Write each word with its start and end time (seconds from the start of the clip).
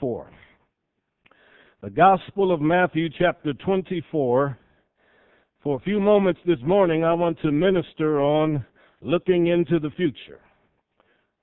4. 0.00 0.30
The 1.82 1.90
Gospel 1.90 2.52
of 2.52 2.60
Matthew, 2.60 3.08
chapter 3.18 3.52
24. 3.52 4.58
For 5.62 5.76
a 5.76 5.80
few 5.80 6.00
moments 6.00 6.40
this 6.46 6.58
morning, 6.64 7.04
I 7.04 7.12
want 7.12 7.38
to 7.42 7.52
minister 7.52 8.20
on 8.20 8.64
looking 9.02 9.48
into 9.48 9.78
the 9.78 9.90
future. 9.90 10.40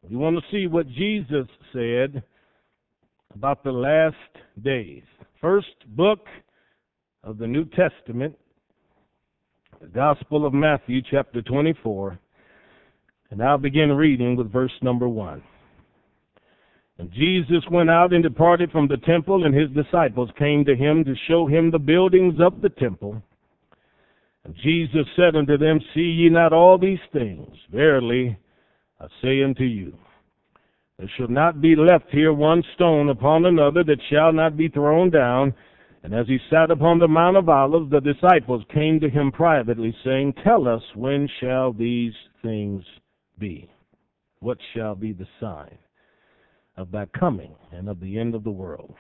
We 0.02 0.16
want 0.16 0.38
to 0.38 0.52
see 0.52 0.68
what 0.68 0.88
Jesus 0.90 1.48
said 1.72 2.24
about 3.34 3.64
the 3.64 3.72
last 3.72 4.16
days. 4.64 5.04
First 5.40 5.68
book 5.96 6.26
of 7.24 7.38
the 7.38 7.48
New 7.48 7.66
Testament, 7.66 8.36
the 9.80 9.88
Gospel 9.88 10.46
of 10.46 10.54
Matthew, 10.54 11.02
chapter 11.10 11.42
24. 11.44 12.20
And 13.30 13.44
I'll 13.44 13.58
begin 13.58 13.92
reading 13.92 14.36
with 14.36 14.52
verse 14.52 14.72
number 14.82 15.08
1. 15.08 15.44
And 17.00 17.12
Jesus 17.12 17.64
went 17.70 17.92
out 17.92 18.12
and 18.12 18.24
departed 18.24 18.72
from 18.72 18.88
the 18.88 18.98
temple, 18.98 19.46
and 19.46 19.54
his 19.54 19.70
disciples 19.70 20.30
came 20.38 20.66
to 20.66 20.76
him 20.76 21.04
to 21.06 21.14
show 21.28 21.46
him 21.46 21.70
the 21.70 21.80
buildings 21.80 22.36
of 22.40 22.60
the 22.62 22.70
temple. 22.70 23.22
And 24.44 24.56
Jesus 24.64 25.06
said 25.16 25.36
unto 25.36 25.58
them, 25.58 25.80
See 25.94 26.02
ye 26.02 26.30
not 26.30 26.54
all 26.54 26.80
these 26.80 27.00
things? 27.14 27.56
Verily, 27.72 28.38
I 29.00 29.08
say 29.22 29.44
unto 29.44 29.64
you, 29.64 29.96
there 30.98 31.12
shall 31.16 31.28
not 31.28 31.62
be 31.62 31.76
left 31.76 32.10
here 32.10 32.34
one 32.34 32.64
stone 32.74 33.10
upon 33.10 33.46
another 33.46 33.84
that 33.84 34.02
shall 34.10 34.34
not 34.34 34.58
be 34.58 34.68
thrown 34.68 35.12
down. 35.12 35.54
And 36.02 36.16
as 36.16 36.26
he 36.26 36.40
sat 36.50 36.72
upon 36.72 36.98
the 36.98 37.08
Mount 37.08 37.38
of 37.38 37.50
Olives, 37.50 37.92
the 37.92 38.00
disciples 38.00 38.64
came 38.74 39.00
to 39.02 39.10
him 39.10 39.32
privately, 39.32 39.96
saying, 40.04 40.34
Tell 40.44 40.68
us, 40.68 40.82
when 40.96 41.30
shall 41.40 41.74
these 41.74 42.14
things 42.42 42.84
be? 43.38 43.70
What 44.40 44.58
shall 44.74 44.96
be 44.96 45.14
the 45.14 45.28
sign 45.40 45.78
of 46.78 46.92
thy 46.92 47.06
coming 47.20 47.56
and 47.72 47.90
of 47.90 48.00
the 48.00 48.18
end 48.18 48.36
of 48.36 48.44
the 48.44 48.52
world? 48.52 48.94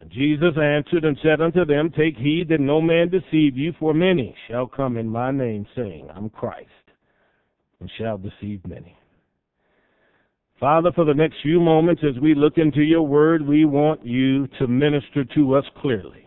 And 0.00 0.10
Jesus 0.10 0.54
answered 0.60 1.04
and 1.04 1.16
said 1.22 1.40
unto 1.40 1.64
them, 1.64 1.90
Take 1.96 2.16
heed 2.16 2.48
that 2.48 2.60
no 2.60 2.80
man 2.80 3.08
deceive 3.08 3.56
you, 3.56 3.72
for 3.78 3.94
many 3.94 4.34
shall 4.48 4.66
come 4.66 4.96
in 4.96 5.08
my 5.08 5.30
name, 5.30 5.66
saying, 5.76 6.08
I'm 6.14 6.28
Christ, 6.28 6.68
and 7.80 7.90
shall 7.98 8.18
deceive 8.18 8.66
many. 8.66 8.96
Father, 10.60 10.92
for 10.92 11.04
the 11.04 11.14
next 11.14 11.36
few 11.42 11.60
moments 11.60 12.02
as 12.08 12.20
we 12.20 12.34
look 12.34 12.58
into 12.58 12.82
your 12.82 13.06
word, 13.06 13.46
we 13.46 13.64
want 13.64 14.04
you 14.04 14.46
to 14.58 14.66
minister 14.66 15.24
to 15.34 15.54
us 15.54 15.64
clearly. 15.80 16.26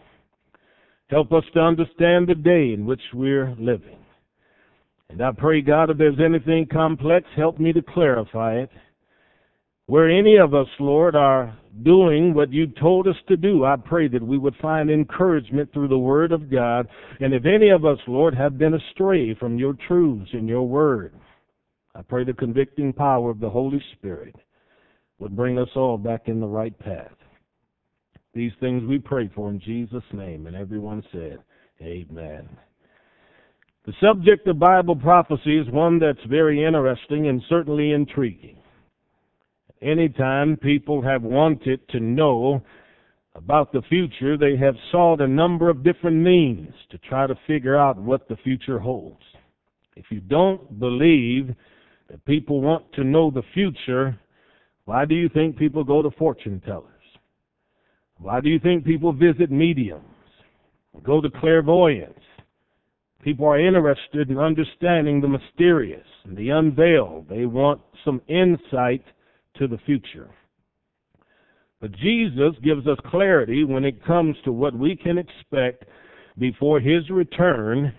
Help 1.10 1.32
us 1.32 1.44
to 1.54 1.60
understand 1.60 2.28
the 2.28 2.36
day 2.36 2.74
in 2.74 2.86
which 2.86 3.02
we're 3.14 3.56
living. 3.58 3.98
And 5.10 5.22
I 5.22 5.32
pray, 5.32 5.62
God, 5.62 5.90
if 5.90 5.98
there's 5.98 6.20
anything 6.20 6.68
complex, 6.72 7.26
help 7.36 7.60
me 7.60 7.72
to 7.72 7.82
clarify 7.82 8.56
it. 8.56 8.70
Where 9.88 10.10
any 10.10 10.36
of 10.36 10.54
us, 10.54 10.68
Lord, 10.82 11.16
are 11.16 11.58
doing 11.84 12.34
what 12.34 12.52
you 12.52 12.68
told 12.68 13.08
us 13.08 13.16
to 13.30 13.38
do, 13.38 13.64
I 13.64 13.78
pray 13.78 14.10
that 14.10 14.22
we 14.22 14.38
would 14.38 14.56
find 14.62 14.90
encouragement 14.90 15.72
through 15.72 15.88
the 15.88 15.98
Word 15.98 16.34
of 16.34 16.52
God. 16.52 16.88
And 17.22 17.34
if 17.34 17.46
any 17.46 17.70
of 17.70 17.86
us, 17.86 17.98
Lord, 18.06 18.36
have 18.36 18.58
been 18.58 18.74
astray 18.74 19.34
from 19.36 19.58
your 19.58 19.76
truths 19.88 20.30
and 20.34 20.48
your 20.48 20.68
Word, 20.68 21.14
I 21.96 22.02
pray 22.02 22.26
the 22.26 22.34
convicting 22.34 22.92
power 22.92 23.32
of 23.32 23.40
the 23.40 23.50
Holy 23.50 23.82
Spirit 23.94 24.36
would 25.20 25.36
bring 25.36 25.58
us 25.58 25.70
all 25.76 25.98
back 25.98 26.24
in 26.28 26.42
the 26.42 26.48
right 26.48 26.78
path. 26.78 27.16
These 28.34 28.52
things 28.60 28.84
we 28.84 29.00
pray 29.00 29.32
for 29.34 29.50
in 29.50 29.60
Jesus' 29.60 30.04
name. 30.12 30.48
And 30.48 30.56
everyone 30.56 31.02
said, 31.14 31.40
Amen. 31.82 32.50
The 33.86 33.94
subject 34.02 34.46
of 34.48 34.60
Bible 34.60 34.98
prophecy 34.98 35.58
is 35.58 35.68
one 35.70 35.98
that's 35.98 36.24
very 36.28 36.66
interesting 36.66 37.30
and 37.30 37.42
certainly 37.48 37.94
intriguing. 37.94 38.58
Anytime 39.82 40.58
people 40.58 41.02
have 41.04 41.22
wanted 41.22 41.88
to 41.90 42.00
know 42.00 42.62
about 43.36 43.72
the 43.72 43.84
future, 43.84 44.36
they 44.38 44.58
have 44.58 44.76
sought 44.92 45.22
a 45.22 45.28
number 45.28 45.70
of 45.70 45.84
different 45.84 46.18
means 46.18 46.74
to 46.90 46.98
try 46.98 47.28
to 47.28 47.38
figure 47.46 47.78
out 47.78 47.98
what 47.98 48.28
the 48.28 48.38
future 48.38 48.80
holds. 48.80 49.22
If 49.96 50.06
you 50.10 50.20
don't 50.20 50.80
believe 50.80 51.54
that 52.10 52.26
people 52.26 52.62
want 52.62 52.92
to 52.94 53.04
know 53.04 53.30
the 53.30 53.44
future, 53.54 54.20
why 54.86 55.06
do 55.06 55.14
you 55.14 55.30
think 55.30 55.58
people 55.58 55.84
go 55.84 56.02
to 56.02 56.10
fortune 56.12 56.62
tellers? 56.66 56.94
Why 58.18 58.42
do 58.42 58.50
you 58.50 58.60
think 58.60 58.84
people 58.84 59.14
visit 59.14 59.52
mediums? 59.52 60.04
Go 61.04 61.22
to 61.22 61.30
clairvoyants? 61.30 62.20
People 63.22 63.46
are 63.46 63.60
interested 63.60 64.32
in 64.32 64.40
understanding 64.40 65.22
the 65.22 65.28
mysterious 65.28 66.06
and 66.24 66.36
the 66.36 66.50
unveiled. 66.50 67.28
They 67.30 67.46
want 67.46 67.82
some 68.04 68.22
insight 68.28 69.04
to 69.60 69.68
the 69.68 69.78
future. 69.80 70.30
But 71.80 71.92
Jesus 71.92 72.54
gives 72.64 72.88
us 72.88 72.98
clarity 73.06 73.64
when 73.64 73.86
it 73.86 74.04
comes 74.06 74.36
to 74.46 74.52
what 74.52 74.78
we 74.78 74.96
can 74.96 75.18
expect 75.18 75.86
before 76.38 76.80
his 76.80 77.10
return 77.10 77.94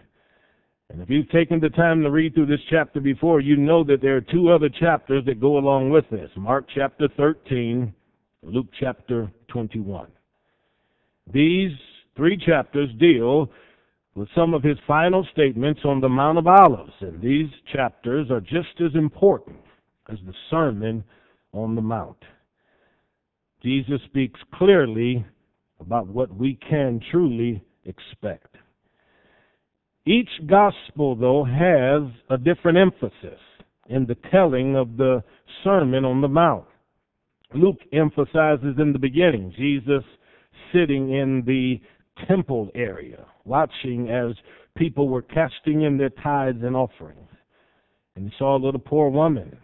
and 0.90 1.02
if 1.02 1.10
you've 1.10 1.28
taken 1.28 1.60
the 1.60 1.68
time 1.68 2.02
to 2.02 2.10
read 2.10 2.34
through 2.34 2.46
this 2.46 2.64
chapter 2.70 2.98
before, 2.98 3.40
you 3.40 3.56
know 3.56 3.84
that 3.84 4.00
there 4.00 4.16
are 4.16 4.22
two 4.22 4.50
other 4.50 4.70
chapters 4.70 5.22
that 5.26 5.40
go 5.40 5.58
along 5.58 5.90
with 5.90 6.08
this 6.10 6.30
Mark 6.34 6.66
chapter 6.74 7.08
13, 7.14 7.92
Luke 8.42 8.68
chapter 8.80 9.30
21. 9.48 10.08
These 11.30 11.72
three 12.16 12.38
chapters 12.38 12.88
deal 12.98 13.50
with 14.14 14.28
some 14.34 14.54
of 14.54 14.62
his 14.62 14.78
final 14.86 15.26
statements 15.30 15.80
on 15.84 16.00
the 16.00 16.08
Mount 16.08 16.38
of 16.38 16.46
Olives, 16.46 16.94
and 17.00 17.20
these 17.20 17.50
chapters 17.70 18.30
are 18.30 18.40
just 18.40 18.80
as 18.80 18.94
important 18.94 19.58
as 20.10 20.16
the 20.24 20.32
Sermon 20.48 21.04
on 21.52 21.74
the 21.74 21.82
Mount. 21.82 22.22
Jesus 23.62 24.00
speaks 24.06 24.40
clearly 24.54 25.24
about 25.80 26.06
what 26.06 26.34
we 26.34 26.58
can 26.68 27.00
truly 27.10 27.62
expect. 27.84 28.54
Each 30.06 30.30
gospel, 30.46 31.16
though, 31.16 31.44
has 31.44 32.10
a 32.30 32.38
different 32.38 32.78
emphasis 32.78 33.40
in 33.88 34.06
the 34.06 34.16
telling 34.30 34.76
of 34.76 34.96
the 34.96 35.22
Sermon 35.64 36.04
on 36.04 36.20
the 36.20 36.28
Mount. 36.28 36.64
Luke 37.54 37.80
emphasizes 37.92 38.76
in 38.78 38.92
the 38.92 38.98
beginning 38.98 39.52
Jesus 39.56 40.04
sitting 40.72 41.12
in 41.12 41.42
the 41.46 41.80
temple 42.26 42.70
area, 42.74 43.26
watching 43.44 44.10
as 44.10 44.34
people 44.76 45.08
were 45.08 45.22
casting 45.22 45.82
in 45.82 45.96
their 45.96 46.10
tithes 46.10 46.62
and 46.62 46.76
offerings. 46.76 47.28
And 48.16 48.26
he 48.26 48.32
saw 48.38 48.56
a 48.56 48.64
little 48.64 48.80
poor 48.80 49.10
woman, 49.10 49.56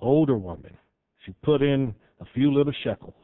older 0.00 0.36
woman. 0.36 0.76
She 1.24 1.32
put 1.42 1.62
in 1.62 1.94
a 2.20 2.24
few 2.34 2.52
little 2.52 2.72
shekels. 2.84 3.14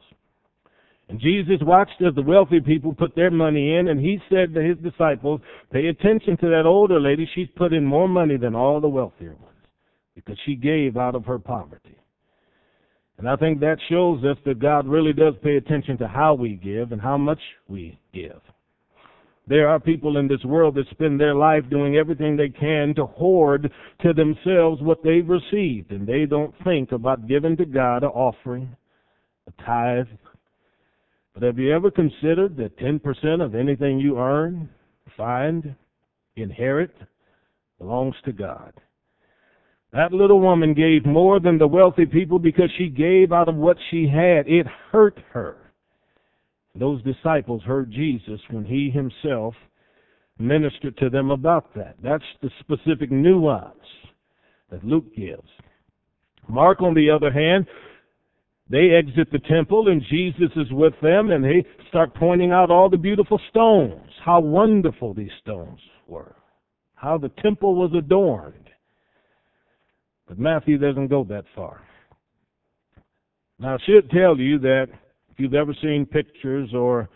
And 1.09 1.19
Jesus 1.19 1.57
watched 1.61 2.01
as 2.07 2.13
the 2.13 2.21
wealthy 2.21 2.59
people 2.59 2.93
put 2.93 3.15
their 3.15 3.31
money 3.31 3.75
in, 3.75 3.87
and 3.87 3.99
he 3.99 4.19
said 4.29 4.53
to 4.53 4.61
his 4.61 4.77
disciples, 4.77 5.41
Pay 5.71 5.87
attention 5.87 6.37
to 6.37 6.49
that 6.49 6.67
older 6.67 6.99
lady. 6.99 7.27
She's 7.33 7.47
put 7.55 7.73
in 7.73 7.83
more 7.83 8.07
money 8.07 8.37
than 8.37 8.55
all 8.55 8.79
the 8.79 8.87
wealthier 8.87 9.35
ones 9.35 9.49
because 10.13 10.37
she 10.45 10.55
gave 10.55 10.97
out 10.97 11.15
of 11.15 11.25
her 11.25 11.39
poverty. 11.39 11.97
And 13.17 13.27
I 13.27 13.35
think 13.35 13.59
that 13.59 13.77
shows 13.89 14.23
us 14.23 14.37
that 14.45 14.59
God 14.59 14.87
really 14.87 15.11
does 15.11 15.33
pay 15.43 15.57
attention 15.57 15.97
to 15.97 16.07
how 16.07 16.35
we 16.35 16.55
give 16.55 16.91
and 16.91 17.01
how 17.01 17.17
much 17.17 17.39
we 17.67 17.99
give. 18.13 18.39
There 19.49 19.67
are 19.67 19.79
people 19.79 20.17
in 20.17 20.27
this 20.27 20.43
world 20.45 20.75
that 20.75 20.87
spend 20.91 21.19
their 21.19 21.33
life 21.33 21.63
doing 21.71 21.97
everything 21.97 22.37
they 22.37 22.49
can 22.49 22.93
to 22.95 23.07
hoard 23.07 23.71
to 24.03 24.13
themselves 24.13 24.79
what 24.81 25.03
they've 25.03 25.27
received, 25.27 25.91
and 25.91 26.07
they 26.07 26.25
don't 26.25 26.53
think 26.63 26.91
about 26.91 27.27
giving 27.27 27.57
to 27.57 27.65
God 27.65 28.03
an 28.03 28.09
offering, 28.09 28.75
a 29.47 29.63
tithe, 29.63 30.05
but 31.33 31.43
have 31.43 31.57
you 31.57 31.73
ever 31.73 31.89
considered 31.89 32.57
that 32.57 32.77
10% 32.77 33.43
of 33.43 33.55
anything 33.55 33.99
you 33.99 34.19
earn, 34.19 34.69
find, 35.15 35.73
inherit, 36.35 36.93
belongs 37.79 38.15
to 38.25 38.31
God? 38.31 38.73
That 39.93 40.13
little 40.13 40.41
woman 40.41 40.75
gave 40.75 41.05
more 41.05 41.39
than 41.39 41.57
the 41.57 41.67
wealthy 41.67 42.05
people 42.05 42.37
because 42.37 42.69
she 42.77 42.89
gave 42.89 43.31
out 43.31 43.49
of 43.49 43.55
what 43.55 43.77
she 43.89 44.07
had. 44.07 44.47
It 44.47 44.67
hurt 44.91 45.17
her. 45.31 45.68
Those 46.79 47.03
disciples 47.03 47.61
heard 47.63 47.91
Jesus 47.91 48.39
when 48.49 48.63
he 48.63 48.89
himself 48.89 49.53
ministered 50.37 50.97
to 50.97 51.09
them 51.09 51.29
about 51.29 51.75
that. 51.75 51.95
That's 52.01 52.23
the 52.41 52.49
specific 52.61 53.11
nuance 53.11 53.75
that 54.71 54.85
Luke 54.85 55.13
gives. 55.13 55.49
Mark, 56.47 56.81
on 56.81 56.93
the 56.93 57.09
other 57.09 57.31
hand, 57.31 57.67
they 58.69 58.91
exit 58.91 59.29
the 59.31 59.39
temple 59.39 59.89
and 59.89 60.01
Jesus 60.09 60.49
is 60.55 60.71
with 60.71 60.93
them 61.01 61.31
and 61.31 61.43
they 61.43 61.65
start 61.89 62.13
pointing 62.15 62.51
out 62.51 62.71
all 62.71 62.89
the 62.89 62.97
beautiful 62.97 63.41
stones, 63.49 64.11
how 64.23 64.39
wonderful 64.39 65.13
these 65.13 65.31
stones 65.41 65.79
were, 66.07 66.35
how 66.95 67.17
the 67.17 67.31
temple 67.41 67.75
was 67.75 67.91
adorned. 67.97 68.69
But 70.27 70.39
Matthew 70.39 70.77
doesn't 70.77 71.07
go 71.07 71.25
that 71.25 71.45
far. 71.55 71.81
Now, 73.59 73.75
I 73.75 73.77
should 73.85 74.09
tell 74.11 74.37
you 74.37 74.59
that 74.59 74.87
you've 75.39 75.53
ever 75.53 75.75
seen 75.81 76.05
pictures 76.05 76.73
or 76.73 77.09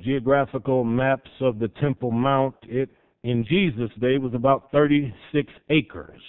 geographical 0.00 0.84
maps 0.84 1.30
of 1.40 1.58
the 1.58 1.68
Temple 1.80 2.10
Mount, 2.10 2.54
it 2.64 2.90
in 3.22 3.44
Jesus' 3.48 3.90
day 4.00 4.18
was 4.18 4.34
about 4.34 4.70
36 4.72 5.52
acres 5.70 6.20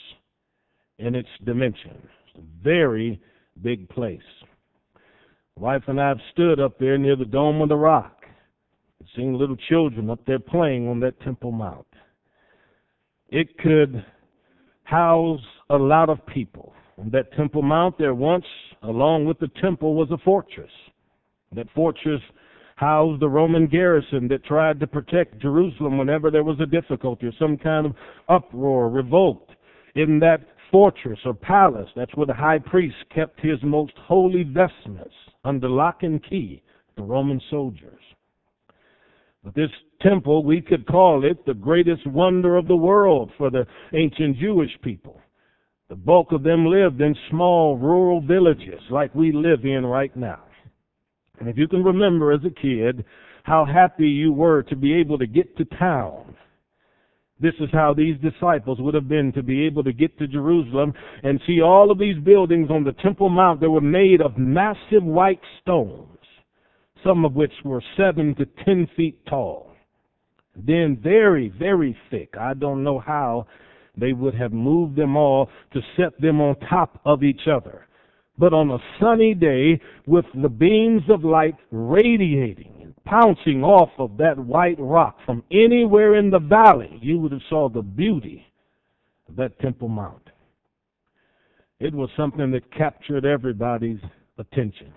in 1.00 1.16
its 1.16 1.30
dimensions. 1.44 2.08
Very 2.64 3.20
big 3.62 3.90
place. 3.90 4.20
Wife 5.58 5.84
and 5.88 6.00
I 6.00 6.10
have 6.10 6.20
stood 6.34 6.60
up 6.60 6.78
there 6.80 6.98
near 6.98 7.16
the 7.16 7.26
Dome 7.26 7.62
of 7.62 7.70
the 7.70 7.76
Rock 7.76 8.26
and 9.00 9.08
seen 9.16 9.38
little 9.38 9.58
children 9.70 10.10
up 10.10 10.20
there 10.26 10.40
playing 10.40 10.88
on 10.88 11.00
that 11.02 11.20
Temple 11.22 11.52
Mount. 11.52 11.88
It 13.30 13.58
could 13.58 14.06
house 14.84 15.40
a 15.70 15.76
lot 15.76 16.10
of 16.10 16.26
people. 16.28 16.74
On 16.98 17.10
that 17.12 17.34
Temple 17.34 17.62
Mount, 17.62 17.98
there 17.98 18.14
once, 18.14 18.46
along 18.84 19.26
with 19.26 19.40
the 19.40 19.50
temple, 19.62 19.96
was 19.96 20.10
a 20.12 20.18
fortress. 20.20 20.72
That 21.56 21.68
fortress 21.74 22.22
housed 22.76 23.22
the 23.22 23.30
Roman 23.30 23.68
garrison 23.68 24.28
that 24.28 24.44
tried 24.44 24.80
to 24.82 24.88
protect 24.88 25.42
Jerusalem 25.42 25.98
whenever 25.98 26.30
there 26.30 26.44
was 26.44 26.60
a 26.60 26.66
difficulty 26.66 27.28
or 27.28 27.32
some 27.40 27.58
kind 27.58 27.86
of 27.86 27.96
uproar, 28.28 28.90
revolt. 28.90 29.50
In 29.96 30.20
that 30.20 30.42
fortress 30.72 31.20
or 31.26 31.34
palace, 31.34 31.90
that's 31.96 32.14
where 32.16 32.28
the 32.28 32.34
high 32.34 32.60
priest 32.60 32.98
kept 33.14 33.40
his 33.40 33.60
most 33.64 33.94
holy 33.98 34.44
vestments 34.44 35.14
under 35.46 35.70
lock 35.70 36.04
and 36.04 36.22
key, 36.28 36.62
the 36.98 37.04
Roman 37.04 37.40
soldiers. 37.50 38.02
But 39.44 39.56
this 39.56 39.70
temple, 40.02 40.44
we 40.44 40.60
could 40.60 40.86
call 40.88 41.24
it 41.24 41.46
the 41.46 41.54
greatest 41.54 42.06
wonder 42.08 42.58
of 42.58 42.68
the 42.68 42.76
world 42.76 43.32
for 43.38 43.50
the 43.50 43.66
ancient 43.94 44.38
Jewish 44.38 44.72
people. 44.82 45.22
The 45.88 45.96
bulk 45.96 46.32
of 46.32 46.44
them 46.44 46.66
lived 46.66 47.00
in 47.00 47.16
small 47.30 47.78
rural 47.78 48.20
villages 48.20 48.82
like 48.90 49.14
we 49.14 49.32
live 49.32 49.64
in 49.64 49.86
right 49.86 50.16
now. 50.16 50.40
And 51.40 51.50
if 51.50 51.58
you 51.58 51.68
can 51.68 51.84
remember 51.84 52.32
as 52.32 52.42
a 52.46 52.50
kid 52.50 53.06
how 53.44 53.66
happy 53.66 54.08
you 54.08 54.32
were 54.32 54.64
to 54.64 54.76
be 54.76 54.94
able 54.94 55.18
to 55.20 55.28
get 55.28 55.56
to 55.58 55.66
town, 55.66 56.36
this 57.40 57.54
is 57.60 57.70
how 57.74 57.94
these 57.94 58.16
disciples 58.22 58.80
would 58.80 58.94
have 58.94 59.10
been 59.10 59.34
to 59.34 59.44
be 59.44 59.66
able 59.66 59.84
to 59.84 59.92
get 59.92 60.18
to 60.20 60.28
Jerusalem 60.28 60.94
and 61.24 61.40
see 61.46 61.62
all 61.62 61.92
of 61.92 62.00
these 62.00 62.18
buildings 62.24 62.70
on 62.72 62.84
the 62.84 62.94
Temple 62.94 63.30
Mount 63.30 63.60
that 63.60 63.70
were 63.70 63.82
made 63.82 64.22
of 64.22 64.38
massive 64.38 65.04
white 65.04 65.42
stones, 65.62 66.18
some 67.04 67.26
of 67.26 67.36
which 67.36 67.52
were 67.66 67.84
seven 67.98 68.36
to 68.36 68.46
ten 68.64 68.88
feet 68.96 69.20
tall. 69.28 69.74
Then 70.56 70.98
very, 71.04 71.50
very 71.60 71.98
thick. 72.10 72.36
I 72.40 72.54
don't 72.54 72.84
know 72.84 73.00
how 73.00 73.48
they 73.98 74.14
would 74.14 74.36
have 74.36 74.54
moved 74.54 74.96
them 74.96 75.18
all 75.18 75.50
to 75.74 75.82
set 75.98 76.20
them 76.22 76.40
on 76.40 76.56
top 76.70 77.02
of 77.04 77.24
each 77.24 77.48
other 77.52 77.86
but 78.38 78.54
on 78.54 78.72
a 78.72 78.78
sunny 79.00 79.34
day 79.34 79.80
with 80.06 80.26
the 80.42 80.50
beams 80.50 81.04
of 81.10 81.24
light 81.24 81.56
radiating 81.72 82.74
and 82.82 82.94
pouncing 83.06 83.64
off 83.64 83.90
of 83.98 84.18
that 84.18 84.38
white 84.38 84.78
rock 84.80 85.18
from 85.26 85.44
anywhere 85.52 86.16
in 86.16 86.30
the 86.30 86.40
valley, 86.40 86.98
you 87.02 87.20
would 87.20 87.32
have 87.32 87.42
saw 87.50 87.70
the 87.70 87.82
beauty 87.82 88.46
of 89.30 89.36
that 89.36 89.58
Temple 89.60 89.88
Mount. 89.88 90.30
It 91.80 91.94
was 91.94 92.10
something 92.16 92.52
that 92.52 92.72
captured 92.74 93.26
everybody's 93.26 94.00
attention. 94.38 94.94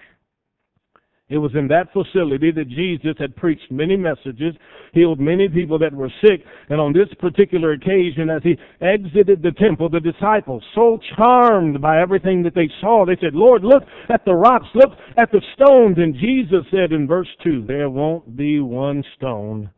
It 1.30 1.36
was 1.36 1.54
in 1.54 1.68
that 1.68 1.92
facility 1.92 2.50
that 2.52 2.70
Jesus 2.70 3.14
had 3.18 3.36
preached 3.36 3.70
many 3.70 3.96
messages, 3.96 4.54
healed 4.94 5.20
many 5.20 5.46
people 5.46 5.78
that 5.78 5.92
were 5.92 6.10
sick, 6.22 6.42
and 6.70 6.80
on 6.80 6.94
this 6.94 7.08
particular 7.18 7.72
occasion, 7.72 8.30
as 8.30 8.42
he 8.42 8.56
exited 8.80 9.42
the 9.42 9.52
temple, 9.52 9.90
the 9.90 10.00
disciples, 10.00 10.62
so 10.74 10.98
charmed 11.16 11.82
by 11.82 12.00
everything 12.00 12.42
that 12.44 12.54
they 12.54 12.70
saw, 12.80 13.04
they 13.04 13.16
said, 13.20 13.34
Lord, 13.34 13.62
look 13.62 13.82
at 14.08 14.24
the 14.24 14.34
rocks, 14.34 14.68
look 14.74 14.92
at 15.18 15.30
the 15.30 15.42
stones. 15.54 15.98
And 15.98 16.14
Jesus 16.14 16.64
said 16.70 16.92
in 16.92 17.06
verse 17.06 17.28
2, 17.44 17.64
There 17.66 17.90
won't 17.90 18.34
be 18.34 18.60
one 18.60 19.04
stone 19.16 19.70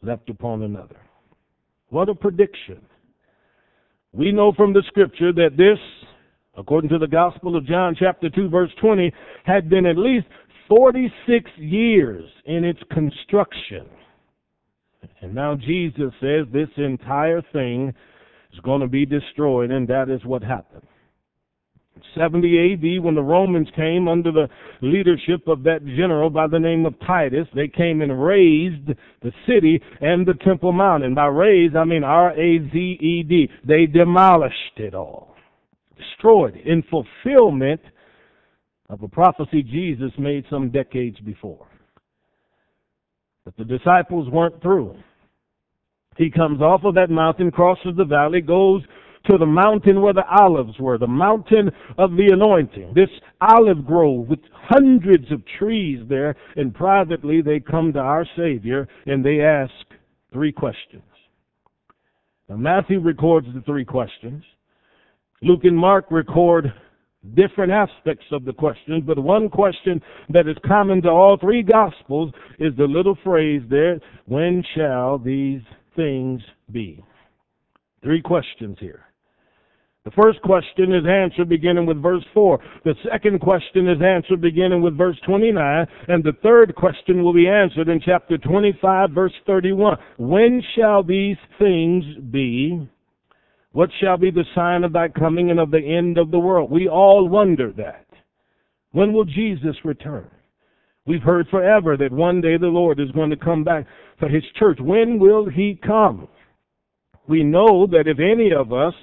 left 0.00 0.30
upon 0.30 0.62
another. 0.62 1.00
What 1.90 2.08
a 2.08 2.14
prediction. 2.14 2.80
We 4.12 4.32
know 4.32 4.52
from 4.52 4.72
the 4.72 4.82
scripture 4.88 5.34
that 5.34 5.58
this 5.58 5.78
according 6.58 6.90
to 6.90 6.98
the 6.98 7.06
Gospel 7.06 7.56
of 7.56 7.64
John, 7.64 7.94
chapter 7.96 8.28
2, 8.28 8.48
verse 8.48 8.70
20, 8.80 9.12
had 9.44 9.70
been 9.70 9.86
at 9.86 9.96
least 9.96 10.26
46 10.68 11.50
years 11.56 12.24
in 12.44 12.64
its 12.64 12.80
construction. 12.92 13.86
And 15.20 15.34
now 15.34 15.54
Jesus 15.54 16.12
says 16.20 16.46
this 16.52 16.68
entire 16.76 17.42
thing 17.52 17.94
is 18.52 18.60
going 18.60 18.80
to 18.80 18.88
be 18.88 19.06
destroyed, 19.06 19.70
and 19.70 19.88
that 19.88 20.10
is 20.10 20.24
what 20.24 20.42
happened. 20.42 20.82
70 22.16 22.72
AD, 22.72 23.04
when 23.04 23.14
the 23.14 23.22
Romans 23.22 23.68
came 23.74 24.08
under 24.08 24.30
the 24.30 24.48
leadership 24.82 25.46
of 25.48 25.62
that 25.64 25.84
general 25.84 26.30
by 26.30 26.46
the 26.46 26.58
name 26.58 26.86
of 26.86 26.94
Titus, 27.06 27.46
they 27.54 27.68
came 27.68 28.02
and 28.02 28.22
razed 28.22 28.88
the 29.22 29.32
city 29.46 29.82
and 30.00 30.26
the 30.26 30.34
Temple 30.44 30.72
Mount. 30.72 31.04
And 31.04 31.14
by 31.14 31.26
razed, 31.26 31.76
I 31.76 31.84
mean 31.84 32.04
R-A-Z-E-D. 32.04 33.50
They 33.66 33.86
demolished 33.86 34.76
it 34.76 34.94
all, 34.94 35.34
destroyed 35.96 36.56
it 36.56 36.66
in 36.66 36.82
fulfillment 36.84 37.80
of 38.88 39.02
a 39.02 39.08
prophecy 39.08 39.62
Jesus 39.62 40.12
made 40.18 40.44
some 40.50 40.70
decades 40.70 41.18
before. 41.20 41.66
But 43.44 43.56
the 43.56 43.64
disciples 43.64 44.28
weren't 44.30 44.60
through. 44.62 44.96
He 46.16 46.30
comes 46.30 46.60
off 46.60 46.84
of 46.84 46.94
that 46.94 47.10
mountain, 47.10 47.50
crosses 47.50 47.96
the 47.96 48.04
valley, 48.04 48.40
goes 48.40 48.82
to 49.26 49.38
the 49.38 49.46
mountain 49.46 50.00
where 50.00 50.12
the 50.12 50.26
olives 50.40 50.78
were, 50.78 50.98
the 50.98 51.06
mountain 51.06 51.70
of 51.96 52.12
the 52.12 52.30
anointing. 52.32 52.92
This 52.94 53.10
olive 53.40 53.86
grove 53.86 54.28
with 54.28 54.40
hundreds 54.52 55.30
of 55.30 55.42
trees 55.58 56.00
there, 56.08 56.34
and 56.56 56.74
privately 56.74 57.42
they 57.42 57.60
come 57.60 57.92
to 57.92 57.98
our 57.98 58.26
Savior 58.36 58.88
and 59.06 59.24
they 59.24 59.40
ask 59.40 59.72
three 60.32 60.52
questions. 60.52 61.02
Now, 62.48 62.56
Matthew 62.56 63.00
records 63.00 63.46
the 63.54 63.60
three 63.62 63.84
questions. 63.84 64.42
Luke 65.42 65.64
and 65.64 65.76
Mark 65.76 66.06
record 66.10 66.72
different 67.34 67.72
aspects 67.72 68.26
of 68.32 68.44
the 68.44 68.52
question, 68.52 69.02
but 69.06 69.18
one 69.18 69.48
question 69.48 70.00
that 70.30 70.48
is 70.48 70.56
common 70.66 71.02
to 71.02 71.08
all 71.08 71.36
three 71.36 71.62
Gospels 71.62 72.32
is 72.58 72.74
the 72.76 72.84
little 72.84 73.16
phrase 73.24 73.62
there, 73.68 74.00
when 74.26 74.64
shall 74.76 75.18
these 75.18 75.62
things 75.96 76.40
be? 76.70 77.04
Three 78.02 78.22
questions 78.22 78.76
here. 78.80 79.04
The 80.04 80.12
first 80.12 80.40
question 80.40 80.94
is 80.94 81.04
answered 81.06 81.50
beginning 81.50 81.84
with 81.84 82.00
verse 82.00 82.24
4. 82.32 82.58
The 82.84 82.94
second 83.10 83.40
question 83.40 83.88
is 83.88 84.00
answered 84.00 84.40
beginning 84.40 84.80
with 84.80 84.96
verse 84.96 85.18
29. 85.26 85.86
And 86.06 86.24
the 86.24 86.32
third 86.42 86.74
question 86.76 87.22
will 87.22 87.34
be 87.34 87.46
answered 87.46 87.88
in 87.88 88.00
chapter 88.00 88.38
25, 88.38 89.10
verse 89.10 89.34
31. 89.44 89.98
When 90.16 90.62
shall 90.74 91.02
these 91.02 91.36
things 91.58 92.04
be? 92.30 92.88
What 93.72 93.90
shall 94.00 94.16
be 94.16 94.30
the 94.30 94.44
sign 94.54 94.82
of 94.84 94.92
thy 94.92 95.08
coming 95.08 95.50
and 95.50 95.60
of 95.60 95.70
the 95.70 95.78
end 95.78 96.18
of 96.18 96.30
the 96.30 96.38
world? 96.38 96.70
We 96.70 96.88
all 96.88 97.28
wonder 97.28 97.72
that. 97.76 98.06
When 98.92 99.12
will 99.12 99.24
Jesus 99.24 99.76
return? 99.84 100.30
We've 101.06 101.22
heard 101.22 101.48
forever 101.48 101.96
that 101.96 102.12
one 102.12 102.40
day 102.40 102.56
the 102.56 102.66
Lord 102.66 103.00
is 103.00 103.10
going 103.12 103.30
to 103.30 103.36
come 103.36 103.64
back 103.64 103.86
for 104.18 104.28
his 104.28 104.42
church. 104.58 104.78
When 104.80 105.18
will 105.18 105.48
he 105.48 105.78
come? 105.82 106.28
We 107.28 107.42
know 107.42 107.86
that 107.86 108.06
if 108.06 108.18
any 108.18 108.52
of 108.52 108.72
us 108.72 108.94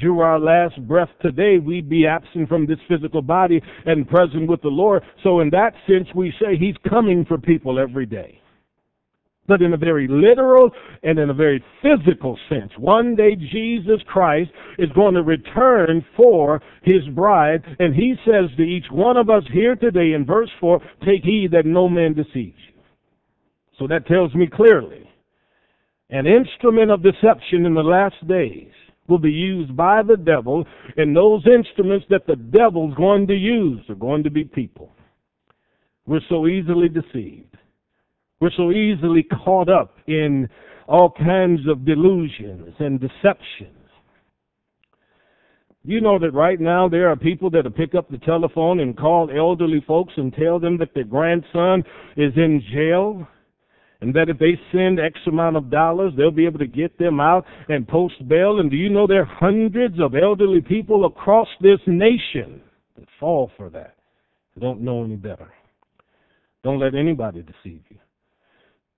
drew 0.00 0.20
our 0.20 0.38
last 0.38 0.76
breath 0.88 1.10
today, 1.20 1.58
we'd 1.58 1.88
be 1.88 2.06
absent 2.06 2.48
from 2.48 2.66
this 2.66 2.78
physical 2.88 3.22
body 3.22 3.60
and 3.84 4.08
present 4.08 4.48
with 4.48 4.62
the 4.62 4.68
Lord. 4.68 5.02
So 5.22 5.40
in 5.40 5.50
that 5.50 5.74
sense, 5.86 6.08
we 6.14 6.32
say 6.40 6.56
he's 6.56 6.74
coming 6.88 7.24
for 7.26 7.38
people 7.38 7.78
every 7.78 8.06
day 8.06 8.40
but 9.48 9.62
in 9.62 9.72
a 9.72 9.76
very 9.76 10.06
literal 10.08 10.70
and 11.02 11.18
in 11.18 11.30
a 11.30 11.34
very 11.34 11.62
physical 11.82 12.38
sense. 12.48 12.72
One 12.78 13.14
day 13.14 13.36
Jesus 13.36 14.00
Christ 14.06 14.50
is 14.78 14.90
going 14.94 15.14
to 15.14 15.22
return 15.22 16.04
for 16.16 16.60
his 16.82 17.06
bride, 17.14 17.64
and 17.78 17.94
he 17.94 18.14
says 18.24 18.50
to 18.56 18.62
each 18.62 18.86
one 18.90 19.16
of 19.16 19.30
us 19.30 19.44
here 19.52 19.76
today 19.76 20.12
in 20.12 20.24
verse 20.26 20.50
4, 20.60 20.80
take 21.04 21.22
heed 21.22 21.52
that 21.52 21.66
no 21.66 21.88
man 21.88 22.14
deceives 22.14 22.58
you. 22.68 22.80
So 23.78 23.86
that 23.88 24.06
tells 24.06 24.34
me 24.34 24.46
clearly, 24.46 25.08
an 26.10 26.26
instrument 26.26 26.90
of 26.90 27.02
deception 27.02 27.66
in 27.66 27.74
the 27.74 27.82
last 27.82 28.26
days 28.26 28.70
will 29.08 29.18
be 29.18 29.30
used 29.30 29.76
by 29.76 30.02
the 30.02 30.16
devil, 30.16 30.64
and 30.96 31.16
those 31.16 31.46
instruments 31.46 32.06
that 32.10 32.26
the 32.26 32.36
devil's 32.36 32.94
going 32.94 33.26
to 33.28 33.34
use 33.34 33.80
are 33.88 33.94
going 33.94 34.24
to 34.24 34.30
be 34.30 34.44
people. 34.44 34.90
We're 36.06 36.20
so 36.28 36.46
easily 36.46 36.88
deceived. 36.88 37.56
We're 38.40 38.50
so 38.56 38.70
easily 38.70 39.22
caught 39.22 39.68
up 39.68 39.96
in 40.06 40.48
all 40.86 41.10
kinds 41.10 41.60
of 41.68 41.84
delusions 41.84 42.74
and 42.78 43.00
deceptions. 43.00 43.72
You 45.84 46.00
know 46.00 46.18
that 46.18 46.32
right 46.32 46.60
now 46.60 46.88
there 46.88 47.08
are 47.08 47.16
people 47.16 47.48
that 47.50 47.76
pick 47.76 47.94
up 47.94 48.10
the 48.10 48.18
telephone 48.18 48.80
and 48.80 48.96
call 48.96 49.30
elderly 49.30 49.82
folks 49.86 50.12
and 50.16 50.34
tell 50.34 50.58
them 50.58 50.78
that 50.78 50.94
their 50.94 51.04
grandson 51.04 51.84
is 52.16 52.32
in 52.36 52.62
jail 52.72 53.26
and 54.00 54.12
that 54.14 54.28
if 54.28 54.38
they 54.38 54.58
send 54.72 55.00
X 55.00 55.18
amount 55.26 55.56
of 55.56 55.70
dollars, 55.70 56.12
they'll 56.16 56.30
be 56.30 56.44
able 56.44 56.58
to 56.58 56.66
get 56.66 56.98
them 56.98 57.20
out 57.20 57.46
and 57.68 57.88
post 57.88 58.28
bail. 58.28 58.58
And 58.60 58.70
do 58.70 58.76
you 58.76 58.90
know 58.90 59.06
there 59.06 59.22
are 59.22 59.24
hundreds 59.24 59.98
of 60.00 60.14
elderly 60.14 60.60
people 60.60 61.06
across 61.06 61.48
this 61.60 61.80
nation 61.86 62.60
that 62.98 63.08
fall 63.18 63.50
for 63.56 63.70
that? 63.70 63.94
They 64.54 64.60
don't 64.60 64.82
know 64.82 65.04
any 65.04 65.16
better. 65.16 65.50
Don't 66.62 66.80
let 66.80 66.94
anybody 66.94 67.42
deceive 67.42 67.82
you. 67.88 67.98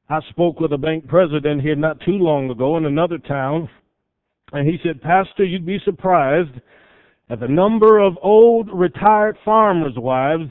I 0.08 0.20
spoke 0.30 0.58
with 0.60 0.72
a 0.72 0.78
bank 0.78 1.06
president 1.06 1.60
here 1.60 1.76
not 1.76 2.00
too 2.00 2.12
long 2.12 2.50
ago 2.50 2.76
in 2.76 2.86
another 2.86 3.18
town, 3.18 3.68
and 4.52 4.66
he 4.66 4.78
said, 4.82 5.02
Pastor, 5.02 5.44
you'd 5.44 5.66
be 5.66 5.78
surprised 5.84 6.60
at 7.28 7.40
the 7.40 7.48
number 7.48 7.98
of 7.98 8.16
old 8.22 8.70
retired 8.72 9.36
farmers' 9.44 9.96
wives 9.96 10.44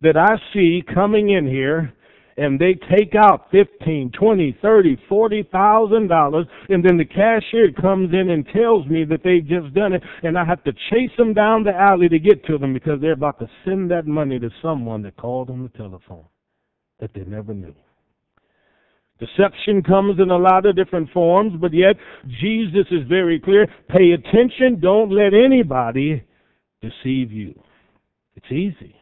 that 0.00 0.16
I 0.16 0.36
see 0.52 0.82
coming 0.94 1.30
in 1.30 1.46
here 1.46 1.92
and 2.38 2.58
they 2.58 2.78
take 2.96 3.14
out 3.16 3.50
fifteen, 3.50 4.12
twenty, 4.16 4.56
thirty, 4.62 4.96
forty 5.08 5.42
thousand 5.50 6.06
dollars, 6.06 6.46
and 6.68 6.84
then 6.84 6.96
the 6.96 7.04
cashier 7.04 7.72
comes 7.72 8.14
in 8.14 8.30
and 8.30 8.46
tells 8.54 8.86
me 8.86 9.04
that 9.04 9.22
they've 9.24 9.46
just 9.46 9.74
done 9.74 9.92
it, 9.92 10.02
and 10.22 10.38
I 10.38 10.44
have 10.44 10.62
to 10.64 10.72
chase 10.88 11.10
them 11.18 11.34
down 11.34 11.64
the 11.64 11.74
alley 11.74 12.08
to 12.08 12.18
get 12.18 12.44
to 12.46 12.56
them 12.56 12.72
because 12.72 13.00
they're 13.00 13.12
about 13.12 13.40
to 13.40 13.50
send 13.64 13.90
that 13.90 14.06
money 14.06 14.38
to 14.38 14.50
someone 14.62 15.02
that 15.02 15.16
called 15.16 15.50
on 15.50 15.64
the 15.64 15.76
telephone 15.76 16.26
that 17.00 17.12
they 17.12 17.24
never 17.24 17.52
knew. 17.52 17.74
Deception 19.18 19.82
comes 19.82 20.20
in 20.20 20.30
a 20.30 20.36
lot 20.36 20.64
of 20.64 20.76
different 20.76 21.10
forms, 21.10 21.52
but 21.60 21.72
yet 21.72 21.96
Jesus 22.40 22.86
is 22.90 23.06
very 23.08 23.40
clear. 23.40 23.66
Pay 23.88 24.12
attention. 24.12 24.78
Don't 24.80 25.10
let 25.10 25.34
anybody 25.34 26.22
deceive 26.80 27.32
you. 27.32 27.60
It's 28.36 28.52
easy. 28.52 28.94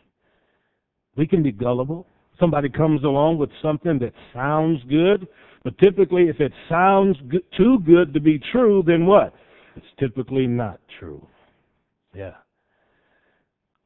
We 1.17 1.27
can 1.27 1.43
be 1.43 1.53
gullible. 1.53 2.07
Somebody 2.41 2.69
comes 2.69 3.05
along 3.05 3.39
with 3.39 3.51
something 3.63 3.99
that 3.99 4.13
sounds 4.33 4.83
good, 4.89 5.27
but 5.65 5.77
typically 5.79 6.29
if 6.29 6.41
it 6.41 6.53
sounds 6.69 7.17
good, 7.29 7.45
too 7.57 7.79
good 7.85 8.15
to 8.15 8.21
be 8.21 8.41
true, 8.53 8.83
then 8.87 9.07
what? 9.07 9.35
It's 9.75 9.87
typically 9.99 10.47
not 10.47 10.81
true. 10.99 11.27
Yeah. 12.15 12.35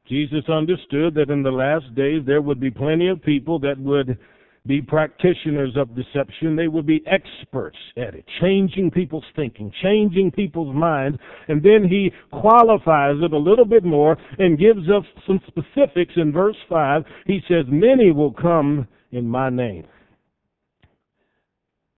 Jesus 0.07 0.47
understood 0.49 1.13
that 1.15 1.29
in 1.29 1.43
the 1.43 1.51
last 1.51 1.93
days 1.95 2.23
there 2.25 2.41
would 2.41 2.59
be 2.59 2.71
plenty 2.71 3.07
of 3.07 3.21
people 3.21 3.59
that 3.59 3.79
would 3.79 4.17
be 4.65 4.81
practitioners 4.81 5.75
of 5.75 5.95
deception. 5.95 6.55
They 6.55 6.67
would 6.67 6.85
be 6.85 7.03
experts 7.07 7.77
at 7.97 8.13
it, 8.13 8.25
changing 8.39 8.91
people's 8.91 9.25
thinking, 9.35 9.71
changing 9.81 10.31
people's 10.31 10.75
minds. 10.75 11.17
And 11.47 11.63
then 11.63 11.87
he 11.89 12.11
qualifies 12.31 13.15
it 13.21 13.33
a 13.33 13.37
little 13.37 13.65
bit 13.65 13.83
more 13.83 14.17
and 14.37 14.59
gives 14.59 14.87
us 14.89 15.03
some 15.25 15.39
specifics 15.47 16.13
in 16.15 16.31
verse 16.31 16.57
5. 16.69 17.03
He 17.25 17.41
says, 17.47 17.65
Many 17.67 18.11
will 18.11 18.33
come 18.33 18.87
in 19.11 19.27
my 19.27 19.49
name. 19.49 19.85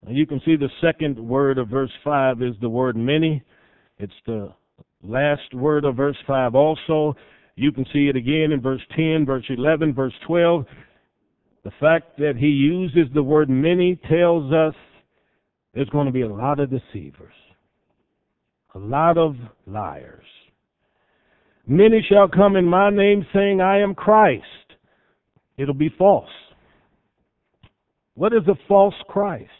You 0.08 0.26
can 0.26 0.40
see 0.44 0.56
the 0.56 0.68
second 0.82 1.18
word 1.18 1.58
of 1.58 1.68
verse 1.68 1.92
5 2.02 2.42
is 2.42 2.54
the 2.60 2.68
word 2.68 2.96
many. 2.96 3.42
It's 3.98 4.12
the 4.26 4.52
last 5.02 5.54
word 5.54 5.84
of 5.84 5.96
verse 5.96 6.16
5 6.26 6.54
also. 6.54 7.14
You 7.56 7.72
can 7.72 7.86
see 7.92 8.08
it 8.08 8.16
again 8.16 8.52
in 8.52 8.60
verse 8.60 8.82
10, 8.96 9.24
verse 9.24 9.44
11, 9.48 9.94
verse 9.94 10.12
12. 10.26 10.66
The 11.64 11.72
fact 11.80 12.18
that 12.18 12.36
he 12.38 12.46
uses 12.46 13.12
the 13.14 13.22
word 13.22 13.48
many 13.48 13.98
tells 14.08 14.52
us 14.52 14.74
there's 15.72 15.88
going 15.88 16.06
to 16.06 16.12
be 16.12 16.20
a 16.20 16.32
lot 16.32 16.60
of 16.60 16.70
deceivers, 16.70 17.32
a 18.74 18.78
lot 18.78 19.16
of 19.16 19.34
liars. 19.66 20.26
Many 21.66 22.04
shall 22.06 22.28
come 22.28 22.56
in 22.56 22.66
my 22.66 22.90
name 22.90 23.26
saying, 23.32 23.62
I 23.62 23.80
am 23.80 23.94
Christ. 23.94 24.44
It'll 25.56 25.72
be 25.72 25.92
false. 25.96 26.28
What 28.14 28.34
is 28.34 28.46
a 28.46 28.58
false 28.68 28.94
Christ? 29.08 29.50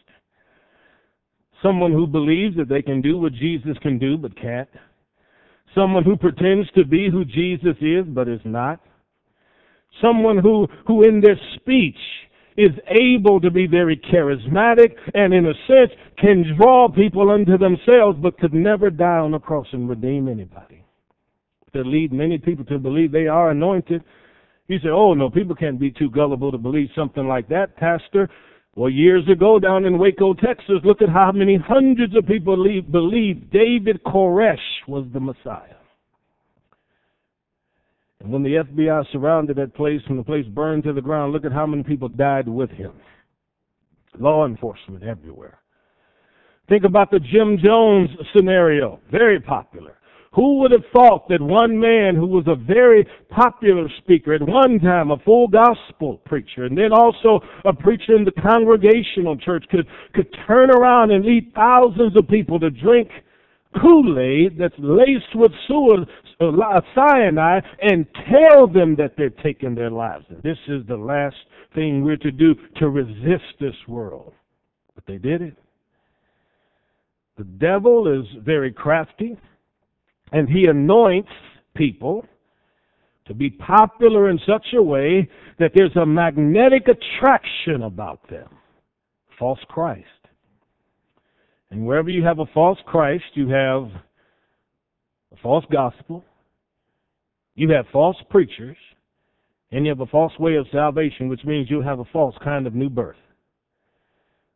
Someone 1.63 1.93
who 1.93 2.07
believes 2.07 2.57
that 2.57 2.69
they 2.69 2.83
can 2.83 3.01
do 3.01 3.17
what 3.17 3.33
Jesus 3.33 3.79
can 3.81 3.99
do 3.99 4.19
but 4.19 4.37
can't. 4.39 4.69
Someone 5.75 6.05
who 6.05 6.17
pretends 6.17 6.71
to 6.73 6.85
be 6.85 7.09
who 7.11 7.25
Jesus 7.25 7.77
is 7.81 8.05
but 8.07 8.29
is 8.29 8.41
not. 8.45 8.81
Someone 10.01 10.39
who, 10.39 10.67
who 10.87 11.03
in 11.03 11.21
their 11.21 11.39
speech 11.57 11.97
is 12.57 12.71
able 12.89 13.41
to 13.41 13.51
be 13.51 13.67
very 13.67 13.97
charismatic 13.97 14.95
and 15.15 15.35
in 15.35 15.47
a 15.47 15.55
sense 15.67 15.91
can 16.19 16.57
draw 16.57 16.89
people 16.89 17.31
unto 17.31 17.59
themselves 17.59 18.19
but 18.23 18.39
could 18.39 18.55
never 18.55 18.91
die 18.91 19.19
on 19.19 19.33
the 19.33 19.39
cross 19.39 19.67
and 19.73 19.89
redeem 19.89 20.29
anybody. 20.29 20.85
To 21.73 21.83
lead 21.83 22.13
many 22.13 22.39
people 22.39 22.65
to 22.67 22.79
believe 22.79 23.11
they 23.11 23.27
are 23.27 23.51
anointed. 23.51 24.05
You 24.69 24.79
say, 24.79 24.89
oh 24.89 25.15
no, 25.15 25.29
people 25.29 25.57
can't 25.57 25.81
be 25.81 25.91
too 25.91 26.09
gullible 26.11 26.53
to 26.53 26.59
believe 26.59 26.89
something 26.95 27.27
like 27.27 27.49
that, 27.49 27.77
Pastor. 27.77 28.31
Well, 28.77 28.91
years 28.91 29.29
ago 29.29 29.59
down 29.59 29.85
in 29.85 29.99
Waco, 29.99 30.35
Texas, 30.35 30.77
look 30.85 31.03
at 31.03 31.09
how 31.09 31.33
many 31.33 31.57
hundreds 31.57 32.17
of 32.17 32.27
people 32.27 32.57
believed 32.57 33.51
David 33.51 34.03
Koresh 34.05 34.57
was 34.89 35.07
the 35.13 35.21
Messiah. 35.21 35.74
And 38.25 38.33
when 38.33 38.43
the 38.43 38.65
FBI 38.65 39.05
surrounded 39.13 39.57
that 39.57 39.75
place 39.75 40.01
and 40.09 40.19
the 40.19 40.23
place 40.23 40.47
burned 40.47 40.85
to 40.85 40.95
the 40.95 41.03
ground, 41.03 41.35
look 41.35 41.45
at 41.45 41.53
how 41.53 41.67
many 41.67 41.83
people 41.83 42.09
died 42.09 42.49
with 42.49 42.71
him. 42.71 42.93
Law 44.19 44.47
enforcement 44.47 45.05
everywhere. 45.05 45.59
Think 46.67 46.85
about 46.85 47.11
the 47.11 47.21
Jim 47.21 47.59
Jones 47.63 48.09
scenario. 48.35 48.99
Very 49.11 49.41
popular. 49.41 49.99
Who 50.33 50.61
would 50.61 50.71
have 50.71 50.85
thought 50.91 51.29
that 51.29 51.43
one 51.43 51.79
man 51.79 52.17
who 52.17 52.27
was 52.27 52.47
a 52.47 52.57
very 52.57 53.07
popular 53.29 53.89
speaker 53.99 54.33
at 54.33 54.41
one 54.41 54.81
time, 54.81 55.11
a 55.11 55.19
full 55.19 55.47
gospel 55.47 56.23
preacher, 56.25 56.65
and 56.65 56.79
then 56.79 56.93
also 56.93 57.41
a 57.67 57.75
preacher 57.75 58.17
in 58.17 58.25
the 58.25 58.33
congregational 58.41 59.37
church 59.37 59.67
could, 59.71 59.87
could 60.15 60.35
turn 60.47 60.71
around 60.71 61.11
and 61.11 61.27
lead 61.27 61.53
thousands 61.55 62.17
of 62.17 62.27
people 62.27 62.59
to 62.59 62.71
drink 62.71 63.11
Kool-Aid 63.81 64.59
that's 64.59 64.75
laced 64.79 65.35
with 65.35 65.53
uh, 66.41 66.81
cyanide 66.95 67.65
and 67.83 68.07
tell 68.31 68.67
them 68.67 68.97
that 68.97 69.15
they're 69.17 69.31
taking 69.31 69.75
their 69.75 69.91
lives. 69.91 70.25
And 70.29 70.43
this 70.43 70.59
is 70.69 70.87
the 70.87 70.97
last 70.97 71.37
thing 71.75 72.03
we're 72.03 72.17
to 72.19 72.31
do 72.31 72.55
to 72.77 72.89
resist 72.89 73.45
this 73.61 73.75
world. 73.89 74.33
But 74.95 75.05
they 75.07 75.19
did 75.19 75.43
it. 75.43 75.57
The 77.37 77.45
devil 77.45 78.07
is 78.07 78.27
very 78.45 78.73
crafty, 78.73 79.37
and 80.33 80.49
he 80.49 80.67
anoints 80.67 81.33
people 81.75 82.25
to 83.27 83.35
be 83.35 83.51
popular 83.51 84.31
in 84.31 84.39
such 84.47 84.67
a 84.75 84.83
way 84.83 85.29
that 85.59 85.73
there's 85.75 85.97
a 85.97 86.07
magnetic 86.07 86.87
attraction 86.89 87.83
about 87.83 88.29
them. 88.29 88.49
False 89.39 89.59
Christ. 89.69 90.07
And 91.75 91.85
wherever 91.85 92.09
you 92.09 92.23
have 92.23 92.39
a 92.39 92.47
false 92.55 92.79
Christ, 92.87 93.25
you 93.35 93.49
have 93.49 93.91
a 95.33 95.37
false 95.43 95.65
gospel, 95.73 96.25
you 97.57 97.69
have 97.71 97.87
false 97.93 98.17
preachers, 98.31 98.77
and 99.73 99.85
you 99.85 99.91
have 99.91 99.99
a 99.99 100.07
false 100.07 100.33
way 100.39 100.55
of 100.55 100.69
salvation, 100.71 101.29
which 101.29 101.45
means 101.45 101.69
you 101.69 101.83
have 101.83 101.99
a 101.99 102.05
false 102.13 102.37
kind 102.45 102.69
of 102.69 102.77
new 102.77 102.89
birth. 102.89 103.17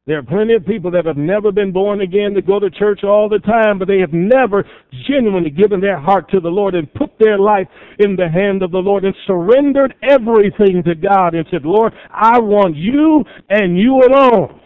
There 0.06 0.16
are 0.16 0.22
plenty 0.22 0.54
of 0.54 0.64
people 0.64 0.92
that 0.92 1.06
have 1.06 1.16
never 1.16 1.50
been 1.50 1.72
born 1.72 2.02
again 2.02 2.34
that 2.34 2.46
go 2.46 2.60
to 2.60 2.70
church 2.70 3.02
all 3.02 3.28
the 3.28 3.40
time, 3.40 3.80
but 3.80 3.88
they 3.88 3.98
have 3.98 4.12
never 4.12 4.64
genuinely 5.08 5.50
given 5.50 5.80
their 5.80 5.98
heart 5.98 6.30
to 6.30 6.38
the 6.38 6.48
Lord 6.48 6.76
and 6.76 6.94
put 6.94 7.10
their 7.18 7.36
life 7.36 7.66
in 7.98 8.14
the 8.14 8.28
hand 8.28 8.62
of 8.62 8.70
the 8.70 8.78
Lord 8.78 9.04
and 9.04 9.14
surrendered 9.26 9.92
everything 10.08 10.84
to 10.84 10.94
God 10.94 11.34
and 11.34 11.44
said, 11.50 11.64
Lord, 11.64 11.92
I 12.12 12.38
want 12.38 12.76
you 12.76 13.24
and 13.50 13.76
you 13.76 14.02
alone. 14.06 14.60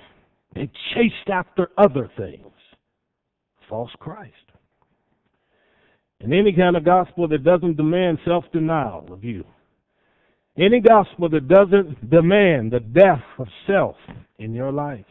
They 0.55 0.71
chased 0.95 1.31
after 1.33 1.71
other 1.79 2.11
things. 2.17 2.47
False 3.69 3.91
Christ. 3.99 4.33
And 6.21 6.33
any 6.33 6.53
kind 6.53 6.77
of 6.77 6.85
gospel 6.85 7.27
that 7.29 7.45
doesn't 7.45 7.77
demand 7.77 8.19
self 8.25 8.45
denial 8.53 9.07
of 9.11 9.25
you. 9.25 9.45
Any 10.57 10.81
gospel 10.81 11.29
that 11.31 11.49
doesn't 11.49 12.11
demand 12.11 12.73
the 12.73 12.81
death 12.81 13.23
of 13.39 13.49
self 13.67 13.97
in 14.39 14.53
your 14.53 14.71
life. 14.71 15.07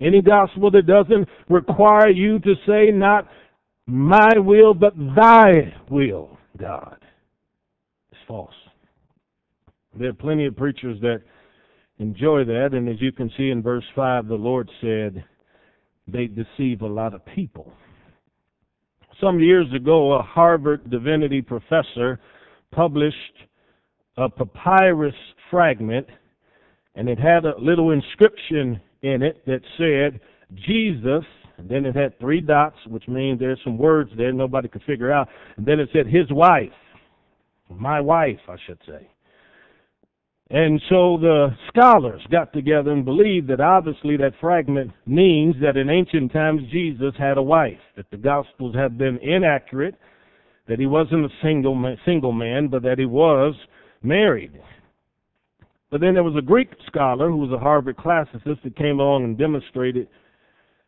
Any 0.00 0.22
gospel 0.22 0.70
that 0.70 0.86
doesn't 0.86 1.28
require 1.48 2.10
you 2.10 2.38
to 2.40 2.54
say, 2.66 2.90
not 2.92 3.26
my 3.86 4.38
will, 4.38 4.74
but 4.74 4.94
thy 5.16 5.74
will, 5.90 6.38
God, 6.58 6.98
is 8.12 8.18
false. 8.28 8.54
There 9.98 10.10
are 10.10 10.14
plenty 10.14 10.46
of 10.46 10.56
preachers 10.56 11.00
that 11.00 11.22
enjoy 11.98 12.44
that. 12.44 12.70
And 12.72 12.88
as 12.88 13.00
you 13.00 13.12
can 13.12 13.30
see 13.36 13.50
in 13.50 13.62
verse 13.62 13.84
5, 13.94 14.28
the 14.28 14.34
Lord 14.34 14.70
said 14.80 15.24
they 16.08 16.26
deceive 16.26 16.82
a 16.82 16.86
lot 16.86 17.14
of 17.14 17.24
people. 17.26 17.72
Some 19.20 19.40
years 19.40 19.66
ago, 19.74 20.12
a 20.12 20.22
Harvard 20.22 20.90
divinity 20.90 21.40
professor 21.40 22.20
published 22.70 23.16
a 24.18 24.28
papyrus 24.28 25.14
fragment, 25.50 26.06
and 26.94 27.08
it 27.08 27.18
had 27.18 27.44
a 27.44 27.58
little 27.58 27.90
inscription 27.92 28.80
in 29.02 29.22
it 29.22 29.44
that 29.46 29.60
said, 29.78 30.20
Jesus, 30.54 31.24
and 31.56 31.68
then 31.68 31.86
it 31.86 31.96
had 31.96 32.18
three 32.18 32.40
dots, 32.40 32.76
which 32.88 33.08
means 33.08 33.38
there's 33.38 33.60
some 33.64 33.78
words 33.78 34.10
there 34.16 34.32
nobody 34.32 34.68
could 34.68 34.82
figure 34.82 35.10
out, 35.10 35.28
and 35.56 35.64
then 35.64 35.80
it 35.80 35.88
said, 35.92 36.06
his 36.06 36.30
wife, 36.30 36.68
my 37.70 38.00
wife, 38.00 38.38
I 38.48 38.56
should 38.66 38.78
say. 38.86 39.08
And 40.48 40.80
so 40.88 41.18
the 41.20 41.48
scholars 41.68 42.22
got 42.30 42.52
together 42.52 42.92
and 42.92 43.04
believed 43.04 43.48
that 43.48 43.60
obviously 43.60 44.16
that 44.18 44.32
fragment 44.40 44.92
means 45.04 45.56
that 45.60 45.76
in 45.76 45.90
ancient 45.90 46.32
times 46.32 46.62
Jesus 46.70 47.14
had 47.18 47.36
a 47.36 47.42
wife, 47.42 47.80
that 47.96 48.08
the 48.10 48.16
Gospels 48.16 48.76
have 48.76 48.96
been 48.96 49.18
inaccurate, 49.18 49.96
that 50.68 50.78
he 50.78 50.86
wasn't 50.86 51.24
a 51.24 51.28
single 51.42 51.74
man, 51.74 51.96
single 52.04 52.32
man, 52.32 52.68
but 52.68 52.82
that 52.82 52.98
he 52.98 53.06
was 53.06 53.54
married. 54.02 54.52
But 55.90 56.00
then 56.00 56.14
there 56.14 56.22
was 56.22 56.36
a 56.36 56.42
Greek 56.42 56.68
scholar 56.86 57.28
who 57.28 57.38
was 57.38 57.52
a 57.52 57.58
Harvard 57.58 57.96
classicist 57.96 58.62
that 58.62 58.76
came 58.76 59.00
along 59.00 59.24
and 59.24 59.38
demonstrated, 59.38 60.08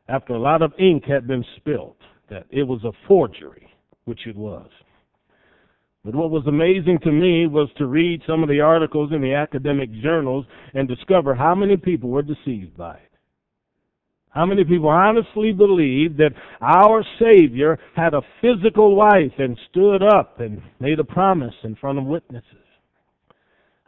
after 0.09 0.35
a 0.35 0.41
lot 0.41 0.63
of 0.63 0.73
ink 0.79 1.05
had 1.05 1.27
been 1.27 1.45
spilt, 1.57 1.97
that 2.31 2.47
it 2.51 2.63
was 2.63 2.83
a 2.85 2.93
forgery, 3.09 3.69
which 4.05 4.27
it 4.27 4.37
was. 4.37 4.69
But 6.09 6.17
what 6.17 6.31
was 6.31 6.47
amazing 6.47 7.01
to 7.01 7.13
me 7.13 7.47
was 7.47 7.69
to 7.77 7.85
read 7.85 8.23
some 8.27 8.43
of 8.43 8.49
the 8.49 8.63
articles 8.63 9.13
in 9.13 9.21
the 9.21 9.35
academic 9.35 9.93
journals 10.01 10.47
and 10.73 10.89
discover 10.89 11.35
how 11.35 11.55
many 11.55 11.77
people 11.77 12.09
were 12.09 12.23
deceived 12.23 12.79
by 12.79 12.95
it. 12.95 13.11
How 14.31 14.47
many 14.47 14.65
people 14.65 14.89
honestly 14.89 15.53
believed 15.53 16.17
that 16.17 16.33
our 16.63 17.05
Savior 17.21 17.79
had 17.95 18.15
a 18.15 18.23
physical 18.41 18.97
wife 18.97 19.35
and 19.37 19.59
stood 19.69 20.03
up 20.03 20.41
and 20.41 20.63
made 20.81 20.99
a 20.99 21.05
promise 21.05 21.53
in 21.63 21.77
front 21.77 21.99
of 21.99 22.07
witnesses? 22.07 22.68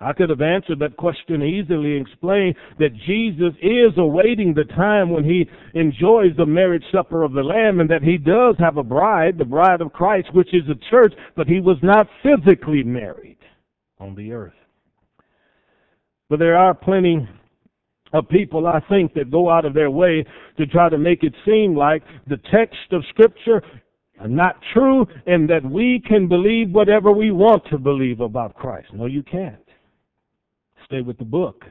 I 0.03 0.15
could 0.15 0.31
have 0.31 0.41
answered 0.41 0.79
that 0.79 0.97
question 0.97 1.43
easily 1.43 1.93
explained 1.93 2.55
that 2.79 2.97
Jesus 3.07 3.53
is 3.61 3.93
awaiting 3.99 4.55
the 4.55 4.65
time 4.65 5.11
when 5.11 5.25
he 5.25 5.47
enjoys 5.75 6.35
the 6.37 6.47
marriage 6.47 6.85
supper 6.91 7.23
of 7.23 7.33
the 7.33 7.43
Lamb 7.43 7.81
and 7.81 7.91
that 7.91 8.03
he 8.03 8.17
does 8.17 8.57
have 8.59 8.79
a 8.79 8.83
bride, 8.83 9.37
the 9.37 9.45
bride 9.45 9.83
of 9.83 9.93
Christ, 9.93 10.29
which 10.33 10.55
is 10.55 10.63
the 10.67 10.81
church, 10.91 11.13
but 11.37 11.47
he 11.47 11.61
was 11.61 11.77
not 11.83 12.09
physically 12.23 12.83
married 12.83 13.37
on 13.99 14.15
the 14.15 14.33
earth. 14.33 14.55
But 16.31 16.39
there 16.39 16.57
are 16.57 16.73
plenty 16.73 17.29
of 18.15 18.27
people, 18.29 18.67
I 18.67 18.81
think, 18.89 19.13
that 19.15 19.31
go 19.31 19.51
out 19.51 19.67
of 19.67 19.75
their 19.75 19.91
way 19.91 20.25
to 20.57 20.67
try 20.67 20.89
to 20.89 20.97
make 20.97 21.23
it 21.25 21.35
seem 21.45 21.77
like 21.77 22.03
the 22.27 22.41
text 22.51 22.93
of 22.93 23.05
Scripture 23.11 23.63
are 24.19 24.29
not 24.29 24.57
true 24.73 25.07
and 25.27 25.49
that 25.51 25.65
we 25.65 26.03
can 26.07 26.27
believe 26.27 26.71
whatever 26.71 27.13
we 27.13 27.31
want 27.31 27.65
to 27.71 27.79
believe 27.79 28.21
about 28.21 28.55
Christ. 28.55 28.89
No, 28.95 29.05
you 29.05 29.23
can't. 29.23 29.61
Stay 30.91 31.03
with 31.03 31.19
the 31.19 31.25
book. 31.25 31.65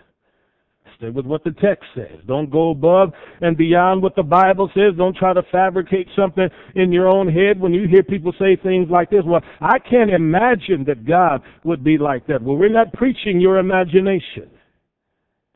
Stay 0.96 1.10
with 1.10 1.26
what 1.26 1.44
the 1.44 1.52
text 1.62 1.84
says. 1.94 2.20
Don't 2.26 2.50
go 2.50 2.72
above 2.72 3.12
and 3.42 3.58
beyond 3.58 4.02
what 4.02 4.16
the 4.16 4.24
Bible 4.24 4.70
says. 4.74 4.94
Don't 4.98 5.16
try 5.16 5.34
to 5.34 5.44
fabricate 5.52 6.08
something 6.16 6.48
in 6.76 6.94
your 6.94 7.10
own 7.10 7.28
head 7.28 7.60
when 7.60 7.74
you 7.74 7.86
hear 7.86 8.02
people 8.02 8.34
say 8.40 8.56
things 8.56 8.88
like 8.90 9.10
this. 9.10 9.24
Well, 9.26 9.42
I 9.60 9.78
can't 9.78 10.10
imagine 10.10 10.86
that 10.88 11.06
God 11.06 11.42
would 11.66 11.84
be 11.84 11.98
like 11.98 12.28
that. 12.28 12.42
Well, 12.42 12.56
we're 12.56 12.70
not 12.70 12.94
preaching 12.94 13.42
your 13.42 13.60
imagination. 13.60 14.50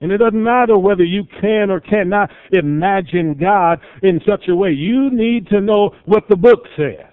And 0.01 0.11
it 0.11 0.17
doesn't 0.17 0.43
matter 0.43 0.77
whether 0.77 1.05
you 1.05 1.23
can 1.39 1.71
or 1.71 1.79
cannot 1.79 2.29
imagine 2.51 3.37
God 3.39 3.79
in 4.01 4.19
such 4.27 4.49
a 4.49 4.55
way. 4.55 4.71
You 4.71 5.09
need 5.09 5.47
to 5.47 5.61
know 5.61 5.91
what 6.03 6.23
the 6.29 6.35
book 6.35 6.65
says. 6.75 7.12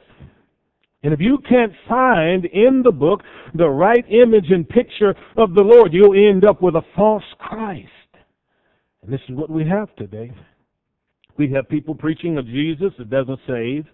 And 1.02 1.14
if 1.14 1.20
you 1.20 1.38
can't 1.48 1.72
find 1.88 2.44
in 2.44 2.82
the 2.84 2.92
book 2.92 3.22
the 3.54 3.68
right 3.68 4.04
image 4.10 4.50
and 4.50 4.68
picture 4.68 5.14
of 5.36 5.54
the 5.54 5.62
Lord, 5.62 5.92
you'll 5.92 6.14
end 6.14 6.44
up 6.44 6.60
with 6.60 6.74
a 6.74 6.82
false 6.94 7.24
Christ. 7.38 7.88
And 9.02 9.12
this 9.12 9.20
is 9.28 9.34
what 9.34 9.50
we 9.50 9.66
have 9.66 9.94
today. 9.96 10.30
We 11.38 11.50
have 11.52 11.68
people 11.70 11.94
preaching 11.94 12.36
a 12.36 12.42
Jesus 12.42 12.92
that 12.98 13.08
doesn't 13.08 13.38
save, 13.46 13.86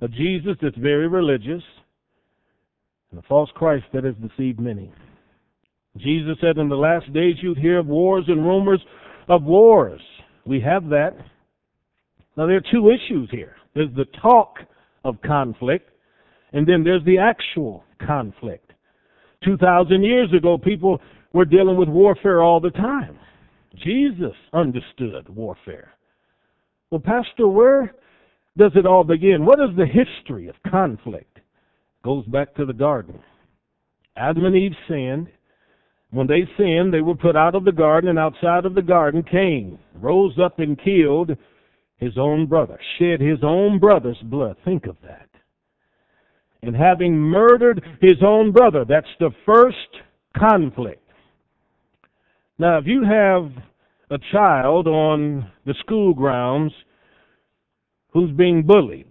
a 0.00 0.08
Jesus 0.08 0.56
that's 0.62 0.78
very 0.78 1.08
religious, 1.08 1.62
and 3.10 3.20
a 3.20 3.22
false 3.28 3.50
Christ 3.54 3.84
that 3.92 4.04
has 4.04 4.14
deceived 4.14 4.60
many. 4.60 4.90
Jesus 5.98 6.36
said 6.40 6.56
in 6.56 6.68
the 6.68 6.76
last 6.76 7.12
days 7.12 7.36
you'd 7.42 7.58
hear 7.58 7.80
of 7.80 7.86
wars 7.86 8.24
and 8.28 8.46
rumors 8.46 8.80
of 9.28 9.42
wars. 9.42 10.00
We 10.46 10.60
have 10.60 10.88
that. 10.88 11.16
Now 12.36 12.46
there 12.46 12.56
are 12.56 12.72
two 12.72 12.90
issues 12.90 13.28
here. 13.30 13.56
There's 13.74 13.94
the 13.94 14.06
talk 14.22 14.58
of 15.04 15.20
conflict, 15.22 15.90
and 16.52 16.66
then 16.66 16.82
there's 16.84 17.04
the 17.04 17.18
actual 17.18 17.84
conflict. 18.04 18.72
2,000 19.44 20.02
years 20.02 20.32
ago, 20.36 20.58
people 20.58 21.00
were 21.32 21.44
dealing 21.44 21.76
with 21.76 21.88
warfare 21.88 22.42
all 22.42 22.60
the 22.60 22.70
time. 22.70 23.18
Jesus 23.76 24.34
understood 24.52 25.28
warfare. 25.28 25.94
Well, 26.90 27.00
Pastor, 27.00 27.46
where 27.46 27.94
does 28.58 28.72
it 28.74 28.86
all 28.86 29.04
begin? 29.04 29.44
What 29.44 29.60
is 29.60 29.76
the 29.76 29.86
history 29.86 30.48
of 30.48 30.56
conflict? 30.68 31.36
It 31.36 32.04
goes 32.04 32.26
back 32.26 32.54
to 32.56 32.66
the 32.66 32.72
garden. 32.72 33.20
Adam 34.16 34.44
and 34.44 34.56
Eve 34.56 34.74
sinned. 34.88 35.28
When 36.10 36.26
they 36.26 36.48
sinned, 36.58 36.92
they 36.92 37.00
were 37.00 37.14
put 37.14 37.36
out 37.36 37.54
of 37.54 37.64
the 37.64 37.70
garden, 37.70 38.10
and 38.10 38.18
outside 38.18 38.66
of 38.66 38.74
the 38.74 38.82
garden, 38.82 39.22
Cain 39.22 39.78
rose 39.94 40.36
up 40.44 40.58
and 40.58 40.76
killed 40.82 41.36
his 41.98 42.18
own 42.18 42.46
brother, 42.46 42.80
shed 42.98 43.20
his 43.20 43.38
own 43.44 43.78
brother's 43.78 44.20
blood. 44.24 44.56
Think 44.64 44.86
of 44.86 44.96
that 45.02 45.29
and 46.62 46.76
having 46.76 47.16
murdered 47.16 47.82
his 48.00 48.22
own 48.24 48.52
brother. 48.52 48.84
That's 48.86 49.06
the 49.18 49.30
first 49.46 49.76
conflict. 50.36 51.02
Now, 52.58 52.78
if 52.78 52.86
you 52.86 53.02
have 53.02 53.50
a 54.10 54.18
child 54.32 54.86
on 54.86 55.50
the 55.64 55.74
school 55.80 56.12
grounds 56.12 56.72
who's 58.12 58.30
being 58.32 58.62
bullied, 58.62 59.10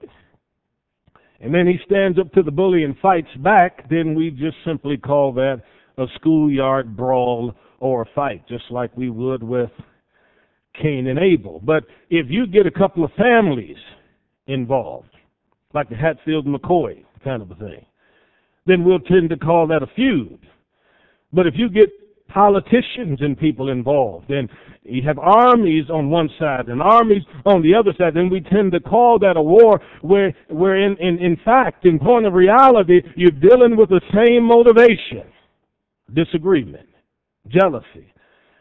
and 1.41 1.53
then 1.53 1.65
he 1.65 1.79
stands 1.85 2.19
up 2.19 2.31
to 2.33 2.43
the 2.43 2.51
bully 2.51 2.83
and 2.83 2.97
fights 2.99 3.33
back, 3.37 3.89
then 3.89 4.13
we 4.13 4.29
just 4.29 4.57
simply 4.65 4.97
call 4.97 5.33
that 5.33 5.63
a 5.97 6.05
schoolyard 6.15 6.95
brawl 6.95 7.53
or 7.79 8.01
a 8.01 8.09
fight, 8.13 8.47
just 8.47 8.65
like 8.69 8.95
we 8.95 9.09
would 9.09 9.41
with 9.41 9.71
Cain 10.81 11.07
and 11.07 11.17
Abel. 11.17 11.61
But 11.63 11.85
if 12.09 12.27
you 12.29 12.45
get 12.45 12.67
a 12.67 12.71
couple 12.71 13.03
of 13.03 13.11
families 13.13 13.77
involved, 14.47 15.09
like 15.73 15.89
the 15.89 15.95
Hatfield 15.95 16.45
McCoy 16.45 17.05
kind 17.23 17.41
of 17.41 17.51
a 17.51 17.55
thing, 17.55 17.85
then 18.65 18.83
we'll 18.83 18.99
tend 18.99 19.29
to 19.29 19.37
call 19.37 19.67
that 19.67 19.83
a 19.83 19.87
feud. 19.95 20.39
But 21.31 21.47
if 21.47 21.53
you 21.55 21.69
get 21.69 21.89
politicians 22.29 23.19
and 23.21 23.37
people 23.37 23.69
involved, 23.69 24.29
and 24.29 24.49
you 24.83 25.01
have 25.03 25.19
armies 25.19 25.89
on 25.89 26.09
one 26.09 26.29
side 26.39 26.67
and 26.67 26.81
armies 26.81 27.23
on 27.45 27.61
the 27.61 27.75
other 27.75 27.91
side, 27.97 28.13
then 28.13 28.29
we 28.29 28.41
tend 28.41 28.71
to 28.71 28.79
call 28.79 29.19
that 29.19 29.37
a 29.37 29.41
war 29.41 29.81
where, 30.01 30.33
where 30.49 30.77
in, 30.77 30.95
in, 30.97 31.17
in 31.19 31.37
fact, 31.43 31.85
in 31.85 31.99
point 31.99 32.25
of 32.25 32.33
reality, 32.33 33.01
you're 33.15 33.31
dealing 33.31 33.75
with 33.75 33.89
the 33.89 34.01
same 34.13 34.43
motivation. 34.43 35.23
Disagreement, 36.13 36.89
jealousy. 37.47 38.13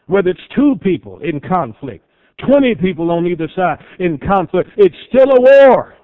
Whether 0.07 0.31
it's 0.31 0.39
two 0.55 0.75
people 0.81 1.19
in 1.19 1.39
conflict, 1.39 2.05
20 2.47 2.75
people 2.75 3.11
on 3.11 3.25
either 3.27 3.49
side 3.55 3.79
in 3.99 4.17
conflict, 4.17 4.69
it's 4.77 4.95
still 5.09 5.31
a 5.31 5.41
war. 5.41 5.95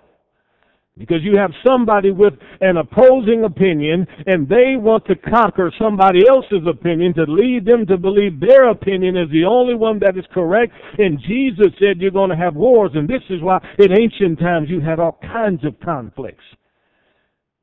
Because 0.97 1.23
you 1.23 1.35
have 1.35 1.51
somebody 1.65 2.11
with 2.11 2.33
an 2.61 2.77
opposing 2.77 3.43
opinion 3.43 4.07
and 4.27 4.47
they 4.47 4.75
want 4.77 5.05
to 5.07 5.15
conquer 5.15 5.69
somebody 5.77 6.25
else's 6.25 6.65
opinion 6.65 7.13
to 7.15 7.25
lead 7.27 7.65
them 7.65 7.85
to 7.87 7.97
believe 7.97 8.39
their 8.39 8.69
opinion 8.69 9.17
is 9.17 9.29
the 9.29 9.43
only 9.43 9.75
one 9.75 9.99
that 9.99 10.17
is 10.17 10.23
correct. 10.33 10.71
And 10.97 11.19
Jesus 11.27 11.67
said 11.79 11.99
you're 11.99 12.11
going 12.11 12.29
to 12.29 12.37
have 12.37 12.55
wars 12.55 12.91
and 12.93 13.09
this 13.09 13.23
is 13.29 13.41
why 13.41 13.59
in 13.77 13.91
ancient 13.91 14.39
times 14.39 14.69
you 14.69 14.79
had 14.79 15.01
all 15.01 15.19
kinds 15.21 15.65
of 15.65 15.77
conflicts. 15.81 16.43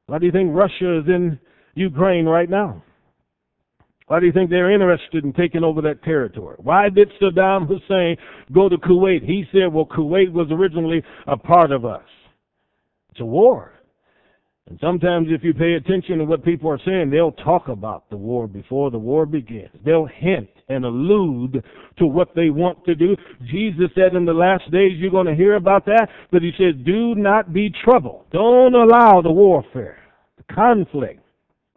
Why 0.08 0.18
do 0.18 0.26
you 0.26 0.32
think 0.32 0.54
Russia 0.54 0.98
is 0.98 1.06
in 1.06 1.38
Ukraine 1.74 2.26
right 2.26 2.50
now? 2.50 2.82
Why 4.08 4.20
do 4.20 4.26
you 4.26 4.32
think 4.32 4.50
they're 4.50 4.70
interested 4.70 5.24
in 5.24 5.32
taking 5.32 5.64
over 5.64 5.80
that 5.80 6.02
territory? 6.02 6.56
Why 6.58 6.90
did 6.90 7.10
Saddam 7.18 7.66
Hussein 7.66 8.18
go 8.52 8.68
to 8.68 8.76
Kuwait? 8.76 9.24
He 9.24 9.44
said, 9.52 9.72
well, 9.72 9.86
Kuwait 9.86 10.30
was 10.30 10.48
originally 10.50 11.02
a 11.26 11.38
part 11.38 11.72
of 11.72 11.86
us. 11.86 12.02
It's 13.12 13.20
a 13.20 13.24
war. 13.24 13.74
And 14.68 14.78
sometimes 14.80 15.28
if 15.30 15.44
you 15.44 15.52
pay 15.52 15.74
attention 15.74 16.18
to 16.18 16.24
what 16.24 16.44
people 16.44 16.70
are 16.70 16.80
saying, 16.84 17.10
they'll 17.10 17.32
talk 17.32 17.68
about 17.68 18.08
the 18.08 18.16
war 18.16 18.46
before 18.46 18.90
the 18.90 18.98
war 18.98 19.26
begins. 19.26 19.68
They'll 19.84 20.06
hint 20.06 20.48
and 20.68 20.86
allude 20.86 21.62
to 21.98 22.06
what 22.06 22.34
they 22.34 22.48
want 22.48 22.82
to 22.86 22.94
do. 22.94 23.14
Jesus 23.50 23.90
said 23.94 24.14
in 24.14 24.24
the 24.24 24.32
last 24.32 24.70
days 24.70 24.92
you're 24.96 25.10
going 25.10 25.26
to 25.26 25.34
hear 25.34 25.56
about 25.56 25.84
that, 25.86 26.08
but 26.30 26.40
he 26.40 26.52
says, 26.56 26.74
do 26.86 27.14
not 27.14 27.52
be 27.52 27.70
troubled. 27.84 28.24
Don't 28.32 28.74
allow 28.74 29.20
the 29.20 29.30
warfare, 29.30 29.98
the 30.38 30.54
conflict 30.54 31.20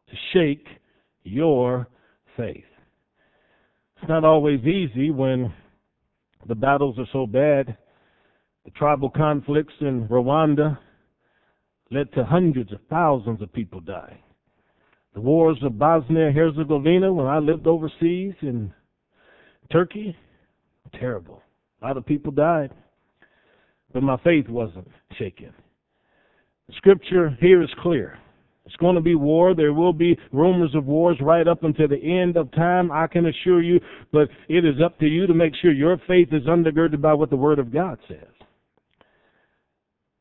to 0.10 0.16
shake 0.32 0.66
your 1.24 1.88
faith. 2.38 2.64
It's 3.98 4.08
not 4.08 4.24
always 4.24 4.62
easy 4.62 5.12
when 5.12 5.54
the 6.48 6.56
battles 6.56 6.98
are 6.98 7.08
so 7.12 7.26
bad. 7.26 7.76
The 8.64 8.72
tribal 8.72 9.10
conflicts 9.10 9.74
in 9.82 10.08
Rwanda, 10.08 10.78
led 11.92 12.12
to 12.14 12.26
hundreds 12.26 12.72
of 12.72 12.80
thousands 12.90 13.42
of 13.42 13.54
people 13.54 13.80
dying. 13.80 14.20
The 15.14 15.22
wars 15.22 15.58
of 15.64 15.80
Bosnia 15.80 16.28
and 16.28 16.36
Herzegovina 16.36 17.12
when 17.14 17.28
I 17.28 17.40
lived 17.40 17.68
overseas 17.68 18.34
in 18.42 18.74
Turkey, 19.72 20.16
terrible. 21.00 21.42
A 21.82 21.88
lot 21.88 21.98
of 21.98 22.06
people 22.06 22.32
died, 22.32 22.72
but 23.94 24.04
my 24.04 24.18
faith 24.18 24.50
wasn't 24.50 24.90
shaken. 25.18 25.54
The 26.68 26.74
scripture 26.78 27.38
here 27.40 27.62
is 27.62 27.70
clear. 27.82 28.18
It's 28.66 28.76
going 28.78 28.96
to 28.96 29.02
be 29.02 29.16
war. 29.16 29.54
There 29.54 29.74
will 29.74 29.94
be 29.94 30.18
rumors 30.32 30.74
of 30.74 30.86
wars 30.86 31.18
right 31.22 31.48
up 31.48 31.64
until 31.64 31.88
the 31.88 32.22
end 32.22 32.36
of 32.36 32.52
time, 32.52 32.92
I 32.92 33.06
can 33.08 33.28
assure 33.28 33.62
you, 33.62 33.80
but 34.12 34.28
it 34.50 34.66
is 34.66 34.82
up 34.84 34.98
to 35.00 35.06
you 35.06 35.28
to 35.28 35.34
make 35.34 35.54
sure 35.62 35.72
your 35.72 36.02
faith 36.08 36.30
is 36.32 36.44
undergirded 36.44 37.02
by 37.02 37.14
what 37.14 37.30
the 37.30 37.36
Word 37.36 37.60
of 37.60 37.72
God 37.72 38.00
says. 38.08 38.28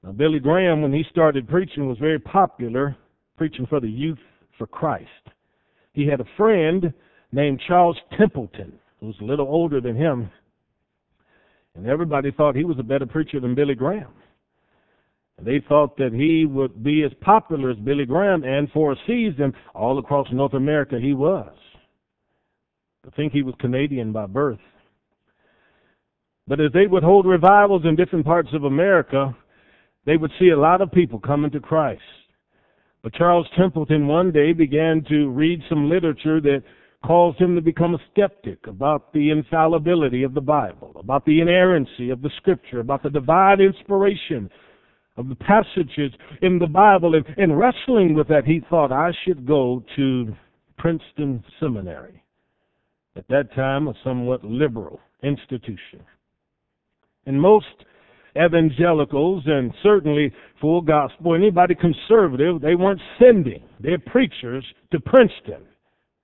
Now, 0.04 0.12
Billy 0.12 0.38
Graham, 0.38 0.82
when 0.82 0.92
he 0.92 1.02
started 1.10 1.48
preaching, 1.48 1.88
was 1.88 1.96
very 1.96 2.18
popular, 2.18 2.94
preaching 3.38 3.66
for 3.66 3.80
the 3.80 3.88
youth 3.88 4.18
for 4.58 4.66
Christ. 4.66 5.08
He 5.94 6.06
had 6.06 6.20
a 6.20 6.26
friend 6.36 6.92
named 7.32 7.62
Charles 7.66 7.96
Templeton, 8.18 8.78
who 9.00 9.06
was 9.06 9.16
a 9.22 9.24
little 9.24 9.46
older 9.46 9.80
than 9.80 9.96
him, 9.96 10.30
and 11.74 11.86
everybody 11.86 12.30
thought 12.30 12.54
he 12.54 12.64
was 12.64 12.78
a 12.78 12.82
better 12.82 13.06
preacher 13.06 13.40
than 13.40 13.54
Billy 13.54 13.74
Graham. 13.74 14.12
They 15.42 15.60
thought 15.68 15.96
that 15.96 16.12
he 16.12 16.44
would 16.44 16.84
be 16.84 17.02
as 17.02 17.10
popular 17.22 17.70
as 17.70 17.76
Billy 17.78 18.04
Graham, 18.04 18.44
and 18.44 18.70
for 18.72 18.92
a 18.92 18.96
season, 19.06 19.54
all 19.74 19.98
across 19.98 20.28
North 20.30 20.54
America, 20.54 21.00
he 21.00 21.14
was. 21.14 21.50
I 23.06 23.10
think 23.16 23.32
he 23.32 23.42
was 23.42 23.54
Canadian 23.58 24.12
by 24.12 24.26
birth. 24.26 24.60
But 26.46 26.60
as 26.60 26.72
they 26.72 26.86
would 26.86 27.02
hold 27.02 27.26
revivals 27.26 27.82
in 27.84 27.96
different 27.96 28.26
parts 28.26 28.50
of 28.52 28.64
America, 28.64 29.34
they 30.06 30.16
would 30.16 30.32
see 30.38 30.50
a 30.50 30.58
lot 30.58 30.80
of 30.80 30.92
people 30.92 31.18
coming 31.18 31.50
to 31.52 31.60
Christ. 31.60 32.02
But 33.02 33.14
Charles 33.14 33.46
Templeton 33.56 34.06
one 34.06 34.32
day 34.32 34.52
began 34.52 35.04
to 35.08 35.28
read 35.28 35.60
some 35.68 35.90
literature 35.90 36.40
that 36.40 36.62
caused 37.04 37.38
him 37.38 37.54
to 37.54 37.60
become 37.60 37.94
a 37.94 37.98
skeptic 38.10 38.66
about 38.66 39.12
the 39.12 39.30
infallibility 39.30 40.22
of 40.22 40.32
the 40.32 40.40
Bible, 40.40 40.92
about 40.96 41.24
the 41.26 41.40
inerrancy 41.40 42.10
of 42.10 42.22
the 42.22 42.30
Scripture, 42.38 42.80
about 42.80 43.02
the 43.02 43.10
divine 43.10 43.60
inspiration 43.60 44.50
of 45.16 45.28
the 45.28 45.34
passages 45.34 46.12
in 46.42 46.58
the 46.58 46.66
Bible. 46.66 47.14
And, 47.14 47.26
and 47.36 47.58
wrestling 47.58 48.14
with 48.14 48.28
that, 48.28 48.44
he 48.46 48.62
thought 48.70 48.90
I 48.90 49.12
should 49.24 49.46
go 49.46 49.84
to 49.96 50.34
Princeton 50.78 51.44
Seminary. 51.60 52.22
At 53.16 53.28
that 53.28 53.54
time, 53.54 53.86
a 53.86 53.94
somewhat 54.02 54.42
liberal 54.42 54.98
institution. 55.22 56.00
And 57.26 57.40
most 57.40 57.66
evangelicals 58.36 59.42
and 59.46 59.72
certainly 59.82 60.32
full 60.60 60.80
gospel, 60.80 61.34
anybody 61.34 61.74
conservative, 61.74 62.60
they 62.60 62.74
weren't 62.74 63.00
sending 63.18 63.62
their 63.80 63.98
preachers 63.98 64.64
to 64.92 65.00
Princeton. 65.00 65.66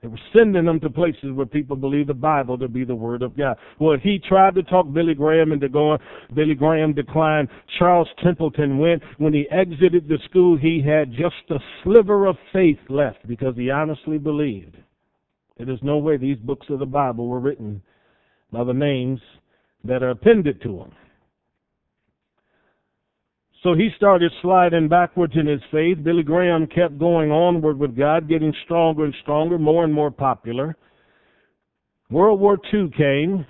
They 0.02 0.08
were 0.08 0.18
sending 0.34 0.64
them 0.64 0.80
to 0.80 0.88
places 0.88 1.32
where 1.32 1.44
people 1.44 1.76
believe 1.76 2.06
the 2.06 2.14
Bible 2.14 2.56
to 2.56 2.68
be 2.68 2.84
the 2.84 2.94
Word 2.94 3.22
of 3.22 3.36
God. 3.36 3.58
Well, 3.78 3.98
he 4.02 4.18
tried 4.18 4.54
to 4.54 4.62
talk 4.62 4.90
Billy 4.90 5.14
Graham 5.14 5.52
into 5.52 5.68
going. 5.68 5.98
Billy 6.34 6.54
Graham 6.54 6.94
declined. 6.94 7.48
Charles 7.78 8.08
Templeton 8.24 8.78
went. 8.78 9.02
When 9.18 9.34
he 9.34 9.46
exited 9.50 10.08
the 10.08 10.18
school, 10.24 10.56
he 10.56 10.82
had 10.82 11.12
just 11.12 11.50
a 11.50 11.58
sliver 11.82 12.24
of 12.26 12.36
faith 12.50 12.78
left 12.88 13.28
because 13.28 13.54
he 13.56 13.70
honestly 13.70 14.16
believed. 14.16 14.76
There's 15.58 15.82
no 15.82 15.98
way 15.98 16.16
these 16.16 16.38
books 16.38 16.66
of 16.70 16.78
the 16.78 16.86
Bible 16.86 17.28
were 17.28 17.40
written 17.40 17.82
by 18.50 18.64
the 18.64 18.72
names 18.72 19.20
that 19.84 20.02
are 20.02 20.10
appended 20.10 20.62
to 20.62 20.78
them. 20.78 20.92
So 23.62 23.74
he 23.74 23.90
started 23.96 24.32
sliding 24.40 24.88
backwards 24.88 25.34
in 25.36 25.46
his 25.46 25.60
faith. 25.70 25.98
Billy 26.02 26.22
Graham 26.22 26.66
kept 26.66 26.98
going 26.98 27.30
onward 27.30 27.78
with 27.78 27.96
God, 27.96 28.28
getting 28.28 28.54
stronger 28.64 29.04
and 29.04 29.14
stronger, 29.22 29.58
more 29.58 29.84
and 29.84 29.92
more 29.92 30.10
popular. 30.10 30.76
World 32.10 32.40
War 32.40 32.58
II 32.72 32.90
came, 32.96 33.46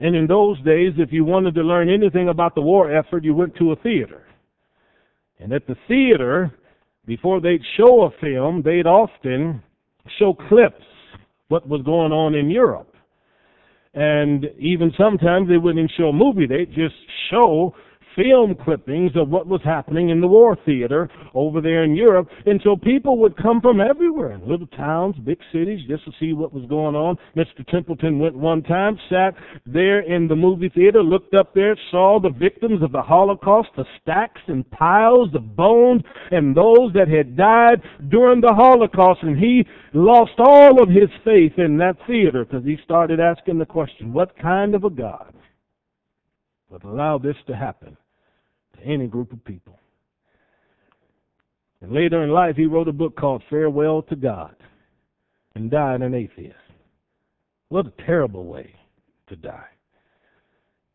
and 0.00 0.16
in 0.16 0.26
those 0.26 0.60
days, 0.62 0.94
if 0.96 1.12
you 1.12 1.24
wanted 1.24 1.54
to 1.54 1.62
learn 1.62 1.90
anything 1.90 2.30
about 2.30 2.54
the 2.54 2.62
war 2.62 2.92
effort, 2.92 3.22
you 3.22 3.34
went 3.34 3.54
to 3.56 3.72
a 3.72 3.76
theater. 3.76 4.24
And 5.38 5.52
at 5.52 5.66
the 5.66 5.76
theater, 5.86 6.50
before 7.04 7.40
they'd 7.40 7.62
show 7.76 8.04
a 8.04 8.10
film, 8.20 8.62
they'd 8.64 8.86
often 8.86 9.62
show 10.18 10.32
clips 10.48 10.84
what 11.48 11.68
was 11.68 11.82
going 11.82 12.12
on 12.12 12.34
in 12.34 12.50
Europe. 12.50 12.94
And 13.94 14.46
even 14.58 14.90
sometimes 14.96 15.48
they 15.48 15.58
wouldn't 15.58 15.92
show 15.98 16.08
a 16.08 16.12
movie, 16.12 16.46
they'd 16.46 16.74
just 16.74 16.94
show 17.30 17.74
film 18.16 18.54
clippings 18.64 19.12
of 19.16 19.28
what 19.28 19.46
was 19.46 19.60
happening 19.64 20.10
in 20.10 20.20
the 20.20 20.26
war 20.26 20.56
theater 20.64 21.08
over 21.34 21.60
there 21.60 21.84
in 21.84 21.94
Europe. 21.94 22.28
And 22.46 22.60
so 22.62 22.76
people 22.76 23.18
would 23.18 23.36
come 23.36 23.60
from 23.60 23.80
everywhere, 23.80 24.38
little 24.46 24.66
towns, 24.68 25.16
big 25.24 25.38
cities, 25.52 25.80
just 25.88 26.04
to 26.04 26.12
see 26.20 26.32
what 26.32 26.52
was 26.52 26.64
going 26.68 26.94
on. 26.94 27.16
Mr. 27.36 27.66
Templeton 27.68 28.18
went 28.18 28.36
one 28.36 28.62
time, 28.62 28.98
sat 29.08 29.34
there 29.66 30.00
in 30.00 30.28
the 30.28 30.36
movie 30.36 30.68
theater, 30.68 31.02
looked 31.02 31.34
up 31.34 31.54
there, 31.54 31.76
saw 31.90 32.20
the 32.20 32.30
victims 32.30 32.82
of 32.82 32.92
the 32.92 33.02
Holocaust, 33.02 33.68
the 33.76 33.84
stacks 34.00 34.40
and 34.46 34.68
piles 34.70 35.28
of 35.34 35.56
bones, 35.56 36.02
and 36.30 36.56
those 36.56 36.92
that 36.94 37.08
had 37.08 37.36
died 37.36 37.82
during 38.08 38.40
the 38.40 38.54
Holocaust. 38.54 39.22
And 39.22 39.38
he 39.38 39.66
lost 39.94 40.32
all 40.38 40.82
of 40.82 40.88
his 40.88 41.08
faith 41.24 41.52
in 41.58 41.78
that 41.78 41.96
theater 42.06 42.44
because 42.44 42.64
he 42.64 42.76
started 42.84 43.20
asking 43.20 43.58
the 43.58 43.66
question, 43.66 44.12
what 44.12 44.36
kind 44.38 44.74
of 44.74 44.84
a 44.84 44.90
God 44.90 45.34
would 46.70 46.84
allow 46.84 47.18
this 47.18 47.36
to 47.46 47.56
happen? 47.56 47.96
Any 48.84 49.06
group 49.06 49.32
of 49.32 49.44
people. 49.44 49.78
And 51.80 51.92
later 51.92 52.22
in 52.22 52.30
life, 52.30 52.56
he 52.56 52.66
wrote 52.66 52.88
a 52.88 52.92
book 52.92 53.16
called 53.16 53.42
Farewell 53.50 54.02
to 54.02 54.16
God 54.16 54.54
and 55.54 55.70
died 55.70 56.02
an 56.02 56.14
atheist. 56.14 56.56
What 57.68 57.86
a 57.86 58.06
terrible 58.06 58.44
way 58.44 58.74
to 59.28 59.36
die. 59.36 59.66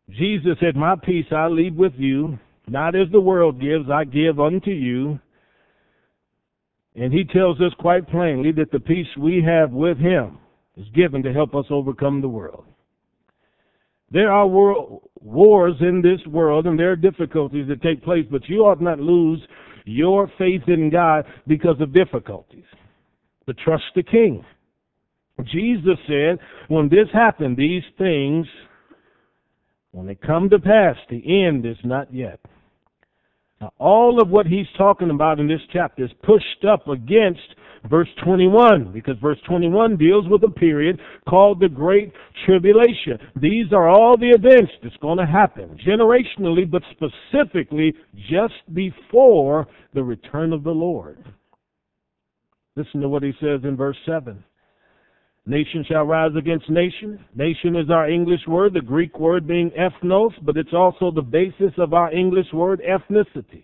Jesus 0.10 0.58
said, 0.62 0.76
My 0.76 0.96
peace 0.96 1.26
I 1.32 1.48
leave 1.48 1.76
with 1.76 1.94
you, 1.98 2.40
not 2.68 2.96
as 2.96 3.08
the 3.12 3.20
world 3.20 3.60
gives, 3.60 3.90
I 3.90 4.06
give 4.06 4.40
unto 4.40 4.72
you. 4.72 5.20
And 6.96 7.12
he 7.12 7.26
tells 7.26 7.60
us 7.60 7.74
quite 7.80 8.10
plainly 8.10 8.52
that 8.54 8.72
the 8.72 8.80
peace 8.80 9.08
we 9.18 9.44
have 9.46 9.72
with 9.72 9.98
him 9.98 10.40
is 10.78 10.88
given 10.96 11.24
to 11.24 11.34
help 11.34 11.54
us 11.54 11.66
overcome 11.70 12.22
the 12.22 12.30
world. 12.30 12.64
There 14.10 14.32
are 14.32 14.48
wars 15.28 15.76
in 15.82 16.02
this 16.02 16.26
world 16.28 16.66
and 16.66 16.80
there 16.80 16.92
are 16.92 16.96
difficulties 16.96 17.68
that 17.68 17.82
take 17.82 18.04
place, 18.04 18.26
but 18.32 18.48
you 18.48 18.60
ought 18.60 18.82
not 18.82 19.00
lose 19.00 19.42
your 19.86 20.32
faith 20.38 20.64
in 20.68 20.90
God 20.90 21.26
because 21.46 21.76
of 21.80 21.94
difficulties. 21.94 22.66
But 23.46 23.58
trust 23.58 23.84
the 23.96 24.04
King. 24.04 24.44
Jesus 25.44 25.98
said, 26.08 26.40
when 26.68 26.90
this 26.90 27.08
happened, 27.14 27.58
these 27.58 27.84
things, 27.98 28.48
when 29.92 30.08
they 30.08 30.16
come 30.16 30.50
to 30.50 30.60
pass, 30.60 30.96
the 31.10 31.46
end 31.46 31.66
is 31.66 31.78
not 31.84 32.14
yet. 32.14 32.40
Now, 33.62 33.72
all 33.78 34.22
of 34.22 34.30
what 34.30 34.46
he's 34.46 34.68
talking 34.78 35.10
about 35.10 35.40
in 35.40 35.48
this 35.48 35.62
chapter 35.72 36.06
is 36.06 36.12
pushed 36.24 36.66
up 36.68 36.88
against 36.88 37.56
verse 37.90 38.10
21, 38.24 38.92
because 38.94 39.16
verse 39.22 39.40
21 39.48 39.98
deals 39.98 40.26
with 40.30 40.44
a 40.44 40.50
period 40.52 41.00
called 41.28 41.60
the 41.60 41.70
Great 41.70 42.12
Tribulation. 42.46 43.18
These 43.36 43.74
are 43.74 43.90
all 43.90 44.18
the 44.18 44.30
events 44.30 44.72
that's 44.84 44.98
going 44.98 45.18
to 45.18 45.26
happen, 45.26 45.78
generationally, 45.86 46.70
but 46.70 46.84
specifically 46.92 47.94
just 48.30 48.54
before 48.74 49.68
the 49.94 50.04
return 50.04 50.54
of 50.54 50.64
the 50.64 50.72
Lord. 50.72 51.18
Listen 52.76 53.02
to 53.02 53.10
what 53.10 53.24
he 53.24 53.32
says 53.40 53.62
in 53.64 53.76
verse 53.76 53.98
7. 54.06 54.44
Nation 55.48 55.86
shall 55.88 56.04
rise 56.04 56.36
against 56.38 56.70
nation. 56.70 57.24
Nation 57.34 57.78
is 57.78 57.90
our 57.90 58.10
English 58.10 58.42
word, 58.48 58.74
the 58.74 58.82
Greek 58.82 59.18
word 59.18 59.48
being 59.48 59.72
ethnos, 59.72 60.34
but 60.44 60.58
it's 60.58 60.74
also 60.74 61.10
the 61.10 61.22
basis 61.22 61.72
of 61.78 61.94
our 61.94 62.12
English 62.14 62.48
word 62.54 62.82
ethnicity. 62.88 63.64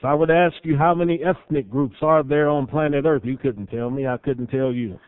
If 0.00 0.06
I 0.06 0.14
would 0.14 0.30
ask 0.30 0.56
you 0.62 0.78
how 0.78 0.94
many 0.94 1.22
ethnic 1.22 1.68
groups 1.68 1.96
are 2.00 2.22
there 2.22 2.48
on 2.48 2.66
planet 2.66 3.04
Earth, 3.04 3.20
you 3.22 3.36
couldn't 3.36 3.66
tell 3.66 3.90
me. 3.90 4.06
I 4.06 4.16
couldn't 4.16 4.46
tell 4.46 4.72
you. 4.72 4.98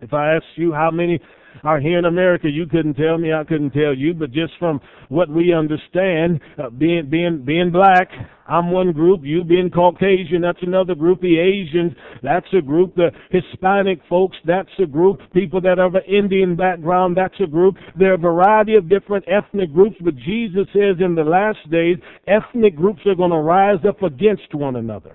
If 0.00 0.12
I 0.12 0.34
asked 0.34 0.56
you 0.56 0.72
how 0.72 0.90
many 0.90 1.20
are 1.62 1.78
here 1.78 1.98
in 1.98 2.04
America, 2.04 2.48
you 2.48 2.66
couldn't 2.66 2.94
tell 2.94 3.16
me. 3.16 3.32
I 3.32 3.44
couldn't 3.44 3.70
tell 3.70 3.94
you. 3.94 4.12
But 4.12 4.32
just 4.32 4.52
from 4.58 4.80
what 5.08 5.28
we 5.28 5.54
understand, 5.54 6.40
uh, 6.58 6.70
being 6.70 7.08
being 7.08 7.44
being 7.44 7.70
black, 7.70 8.08
I'm 8.48 8.72
one 8.72 8.92
group. 8.92 9.20
You 9.22 9.44
being 9.44 9.70
Caucasian, 9.70 10.42
that's 10.42 10.62
another 10.62 10.96
group. 10.96 11.20
The 11.20 11.38
Asians, 11.38 11.92
that's 12.22 12.46
a 12.58 12.60
group. 12.60 12.96
The 12.96 13.10
Hispanic 13.30 14.00
folks, 14.08 14.36
that's 14.44 14.68
a 14.82 14.86
group. 14.86 15.20
People 15.32 15.60
that 15.60 15.78
have 15.78 15.94
an 15.94 16.02
Indian 16.08 16.56
background, 16.56 17.16
that's 17.16 17.38
a 17.40 17.46
group. 17.46 17.76
There 17.96 18.10
are 18.10 18.14
a 18.14 18.18
variety 18.18 18.74
of 18.74 18.88
different 18.88 19.24
ethnic 19.28 19.72
groups. 19.72 19.96
But 20.00 20.16
Jesus 20.16 20.66
says 20.72 20.96
in 20.98 21.14
the 21.14 21.24
last 21.24 21.70
days, 21.70 21.98
ethnic 22.26 22.74
groups 22.74 23.00
are 23.06 23.14
going 23.14 23.30
to 23.30 23.38
rise 23.38 23.78
up 23.88 24.02
against 24.02 24.52
one 24.54 24.74
another. 24.74 25.14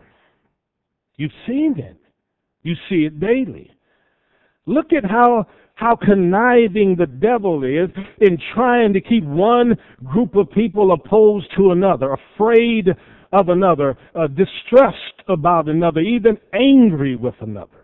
You've 1.18 1.32
seen 1.46 1.76
it. 1.78 1.98
You 2.64 2.76
see 2.90 3.06
it 3.06 3.20
daily. 3.20 3.72
Look 4.70 4.94
at 4.94 5.04
how 5.04 5.48
how 5.74 5.96
conniving 5.96 6.96
the 6.96 7.08
devil 7.08 7.64
is 7.64 7.90
in 8.20 8.38
trying 8.54 8.94
to 8.94 9.02
keep 9.02 9.24
one 9.24 9.78
group 10.04 10.36
of 10.36 10.52
people 10.52 10.92
opposed 10.92 11.48
to 11.58 11.72
another, 11.72 12.14
afraid 12.36 12.90
of 13.32 13.48
another, 13.48 13.98
uh, 14.14 14.28
distressed 14.28 15.24
about 15.30 15.70
another, 15.70 16.02
even 16.02 16.38
angry 16.54 17.16
with 17.16 17.36
another. 17.40 17.78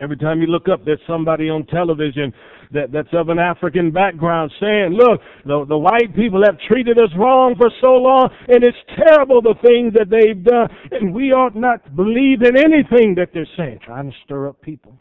Every 0.00 0.18
time 0.18 0.40
you 0.40 0.48
look 0.48 0.68
up, 0.68 0.84
there's 0.84 1.00
somebody 1.06 1.48
on 1.48 1.64
television 1.66 2.32
that, 2.72 2.92
that's 2.92 3.12
of 3.12 3.28
an 3.30 3.38
African 3.38 3.90
background 3.90 4.52
saying, 4.60 4.90
look, 4.92 5.20
the, 5.46 5.64
the 5.66 5.78
white 5.78 6.14
people 6.14 6.42
have 6.44 6.58
treated 6.68 6.98
us 6.98 7.10
wrong 7.16 7.54
for 7.56 7.70
so 7.80 7.94
long, 7.94 8.28
and 8.48 8.62
it's 8.62 8.76
terrible 8.96 9.40
the 9.40 9.54
things 9.66 9.94
that 9.94 10.10
they've 10.10 10.44
done, 10.44 10.68
and 10.90 11.14
we 11.14 11.32
ought 11.32 11.56
not 11.56 11.96
believe 11.96 12.42
in 12.42 12.56
anything 12.56 13.14
that 13.14 13.30
they're 13.32 13.48
saying, 13.56 13.78
trying 13.84 14.10
to 14.10 14.16
stir 14.24 14.48
up 14.48 14.60
people. 14.60 14.98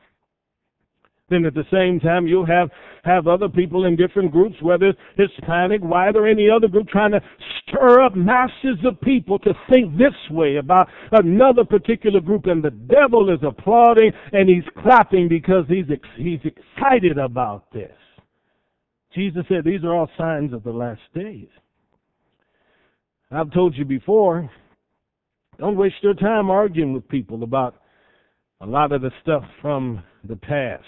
Then 1.31 1.45
at 1.45 1.53
the 1.53 1.63
same 1.71 2.01
time, 2.01 2.27
you'll 2.27 2.45
have, 2.45 2.69
have 3.05 3.25
other 3.25 3.47
people 3.47 3.85
in 3.85 3.95
different 3.95 4.33
groups, 4.33 4.57
whether 4.61 4.93
Hispanic, 5.15 5.81
white, 5.81 6.17
or 6.17 6.27
any 6.27 6.49
other 6.49 6.67
group, 6.67 6.89
trying 6.89 7.11
to 7.11 7.21
stir 7.63 8.01
up 8.01 8.15
masses 8.15 8.77
of 8.85 8.99
people 8.99 9.39
to 9.39 9.53
think 9.69 9.97
this 9.97 10.13
way 10.29 10.57
about 10.57 10.89
another 11.13 11.63
particular 11.63 12.19
group. 12.19 12.47
And 12.47 12.61
the 12.61 12.69
devil 12.69 13.33
is 13.33 13.39
applauding 13.47 14.11
and 14.33 14.49
he's 14.49 14.65
clapping 14.83 15.29
because 15.29 15.63
he's, 15.69 15.85
he's 16.17 16.41
excited 16.43 17.17
about 17.17 17.71
this. 17.71 17.95
Jesus 19.15 19.45
said 19.47 19.63
these 19.63 19.85
are 19.85 19.95
all 19.95 20.09
signs 20.17 20.51
of 20.51 20.63
the 20.63 20.71
last 20.71 21.01
days. 21.15 21.47
I've 23.31 23.53
told 23.53 23.77
you 23.77 23.85
before, 23.85 24.49
don't 25.57 25.77
waste 25.77 25.95
your 26.01 26.13
time 26.13 26.49
arguing 26.49 26.91
with 26.91 27.07
people 27.07 27.43
about 27.43 27.75
a 28.59 28.65
lot 28.65 28.91
of 28.91 29.01
the 29.01 29.11
stuff 29.21 29.43
from 29.61 30.03
the 30.27 30.35
past. 30.35 30.83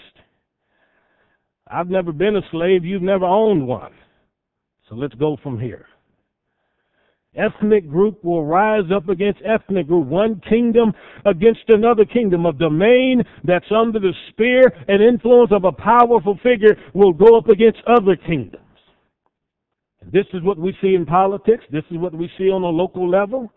I've 1.74 1.90
never 1.90 2.12
been 2.12 2.36
a 2.36 2.42
slave, 2.52 2.84
you've 2.84 3.02
never 3.02 3.24
owned 3.24 3.66
one. 3.66 3.92
So 4.88 4.94
let's 4.94 5.14
go 5.14 5.36
from 5.42 5.58
here. 5.58 5.86
Ethnic 7.36 7.90
group 7.90 8.22
will 8.22 8.44
rise 8.44 8.84
up 8.94 9.08
against 9.08 9.40
ethnic 9.44 9.88
group, 9.88 10.06
one 10.06 10.40
kingdom 10.48 10.92
against 11.26 11.64
another 11.66 12.04
kingdom. 12.04 12.46
A 12.46 12.52
domain 12.52 13.24
that's 13.42 13.72
under 13.76 13.98
the 13.98 14.12
spear 14.30 14.72
and 14.86 15.02
influence 15.02 15.50
of 15.50 15.64
a 15.64 15.72
powerful 15.72 16.38
figure 16.44 16.76
will 16.94 17.12
go 17.12 17.36
up 17.36 17.48
against 17.48 17.78
other 17.88 18.14
kingdoms. 18.14 18.62
This 20.12 20.26
is 20.32 20.44
what 20.44 20.58
we 20.58 20.76
see 20.80 20.94
in 20.94 21.04
politics. 21.04 21.64
This 21.72 21.84
is 21.90 21.98
what 21.98 22.14
we 22.14 22.30
see 22.38 22.50
on 22.50 22.62
a 22.62 22.66
local 22.66 23.10
level. 23.10 23.50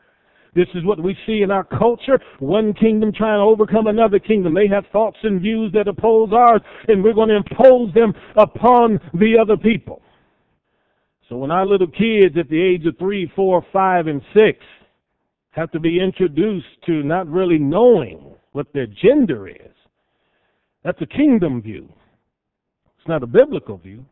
This 0.58 0.68
is 0.74 0.84
what 0.84 1.00
we 1.00 1.16
see 1.28 1.44
in 1.44 1.52
our 1.52 1.64
culture. 1.64 2.20
One 2.40 2.74
kingdom 2.74 3.12
trying 3.14 3.38
to 3.38 3.44
overcome 3.44 3.86
another 3.86 4.18
kingdom. 4.18 4.56
They 4.56 4.68
have 4.68 4.86
thoughts 4.92 5.18
and 5.22 5.40
views 5.40 5.72
that 5.74 5.88
oppose 5.88 6.32
ours, 6.34 6.62
and 6.88 7.04
we're 7.04 7.14
going 7.14 7.30
to 7.30 7.36
impose 7.36 7.94
them 7.94 8.12
upon 8.36 9.00
the 9.14 9.38
other 9.40 9.56
people. 9.56 10.02
So 11.30 11.38
when 11.38 11.52
our 11.52 11.64
little 11.64 11.86
kids 11.86 12.36
at 12.40 12.50
the 12.50 12.60
age 12.60 12.88
of 12.88 12.98
three, 12.98 13.32
four, 13.36 13.64
five, 13.72 14.08
and 14.08 14.20
six 14.36 14.58
have 15.52 15.70
to 15.74 15.80
be 15.80 16.00
introduced 16.00 16.66
to 16.88 17.04
not 17.04 17.28
really 17.28 17.60
knowing 17.60 18.34
what 18.54 18.74
their 18.74 18.88
gender 18.88 19.48
is, 19.48 19.76
that's 20.84 21.02
a 21.04 21.06
kingdom 21.06 21.62
view. 21.62 21.88
It's 22.98 23.08
not 23.08 23.22
a 23.22 23.28
biblical 23.28 23.78
view, 23.78 24.04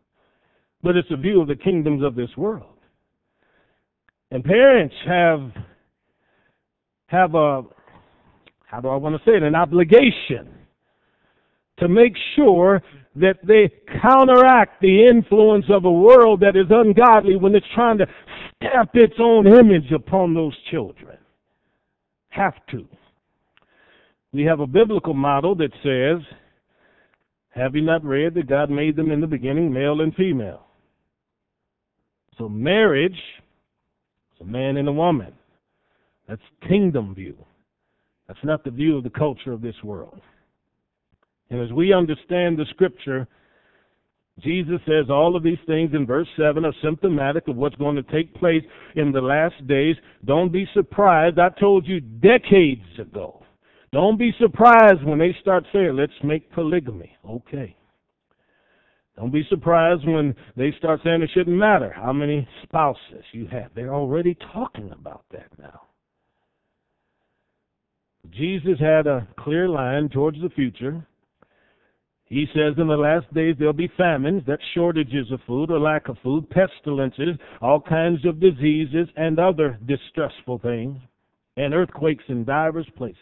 but 0.84 0.95
it's 0.95 1.10
a 1.10 1.17
view 1.17 1.41
of 1.41 1.47
the 1.47 1.55
kingdoms 1.55 2.03
of 2.03 2.13
this 2.13 2.29
world. 2.38 2.77
And 4.29 4.43
parents 4.43 4.93
have 5.08 5.51
have 7.07 7.35
a 7.35 7.63
how 8.65 8.81
do 8.81 8.89
I 8.89 8.95
want 8.95 9.15
to 9.15 9.21
say 9.29 9.37
it, 9.37 9.43
an 9.43 9.55
obligation 9.55 10.49
to 11.77 11.87
make 11.87 12.13
sure 12.35 12.81
that 13.15 13.37
they 13.47 13.71
counteract 14.01 14.81
the 14.81 15.07
influence 15.07 15.65
of 15.69 15.85
a 15.85 15.91
world 15.91 16.41
that 16.41 16.55
is 16.55 16.67
ungodly 16.69 17.35
when 17.35 17.55
it's 17.55 17.65
trying 17.73 17.97
to 17.97 18.05
stamp 18.55 18.89
its 18.93 19.13
own 19.19 19.47
image 19.47 19.91
upon 19.93 20.33
those 20.33 20.53
children. 20.71 21.17
Have 22.29 22.55
to. 22.71 22.85
We 24.33 24.43
have 24.43 24.59
a 24.59 24.67
biblical 24.67 25.13
model 25.13 25.55
that 25.55 25.71
says, 25.81 26.25
Have 27.49 27.75
you 27.75 27.81
not 27.81 28.03
read 28.03 28.33
that 28.33 28.49
God 28.49 28.69
made 28.69 28.97
them 28.97 29.11
in 29.11 29.21
the 29.21 29.27
beginning 29.27 29.71
male 29.71 30.01
and 30.01 30.13
female? 30.15 30.65
So 32.37 32.49
marriage 32.49 33.13
is 33.13 34.41
a 34.41 34.43
man 34.43 34.75
and 34.75 34.89
a 34.89 34.91
woman. 34.91 35.33
That's 36.27 36.41
kingdom 36.67 37.13
view. 37.15 37.35
That's 38.27 38.43
not 38.43 38.63
the 38.63 38.71
view 38.71 38.97
of 38.97 39.03
the 39.03 39.09
culture 39.09 39.51
of 39.51 39.61
this 39.61 39.75
world. 39.83 40.19
And 41.49 41.61
as 41.61 41.71
we 41.71 41.93
understand 41.93 42.57
the 42.57 42.65
scripture, 42.71 43.27
Jesus 44.39 44.81
says 44.85 45.05
all 45.09 45.35
of 45.35 45.43
these 45.43 45.59
things 45.65 45.91
in 45.93 46.05
verse 46.05 46.27
7 46.38 46.65
are 46.65 46.73
symptomatic 46.83 47.47
of 47.47 47.55
what's 47.55 47.75
going 47.75 47.95
to 47.95 48.03
take 48.03 48.33
place 48.35 48.63
in 48.95 49.11
the 49.11 49.21
last 49.21 49.65
days. 49.67 49.95
Don't 50.25 50.51
be 50.51 50.67
surprised. 50.73 51.39
I 51.39 51.49
told 51.59 51.88
you 51.88 51.99
decades 52.01 52.81
ago. 52.99 53.43
Don't 53.93 54.17
be 54.17 54.33
surprised 54.39 55.03
when 55.05 55.19
they 55.19 55.33
start 55.39 55.63
saying, 55.71 55.95
let's 55.95 56.11
make 56.23 56.51
polygamy. 56.51 57.15
Okay. 57.29 57.77
Don't 59.15 59.31
be 59.31 59.45
surprised 59.49 60.05
when 60.05 60.35
they 60.57 60.73
start 60.77 60.99
saying 61.03 61.21
it 61.21 61.29
shouldn't 61.33 61.55
matter 61.55 61.93
how 61.95 62.11
many 62.11 62.45
spouses 62.63 63.23
you 63.31 63.47
have. 63.47 63.71
They're 63.73 63.93
already 63.93 64.35
talking 64.51 64.91
about 64.91 65.23
that 65.31 65.47
now. 65.57 65.81
Jesus 68.31 68.79
had 68.79 69.07
a 69.07 69.27
clear 69.38 69.67
line 69.67 70.09
towards 70.09 70.41
the 70.41 70.49
future. 70.49 71.05
He 72.25 72.47
says 72.53 72.73
in 72.77 72.88
the 72.88 72.97
last 72.97 73.31
days 73.33 73.55
there'll 73.57 73.73
be 73.73 73.91
famines, 73.97 74.43
that's 74.47 74.61
shortages 74.73 75.31
of 75.31 75.39
food 75.45 75.69
or 75.69 75.79
lack 75.79 76.09
of 76.09 76.17
food, 76.23 76.49
pestilences, 76.49 77.38
all 77.61 77.79
kinds 77.79 78.25
of 78.25 78.39
diseases, 78.39 79.07
and 79.15 79.39
other 79.39 79.79
distressful 79.85 80.59
things, 80.59 80.97
and 81.55 81.73
earthquakes 81.73 82.23
in 82.27 82.43
divers 82.43 82.88
places. 82.97 83.17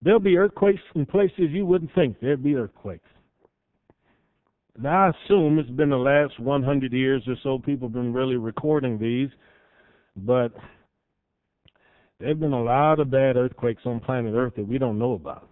There'll 0.00 0.20
be 0.20 0.36
earthquakes 0.36 0.80
in 0.94 1.06
places 1.06 1.50
you 1.50 1.66
wouldn't 1.66 1.94
think 1.94 2.18
there'd 2.20 2.42
be 2.42 2.56
earthquakes. 2.56 3.08
Now, 4.78 5.06
I 5.06 5.10
assume 5.10 5.58
it's 5.58 5.70
been 5.70 5.90
the 5.90 5.96
last 5.96 6.40
100 6.40 6.92
years 6.92 7.22
or 7.28 7.36
so 7.42 7.58
people 7.58 7.88
have 7.88 7.94
been 7.94 8.12
really 8.12 8.36
recording 8.36 8.98
these, 8.98 9.28
but 10.16 10.52
there 12.22 12.28
have 12.28 12.38
been 12.38 12.52
a 12.52 12.62
lot 12.62 13.00
of 13.00 13.10
bad 13.10 13.36
earthquakes 13.36 13.82
on 13.84 13.98
planet 13.98 14.32
Earth 14.36 14.54
that 14.54 14.68
we 14.68 14.78
don't 14.78 14.96
know 14.96 15.14
about. 15.14 15.48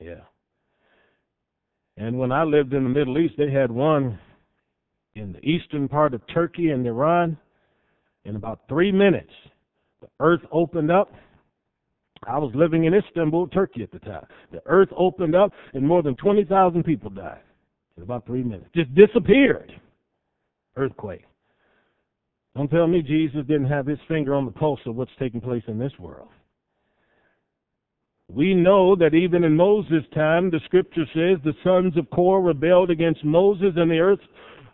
Yeah. 0.00 0.22
And 1.98 2.18
when 2.18 2.32
I 2.32 2.44
lived 2.44 2.72
in 2.72 2.82
the 2.82 2.88
Middle 2.88 3.18
East, 3.18 3.34
they 3.36 3.50
had 3.50 3.70
one 3.70 4.18
in 5.14 5.34
the 5.34 5.46
eastern 5.46 5.86
part 5.86 6.14
of 6.14 6.22
Turkey 6.32 6.70
and 6.70 6.86
Iran. 6.86 7.36
In 8.24 8.36
about 8.36 8.60
three 8.70 8.90
minutes, 8.90 9.32
the 10.00 10.08
earth 10.18 10.40
opened 10.50 10.90
up. 10.90 11.12
I 12.26 12.38
was 12.38 12.50
living 12.54 12.84
in 12.84 12.94
Istanbul, 12.94 13.48
Turkey 13.48 13.82
at 13.82 13.92
the 13.92 13.98
time. 13.98 14.24
The 14.50 14.62
earth 14.64 14.88
opened 14.96 15.36
up, 15.36 15.52
and 15.74 15.86
more 15.86 16.02
than 16.02 16.16
20,000 16.16 16.84
people 16.84 17.10
died 17.10 17.42
in 17.98 18.02
about 18.02 18.24
three 18.24 18.42
minutes. 18.42 18.70
Just 18.74 18.94
disappeared. 18.94 19.78
Earthquake. 20.74 21.26
Don't 22.56 22.70
tell 22.70 22.86
me 22.86 23.02
Jesus 23.02 23.46
didn't 23.46 23.66
have 23.66 23.86
his 23.86 23.98
finger 24.06 24.34
on 24.34 24.44
the 24.44 24.52
pulse 24.52 24.80
of 24.86 24.94
what's 24.94 25.10
taking 25.18 25.40
place 25.40 25.64
in 25.66 25.78
this 25.78 25.92
world. 25.98 26.28
We 28.28 28.54
know 28.54 28.96
that 28.96 29.14
even 29.14 29.44
in 29.44 29.56
Moses' 29.56 30.04
time, 30.14 30.50
the 30.50 30.60
scripture 30.64 31.04
says 31.12 31.38
the 31.44 31.52
sons 31.62 31.96
of 31.96 32.08
Korah 32.10 32.40
rebelled 32.40 32.90
against 32.90 33.24
Moses 33.24 33.74
and 33.76 33.90
the 33.90 33.98
earth 33.98 34.20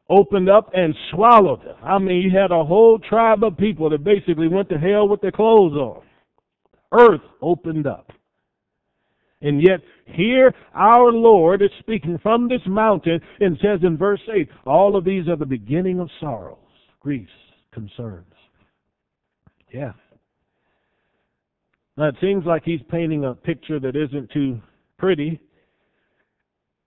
opened 0.09 0.51
up 0.51 0.71
and 0.75 0.95
swallowed 1.11 1.65
them. 1.65 1.77
I 1.83 1.99
mean, 1.99 2.23
you 2.23 2.31
had 2.31 2.51
a 2.51 2.65
whole 2.65 2.99
tribe 2.99 3.43
of 3.45 3.57
people 3.57 3.91
that 3.91 4.05
basically 4.05 4.49
went 4.49 4.69
to 4.69 4.79
hell 4.79 5.09
with 5.09 5.21
their 5.21 5.33
clothes 5.33 5.75
on. 5.75 6.03
Earth 6.93 7.21
opened 7.41 7.87
up. 7.87 8.11
And 9.43 9.63
yet, 9.63 9.81
here 10.05 10.53
our 10.75 11.11
Lord 11.11 11.63
is 11.63 11.71
speaking 11.79 12.19
from 12.23 12.49
this 12.49 12.61
mountain 12.67 13.21
and 13.41 13.57
says 13.63 13.81
in 13.83 13.97
verse 13.97 14.21
8, 14.33 14.49
all 14.67 14.97
of 14.97 15.05
these 15.05 15.29
are 15.29 15.37
the 15.37 15.47
beginning 15.47 15.99
of 15.99 16.11
sorrows, 16.21 16.59
griefs, 17.01 17.31
concerns. 17.73 18.33
Yeah. 19.73 19.93
Now, 21.97 22.09
it 22.09 22.17
seems 22.21 22.45
like 22.47 22.63
he's 22.65 22.81
painting 22.91 23.25
a 23.25 23.35
picture 23.35 23.79
that 23.81 23.97
isn't 23.97 24.31
too 24.33 24.61
pretty. 24.99 25.41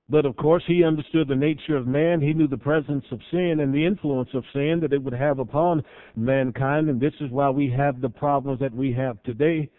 But 0.10 0.26
of 0.26 0.36
course, 0.36 0.64
he 0.68 0.84
understood 0.84 1.28
the 1.28 1.36
nature 1.36 1.78
of 1.78 1.88
man. 1.88 2.20
He 2.22 2.34
knew 2.34 2.48
the 2.48 2.58
presence 2.58 3.06
of 3.12 3.20
sin 3.32 3.60
and 3.62 3.74
the 3.74 3.86
influence 3.86 4.30
of 4.34 4.44
sin 4.54 4.80
that 4.82 4.94
it 4.94 5.02
would 5.02 5.14
have 5.14 5.40
upon 5.40 5.84
mankind. 6.16 6.90
And 6.90 7.00
this 7.00 7.14
is 7.22 7.32
why 7.32 7.50
we 7.50 7.70
have 7.72 8.02
the 8.02 8.10
problems 8.10 8.60
that 8.60 8.74
we 8.74 8.92
have 8.94 9.22
today. 9.24 9.70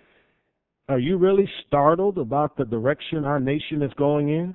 Are 0.89 0.99
you 0.99 1.19
really 1.19 1.49
startled 1.67 2.19
about 2.19 2.57
the 2.57 2.65
direction 2.65 3.25
our 3.25 3.41
nation 3.41 3.83
is 3.83 3.93
going 3.95 4.29
in? 4.29 4.55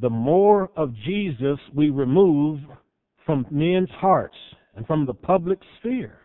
The 0.00 0.10
more 0.10 0.70
of 0.76 0.94
Jesus 1.04 1.58
we 1.74 1.90
remove 1.90 2.60
from 3.26 3.46
men's 3.50 3.90
hearts 3.90 4.36
and 4.78 4.86
from 4.86 5.04
the 5.06 5.14
public 5.14 5.58
sphere, 5.78 6.20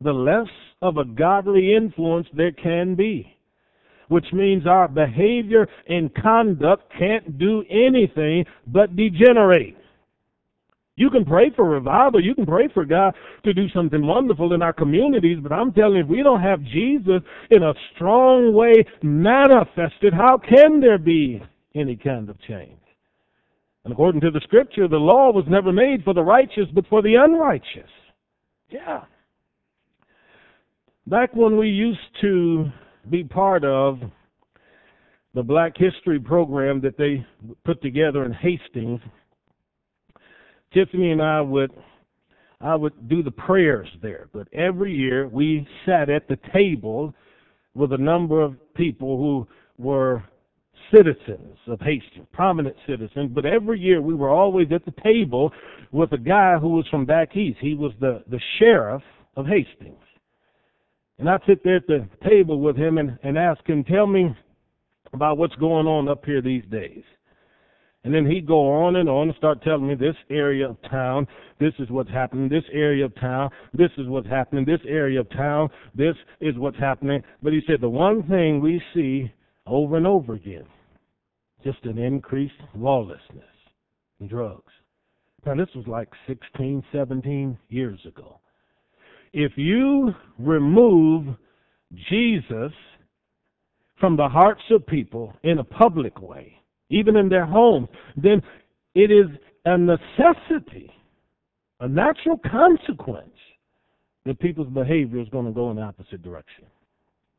the 0.00 0.12
less 0.12 0.48
of 0.80 0.96
a 0.96 1.04
godly 1.04 1.74
influence 1.76 2.26
there 2.34 2.50
can 2.50 2.94
be. 2.94 3.30
Which 4.08 4.24
means 4.32 4.66
our 4.66 4.88
behavior 4.88 5.68
and 5.86 6.10
conduct 6.14 6.90
can't 6.98 7.38
do 7.38 7.62
anything 7.68 8.46
but 8.66 8.96
degenerate. 8.96 9.76
You 10.96 11.10
can 11.10 11.26
pray 11.26 11.50
for 11.54 11.68
revival. 11.68 12.24
You 12.24 12.34
can 12.34 12.46
pray 12.46 12.68
for 12.72 12.86
God 12.86 13.14
to 13.44 13.52
do 13.52 13.68
something 13.68 14.04
wonderful 14.04 14.54
in 14.54 14.62
our 14.62 14.72
communities, 14.72 15.38
but 15.42 15.52
I'm 15.52 15.72
telling 15.72 15.96
you, 15.96 16.04
if 16.04 16.08
we 16.08 16.22
don't 16.22 16.40
have 16.40 16.64
Jesus 16.64 17.20
in 17.50 17.62
a 17.62 17.74
strong 17.94 18.54
way 18.54 18.72
manifested, 19.02 20.14
how 20.14 20.38
can 20.38 20.80
there 20.80 20.98
be 20.98 21.42
any 21.74 21.96
kind 21.96 22.30
of 22.30 22.40
change? 22.40 22.80
And 23.88 23.94
according 23.94 24.20
to 24.20 24.30
the 24.30 24.42
scripture, 24.42 24.86
the 24.86 24.98
law 24.98 25.32
was 25.32 25.46
never 25.48 25.72
made 25.72 26.04
for 26.04 26.12
the 26.12 26.20
righteous, 26.22 26.66
but 26.74 26.86
for 26.88 27.00
the 27.00 27.14
unrighteous. 27.14 27.88
Yeah. 28.68 29.04
Back 31.06 31.34
when 31.34 31.56
we 31.56 31.68
used 31.68 31.98
to 32.20 32.66
be 33.08 33.24
part 33.24 33.64
of 33.64 33.98
the 35.32 35.42
Black 35.42 35.72
History 35.74 36.20
program 36.20 36.82
that 36.82 36.98
they 36.98 37.24
put 37.64 37.80
together 37.80 38.26
in 38.26 38.32
Hastings, 38.34 39.00
Tiffany 40.74 41.12
and 41.12 41.22
I 41.22 41.40
would 41.40 41.72
I 42.60 42.74
would 42.76 43.08
do 43.08 43.22
the 43.22 43.30
prayers 43.30 43.88
there. 44.02 44.28
But 44.34 44.52
every 44.52 44.94
year 44.94 45.28
we 45.28 45.66
sat 45.86 46.10
at 46.10 46.28
the 46.28 46.38
table 46.52 47.14
with 47.72 47.94
a 47.94 47.98
number 47.98 48.42
of 48.42 48.54
people 48.74 49.16
who 49.16 49.48
were 49.82 50.22
citizens 50.94 51.56
of 51.66 51.80
Hastings, 51.80 52.26
prominent 52.32 52.76
citizens, 52.86 53.30
but 53.34 53.44
every 53.44 53.78
year 53.78 54.00
we 54.00 54.14
were 54.14 54.30
always 54.30 54.68
at 54.72 54.84
the 54.84 54.94
table 55.02 55.52
with 55.92 56.12
a 56.12 56.18
guy 56.18 56.56
who 56.58 56.68
was 56.68 56.86
from 56.90 57.04
back 57.04 57.36
east. 57.36 57.58
He 57.60 57.74
was 57.74 57.92
the, 58.00 58.22
the 58.28 58.40
sheriff 58.58 59.02
of 59.36 59.46
Hastings. 59.46 60.02
And 61.18 61.28
I'd 61.28 61.40
sit 61.46 61.64
there 61.64 61.76
at 61.76 61.86
the 61.86 62.08
table 62.28 62.60
with 62.60 62.76
him 62.76 62.98
and, 62.98 63.18
and 63.22 63.36
ask 63.36 63.66
him, 63.66 63.84
tell 63.84 64.06
me 64.06 64.34
about 65.12 65.38
what's 65.38 65.56
going 65.56 65.86
on 65.86 66.08
up 66.08 66.24
here 66.24 66.40
these 66.40 66.64
days. 66.70 67.02
And 68.04 68.14
then 68.14 68.24
he'd 68.24 68.46
go 68.46 68.70
on 68.84 68.96
and 68.96 69.08
on 69.08 69.28
and 69.28 69.36
start 69.36 69.62
telling 69.62 69.88
me 69.88 69.94
this 69.94 70.14
area 70.30 70.70
of 70.70 70.76
town, 70.88 71.26
this 71.58 71.72
is 71.80 71.90
what's 71.90 72.10
happening, 72.10 72.48
this 72.48 72.64
area 72.72 73.04
of 73.04 73.14
town, 73.16 73.50
this 73.74 73.90
is 73.98 74.06
what's 74.06 74.28
happening, 74.28 74.64
this 74.64 74.80
area 74.86 75.20
of 75.20 75.28
town, 75.30 75.68
this 75.94 76.14
is 76.40 76.56
what's 76.56 76.78
happening. 76.78 77.22
But 77.42 77.52
he 77.52 77.60
said 77.66 77.80
the 77.80 77.88
one 77.88 78.22
thing 78.28 78.60
we 78.60 78.80
see 78.94 79.32
over 79.66 79.96
and 79.96 80.06
over 80.06 80.34
again, 80.34 80.64
just 81.64 81.84
an 81.84 81.98
increased 81.98 82.54
lawlessness 82.74 83.44
and 84.20 84.28
drugs. 84.28 84.72
Now 85.46 85.54
this 85.54 85.68
was 85.74 85.86
like 85.86 86.08
16, 86.26 86.82
17 86.92 87.58
years 87.68 88.00
ago. 88.06 88.40
If 89.32 89.52
you 89.56 90.12
remove 90.38 91.36
Jesus 92.10 92.72
from 93.98 94.16
the 94.16 94.28
hearts 94.28 94.62
of 94.70 94.86
people 94.86 95.32
in 95.42 95.58
a 95.58 95.64
public 95.64 96.20
way, 96.20 96.54
even 96.90 97.16
in 97.16 97.28
their 97.28 97.46
homes, 97.46 97.88
then 98.16 98.42
it 98.94 99.10
is 99.10 99.26
a 99.64 99.76
necessity, 99.76 100.90
a 101.80 101.88
natural 101.88 102.38
consequence 102.50 103.34
that 104.24 104.38
people's 104.40 104.68
behavior 104.68 105.20
is 105.20 105.28
going 105.28 105.46
to 105.46 105.52
go 105.52 105.70
in 105.70 105.76
the 105.76 105.82
opposite 105.82 106.22
direction. 106.22 106.64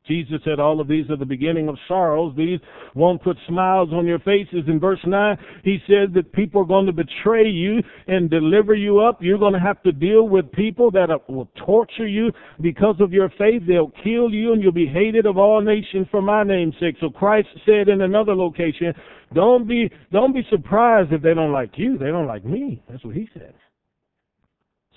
Jesus 0.09 0.41
said, 0.43 0.59
All 0.59 0.81
of 0.81 0.87
these 0.87 1.09
are 1.09 1.17
the 1.17 1.25
beginning 1.25 1.69
of 1.69 1.77
sorrows. 1.87 2.33
These 2.35 2.59
won't 2.95 3.23
put 3.23 3.37
smiles 3.47 3.89
on 3.93 4.05
your 4.05 4.19
faces. 4.19 4.63
In 4.67 4.79
verse 4.79 4.99
9, 5.05 5.37
he 5.63 5.77
said 5.87 6.13
that 6.15 6.33
people 6.33 6.61
are 6.61 6.65
going 6.65 6.87
to 6.87 6.93
betray 6.93 7.47
you 7.47 7.81
and 8.07 8.29
deliver 8.29 8.73
you 8.73 8.99
up. 8.99 9.19
You're 9.21 9.37
going 9.37 9.53
to 9.53 9.59
have 9.59 9.81
to 9.83 9.91
deal 9.91 10.27
with 10.27 10.51
people 10.51 10.89
that 10.91 11.09
will 11.29 11.49
torture 11.65 12.07
you 12.07 12.31
because 12.59 12.95
of 12.99 13.13
your 13.13 13.29
faith. 13.37 13.61
They'll 13.67 13.93
kill 14.03 14.31
you 14.31 14.53
and 14.53 14.61
you'll 14.61 14.71
be 14.71 14.87
hated 14.87 15.25
of 15.25 15.37
all 15.37 15.61
nations 15.61 16.07
for 16.09 16.21
my 16.21 16.43
name's 16.43 16.75
sake. 16.79 16.95
So 16.99 17.09
Christ 17.09 17.47
said 17.65 17.87
in 17.87 18.01
another 18.01 18.35
location, 18.35 18.93
Don't 19.33 19.67
be, 19.67 19.91
don't 20.11 20.33
be 20.33 20.41
surprised 20.49 21.13
if 21.13 21.21
they 21.21 21.35
don't 21.35 21.53
like 21.53 21.71
you. 21.75 21.97
They 21.97 22.07
don't 22.07 22.27
like 22.27 22.43
me. 22.43 22.81
That's 22.89 23.05
what 23.05 23.15
he 23.15 23.29
said. 23.33 23.53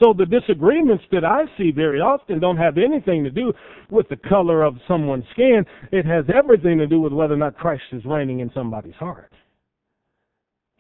So 0.02 0.12
the 0.12 0.26
disagreements 0.26 1.04
that 1.12 1.24
I 1.24 1.44
see 1.56 1.70
very 1.70 2.00
often 2.00 2.40
don't 2.40 2.56
have 2.56 2.76
anything 2.76 3.22
to 3.22 3.30
do 3.30 3.52
with 3.88 4.08
the 4.08 4.16
color 4.16 4.64
of 4.64 4.74
someone's 4.88 5.24
skin. 5.32 5.64
It 5.92 6.04
has 6.06 6.24
everything 6.34 6.78
to 6.78 6.88
do 6.88 7.00
with 7.00 7.12
whether 7.12 7.34
or 7.34 7.36
not 7.36 7.56
Christ 7.56 7.84
is 7.92 8.04
reigning 8.04 8.40
in 8.40 8.50
somebody's 8.52 8.94
heart. 8.94 9.32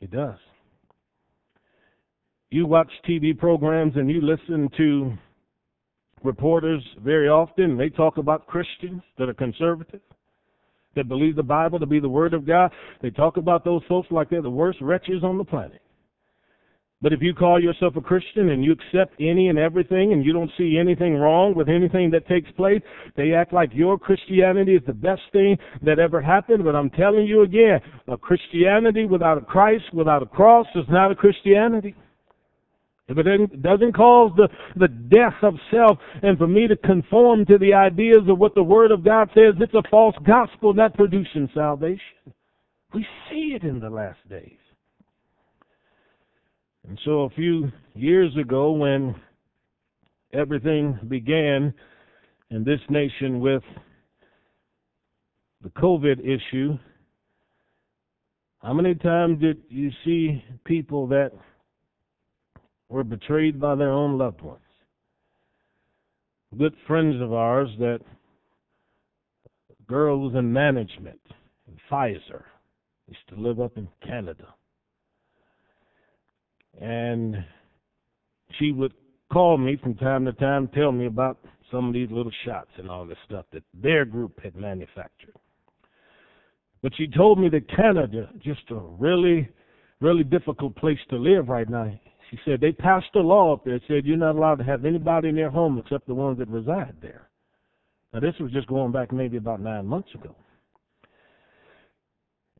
It 0.00 0.10
does. 0.10 0.38
You 2.50 2.66
watch 2.66 2.90
TV 3.08 3.38
programs 3.38 3.94
and 3.94 4.10
you 4.10 4.20
listen 4.20 4.68
to 4.76 5.12
reporters 6.24 6.82
very 7.04 7.28
often. 7.28 7.76
They 7.76 7.90
talk 7.90 8.18
about 8.18 8.48
Christians 8.48 9.02
that 9.18 9.28
are 9.28 9.34
conservative, 9.34 10.00
that 10.96 11.08
believe 11.08 11.36
the 11.36 11.44
Bible 11.44 11.78
to 11.78 11.86
be 11.86 12.00
the 12.00 12.08
Word 12.08 12.34
of 12.34 12.44
God. 12.44 12.72
They 13.00 13.10
talk 13.10 13.36
about 13.36 13.64
those 13.64 13.82
folks 13.88 14.08
like 14.10 14.30
they're 14.30 14.42
the 14.42 14.50
worst 14.50 14.80
wretches 14.80 15.22
on 15.22 15.38
the 15.38 15.44
planet. 15.44 15.81
But 17.02 17.12
if 17.12 17.20
you 17.20 17.34
call 17.34 17.60
yourself 17.60 17.96
a 17.96 18.00
Christian 18.00 18.50
and 18.50 18.64
you 18.64 18.72
accept 18.72 19.20
any 19.20 19.48
and 19.48 19.58
everything 19.58 20.12
and 20.12 20.24
you 20.24 20.32
don't 20.32 20.50
see 20.56 20.78
anything 20.78 21.16
wrong 21.16 21.52
with 21.52 21.68
anything 21.68 22.12
that 22.12 22.28
takes 22.28 22.50
place, 22.52 22.80
they 23.16 23.32
act 23.32 23.52
like 23.52 23.70
your 23.74 23.98
Christianity 23.98 24.76
is 24.76 24.82
the 24.86 24.92
best 24.92 25.22
thing 25.32 25.58
that 25.82 25.98
ever 25.98 26.22
happened. 26.22 26.62
But 26.64 26.76
I'm 26.76 26.90
telling 26.90 27.26
you 27.26 27.42
again, 27.42 27.80
a 28.06 28.16
Christianity 28.16 29.04
without 29.04 29.36
a 29.36 29.40
Christ, 29.40 29.84
without 29.92 30.22
a 30.22 30.26
cross, 30.26 30.66
is 30.76 30.84
not 30.88 31.10
a 31.10 31.16
Christianity. 31.16 31.96
If 33.08 33.18
it 33.18 33.62
doesn't 33.62 33.94
cause 33.94 34.30
the, 34.36 34.48
the 34.76 34.86
death 34.86 35.34
of 35.42 35.54
self 35.72 35.98
and 36.22 36.38
for 36.38 36.46
me 36.46 36.68
to 36.68 36.76
conform 36.76 37.44
to 37.46 37.58
the 37.58 37.74
ideas 37.74 38.22
of 38.28 38.38
what 38.38 38.54
the 38.54 38.62
Word 38.62 38.92
of 38.92 39.04
God 39.04 39.28
says, 39.34 39.54
it's 39.58 39.74
a 39.74 39.82
false 39.90 40.14
gospel 40.24 40.72
not 40.72 40.94
producing 40.94 41.50
salvation. 41.52 41.98
We 42.94 43.04
see 43.28 43.56
it 43.56 43.64
in 43.64 43.80
the 43.80 43.90
last 43.90 44.20
days. 44.30 44.61
And 46.88 46.98
so 47.04 47.22
a 47.22 47.30
few 47.30 47.70
years 47.94 48.36
ago, 48.36 48.72
when 48.72 49.14
everything 50.32 50.98
began 51.08 51.72
in 52.50 52.64
this 52.64 52.80
nation 52.88 53.40
with 53.40 53.62
the 55.62 55.70
COVID 55.70 56.18
issue, 56.20 56.76
how 58.62 58.72
many 58.72 58.94
times 58.94 59.40
did 59.40 59.62
you 59.68 59.90
see 60.04 60.42
people 60.64 61.06
that 61.08 61.32
were 62.88 63.04
betrayed 63.04 63.60
by 63.60 63.74
their 63.74 63.90
own 63.90 64.18
loved 64.18 64.40
ones? 64.40 64.60
Good 66.58 66.74
friends 66.86 67.20
of 67.22 67.32
ours 67.32 67.70
that 67.78 68.00
girls 69.86 70.34
in 70.34 70.52
management 70.52 71.20
in 71.66 71.76
Pfizer 71.90 72.44
used 73.08 73.28
to 73.28 73.36
live 73.36 73.60
up 73.60 73.76
in 73.76 73.88
Canada 74.06 74.48
and 76.80 77.36
she 78.58 78.72
would 78.72 78.92
call 79.32 79.56
me 79.56 79.76
from 79.82 79.94
time 79.94 80.24
to 80.26 80.32
time, 80.32 80.68
tell 80.68 80.92
me 80.92 81.06
about 81.06 81.38
some 81.70 81.88
of 81.88 81.94
these 81.94 82.10
little 82.10 82.32
shots 82.44 82.70
and 82.76 82.90
all 82.90 83.06
this 83.06 83.18
stuff 83.26 83.46
that 83.52 83.62
their 83.74 84.04
group 84.04 84.38
had 84.42 84.54
manufactured. 84.54 85.34
But 86.82 86.92
she 86.96 87.06
told 87.06 87.38
me 87.38 87.48
that 87.50 87.68
Canada, 87.74 88.28
just 88.42 88.62
a 88.70 88.74
really, 88.74 89.48
really 90.00 90.24
difficult 90.24 90.76
place 90.76 90.98
to 91.10 91.16
live 91.16 91.48
right 91.48 91.68
now. 91.68 91.98
She 92.30 92.38
said 92.44 92.60
they 92.60 92.72
passed 92.72 93.14
a 93.14 93.20
law 93.20 93.54
up 93.54 93.64
there 93.64 93.78
that 93.78 93.86
said 93.86 94.04
you're 94.04 94.16
not 94.16 94.36
allowed 94.36 94.56
to 94.56 94.64
have 94.64 94.84
anybody 94.84 95.28
in 95.28 95.36
their 95.36 95.50
home 95.50 95.78
except 95.78 96.06
the 96.06 96.14
ones 96.14 96.38
that 96.38 96.48
reside 96.48 96.96
there. 97.00 97.28
Now 98.12 98.20
this 98.20 98.34
was 98.40 98.52
just 98.52 98.66
going 98.66 98.92
back 98.92 99.12
maybe 99.12 99.36
about 99.36 99.60
nine 99.60 99.86
months 99.86 100.08
ago. 100.14 100.34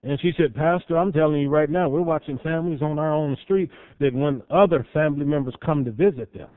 And 0.05 0.19
she 0.21 0.33
said, 0.37 0.55
Pastor, 0.55 0.99
I'm 0.99 1.13
telling 1.13 1.41
you 1.41 1.49
right 1.49 1.71
now, 1.71 1.89
we're 1.89 2.03
watching 2.03 2.39
families 2.39 2.83
on 2.83 2.99
our 2.99 3.13
own 3.13 3.37
street 3.45 3.71
that 4.01 4.13
when 4.13 4.43
other 4.51 4.87
family 4.93 5.25
members 5.25 5.55
come 5.65 5.85
to 5.85 5.93
visit 5.93 6.35
them, 6.35 6.49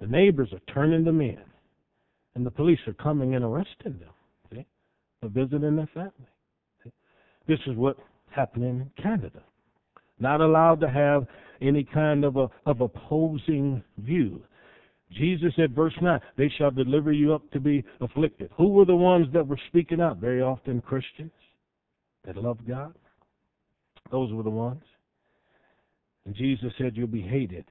the 0.00 0.06
neighbors 0.06 0.50
are 0.52 0.72
turning 0.72 1.04
them 1.04 1.20
in. 1.20 1.42
And 2.34 2.46
the 2.46 2.50
police 2.50 2.78
are 2.86 2.94
coming 2.94 3.34
and 3.34 3.44
arresting 3.44 3.98
them, 3.98 4.14
see, 4.52 4.66
for 5.20 5.28
visiting 5.28 5.76
their 5.76 5.90
family. 5.92 6.12
See? 6.84 6.92
This 7.48 7.58
is 7.66 7.76
what's 7.76 8.00
happening 8.30 8.80
in 8.96 9.02
Canada. 9.02 9.42
Not 10.18 10.40
allowed 10.40 10.80
to 10.80 10.88
have 10.88 11.26
any 11.60 11.84
kind 11.84 12.24
of 12.24 12.36
a 12.36 12.48
of 12.66 12.80
opposing 12.80 13.82
view. 13.98 14.42
Jesus 15.10 15.52
said, 15.56 15.74
verse 15.74 15.92
9, 16.00 16.20
they 16.38 16.50
shall 16.56 16.70
deliver 16.70 17.12
you 17.12 17.34
up 17.34 17.50
to 17.50 17.60
be 17.60 17.84
afflicted. 18.00 18.50
Who 18.56 18.68
were 18.68 18.86
the 18.86 18.96
ones 18.96 19.26
that 19.34 19.46
were 19.46 19.60
speaking 19.68 20.00
out? 20.00 20.18
Very 20.18 20.40
often 20.40 20.80
Christians 20.80 21.32
that 22.24 22.36
loved 22.36 22.66
God. 22.66 22.94
Those 24.10 24.32
were 24.32 24.42
the 24.42 24.50
ones. 24.50 24.82
And 26.24 26.34
Jesus 26.34 26.72
said, 26.78 26.96
You'll 26.96 27.06
be 27.06 27.22
hated. 27.22 27.64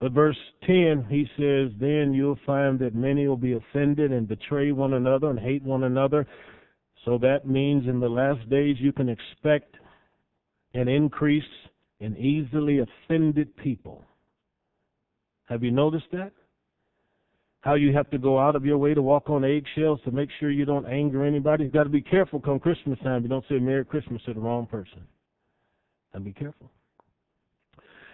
But 0.00 0.12
verse 0.12 0.36
10, 0.64 1.06
he 1.10 1.26
says, 1.36 1.72
Then 1.80 2.12
you'll 2.14 2.38
find 2.46 2.78
that 2.78 2.94
many 2.94 3.26
will 3.26 3.36
be 3.36 3.54
offended 3.54 4.12
and 4.12 4.28
betray 4.28 4.72
one 4.72 4.94
another 4.94 5.28
and 5.28 5.38
hate 5.38 5.62
one 5.64 5.84
another. 5.84 6.26
So 7.04 7.18
that 7.18 7.46
means 7.46 7.88
in 7.88 8.00
the 8.00 8.08
last 8.08 8.48
days 8.48 8.76
you 8.78 8.92
can 8.92 9.08
expect 9.08 9.74
an 10.74 10.88
increase 10.88 11.42
in 12.00 12.16
easily 12.16 12.78
offended 12.78 13.56
people. 13.56 14.04
Have 15.46 15.64
you 15.64 15.70
noticed 15.70 16.06
that? 16.12 16.32
How 17.68 17.74
you 17.74 17.92
have 17.92 18.08
to 18.08 18.16
go 18.16 18.38
out 18.38 18.56
of 18.56 18.64
your 18.64 18.78
way 18.78 18.94
to 18.94 19.02
walk 19.02 19.28
on 19.28 19.44
eggshells 19.44 20.00
to 20.02 20.10
make 20.10 20.30
sure 20.40 20.50
you 20.50 20.64
don't 20.64 20.86
anger 20.86 21.22
anybody. 21.22 21.64
You've 21.64 21.74
got 21.74 21.82
to 21.84 21.90
be 21.90 22.00
careful 22.00 22.40
come 22.40 22.58
Christmas 22.58 22.98
time. 23.00 23.22
You 23.22 23.28
don't 23.28 23.44
say 23.46 23.58
Merry 23.58 23.84
Christmas 23.84 24.22
to 24.24 24.32
the 24.32 24.40
wrong 24.40 24.64
person. 24.64 25.02
And 26.14 26.24
be 26.24 26.32
careful. 26.32 26.70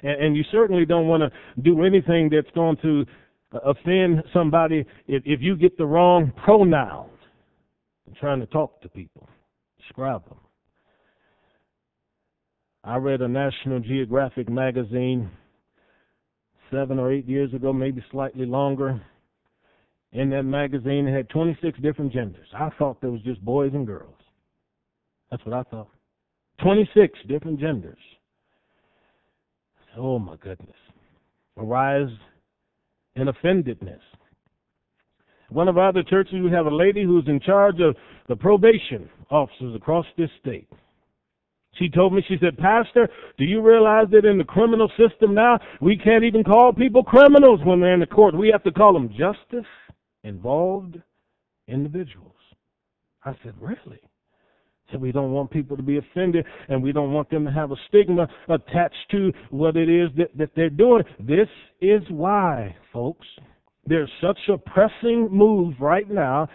And, 0.03 0.25
and 0.25 0.37
you 0.37 0.43
certainly 0.51 0.85
don't 0.85 1.07
want 1.07 1.23
to 1.23 1.63
do 1.63 1.85
anything 1.85 2.31
that's 2.33 2.53
going 2.53 2.77
to 2.83 3.05
uh, 3.55 3.59
offend 3.59 4.25
somebody 4.33 4.81
if, 5.07 5.23
if 5.25 5.41
you 5.41 5.55
get 5.57 5.79
the 5.79 5.87
wrong 5.87 6.33
pronouns. 6.45 7.13
I'm 8.09 8.15
trying 8.17 8.41
to 8.41 8.47
talk 8.47 8.83
to 8.83 8.89
people, 8.89 9.29
describe 9.79 10.29
them. 10.29 10.39
I 12.83 12.97
read 12.97 13.21
a 13.21 13.29
National 13.29 13.79
Geographic 13.79 14.49
magazine 14.49 15.31
seven 16.73 16.99
or 16.99 17.13
eight 17.13 17.29
years 17.29 17.55
ago, 17.55 17.73
maybe 17.73 18.05
slightly 18.11 18.47
longer 18.47 19.01
in 20.15 20.31
that 20.31 20.45
magazine. 20.45 21.07
It 21.07 21.15
had 21.15 21.29
26 21.29 21.79
different 21.81 22.13
genders. 22.13 22.47
I 22.57 22.71
thought 22.79 23.01
there 23.01 23.11
was 23.11 23.21
just 23.23 23.45
boys 23.45 23.73
and 23.75 23.87
girls. 23.87 24.15
That's 25.31 25.45
what 25.45 25.55
I 25.55 25.63
thought. 25.65 25.89
26 26.63 27.19
different 27.29 27.61
genders. 27.61 27.99
Oh 29.99 30.19
my 30.19 30.37
goodness. 30.37 30.77
A 31.57 31.65
rise 31.65 32.09
in 33.17 33.29
offendedness. 33.29 34.01
One 35.51 35.69
of 35.69 35.77
our 35.79 35.89
other 35.89 36.03
churches, 36.03 36.37
we 36.43 36.51
have 36.51 36.67
a 36.67 36.75
lady 36.75 37.05
who's 37.05 37.25
in 37.27 37.39
charge 37.39 37.81
of 37.81 37.95
the 38.29 38.37
probation 38.37 39.09
officers 39.31 39.75
across 39.77 40.07
this 40.17 40.31
state. 40.41 40.69
She 41.75 41.89
told 41.89 42.13
me, 42.13 42.25
she 42.27 42.37
said, 42.41 42.57
Pastor, 42.57 43.09
do 43.37 43.45
you 43.45 43.61
realize 43.61 44.07
that 44.13 44.25
in 44.25 44.39
the 44.39 44.45
criminal 44.45 44.91
system 44.97 45.35
now, 45.35 45.59
we 45.81 45.97
can't 45.97 46.23
even 46.23 46.45
call 46.45 46.73
people 46.73 47.03
criminals 47.03 47.61
when 47.65 47.81
they're 47.81 47.95
in 47.95 48.01
the 48.01 48.07
court. 48.07 48.37
We 48.37 48.51
have 48.51 48.63
to 48.63 48.73
call 48.73 48.93
them 48.93 49.11
justice 49.11 49.67
involved 50.25 51.01
individuals. 51.69 52.33
I 53.25 53.35
said, 53.45 53.55
Really? 53.61 54.01
So 54.93 54.99
we 54.99 55.13
don't 55.13 55.33
want 55.33 55.51
people 55.51 55.77
to 55.77 55.83
be 55.83 55.97
offended 55.97 56.45
and 56.69 56.83
we 56.83 56.93
don't 56.93 57.13
want 57.13 57.31
them 57.31 57.45
to 57.47 57.51
have 57.51 57.73
a 57.73 57.77
stigma 57.89 58.29
attached 58.49 59.11
to 59.13 59.33
what 59.51 59.77
it 59.77 59.89
is 59.89 60.11
that, 60.17 60.37
that 60.37 60.51
they're 60.55 60.69
doing. 60.69 61.03
This 61.19 61.49
is 61.81 62.03
why, 62.11 62.77
folks, 62.93 63.27
there's 63.87 64.11
such 64.21 64.39
a 64.49 64.59
pressing 64.59 65.29
move 65.31 65.75
right 65.81 66.09
now 66.11 66.49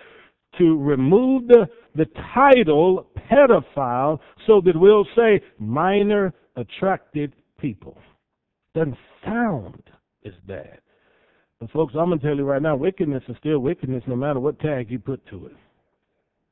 to 0.58 0.78
remove 0.78 1.48
the, 1.48 1.68
the 1.96 2.06
title 2.34 3.08
pedophile 3.32 4.20
so 4.48 4.62
that 4.64 4.76
we'll 4.76 5.06
say 5.16 5.42
minor 5.58 6.34
attracted 6.56 7.34
people. 7.60 7.98
Doesn't 8.76 8.98
sound 9.26 9.84
as 10.26 10.34
bad. 10.48 10.80
But 11.60 11.72
folks, 11.72 11.94
I'm 12.00 12.10
to 12.12 12.18
tell 12.18 12.38
you 12.38 12.46
right 12.46 12.62
now, 12.62 12.78
wickedness 12.78 13.24
is 13.28 13.36
still 13.40 13.60
wickedness 13.60 14.04
no 14.08 14.16
matter 14.16 14.40
what 14.40 14.60
tag 14.60 14.90
you 14.90 14.98
put 14.98 15.26
to 15.28 15.48
it. 15.48 15.56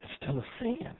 It's 0.02 0.12
still 0.22 0.40
a 0.40 0.46
sin. 0.60 0.96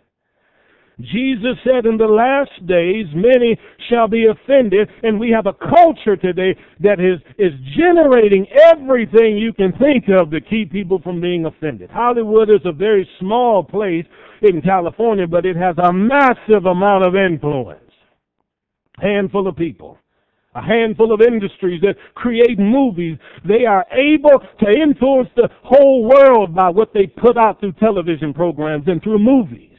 Jesus 1.00 1.58
said 1.64 1.86
in 1.86 1.98
the 1.98 2.08
last 2.08 2.66
days 2.66 3.06
many 3.14 3.60
shall 3.90 4.08
be 4.08 4.26
offended, 4.26 4.90
and 5.04 5.20
we 5.20 5.30
have 5.30 5.46
a 5.46 5.54
culture 5.54 6.16
today 6.16 6.58
that 6.80 7.00
is, 7.00 7.20
is 7.38 7.52
generating 7.78 8.48
everything 8.74 9.38
you 9.38 9.54
can 9.54 9.74
think 9.74 10.06
of 10.10 10.32
to 10.32 10.42
keep 10.42 10.72
people 10.72 11.00
from 11.04 11.22
being 11.22 11.46
offended. 11.46 11.92
Hollywood 11.92 12.50
is 12.50 12.62
a 12.66 12.72
very 12.72 13.08
small 13.20 13.62
place 13.62 14.06
in 14.42 14.62
California, 14.62 15.28
but 15.28 15.46
it 15.46 15.58
has 15.58 15.76
a 15.78 15.92
massive 15.94 16.66
amount 16.66 17.06
of 17.06 17.16
influence. 17.16 17.82
Handful 19.00 19.48
of 19.48 19.56
people 19.56 20.00
a 20.58 20.62
handful 20.62 21.14
of 21.14 21.22
industries 21.22 21.82
that 21.82 21.96
create 22.16 22.58
movies. 22.58 23.18
They 23.48 23.66
are 23.66 23.86
able 23.92 24.40
to 24.40 24.70
influence 24.72 25.30
the 25.36 25.50
whole 25.64 26.04
world 26.04 26.56
by 26.56 26.70
what 26.70 26.94
they 26.94 27.06
put 27.06 27.38
out 27.38 27.60
through 27.60 27.74
television 27.74 28.34
programs 28.34 28.88
and 28.88 29.02
through 29.02 29.20
movies. 29.20 29.78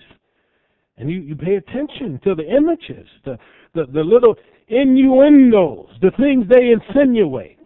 And 0.96 1.10
you, 1.10 1.20
you 1.20 1.36
pay 1.36 1.56
attention 1.56 2.20
to 2.24 2.34
the 2.34 2.48
images, 2.48 3.06
the, 3.24 3.38
the, 3.74 3.86
the 3.92 4.02
little 4.02 4.36
innuendos, 4.68 5.88
the 6.00 6.12
things 6.18 6.46
they 6.48 6.70
insinuate. 6.70 7.58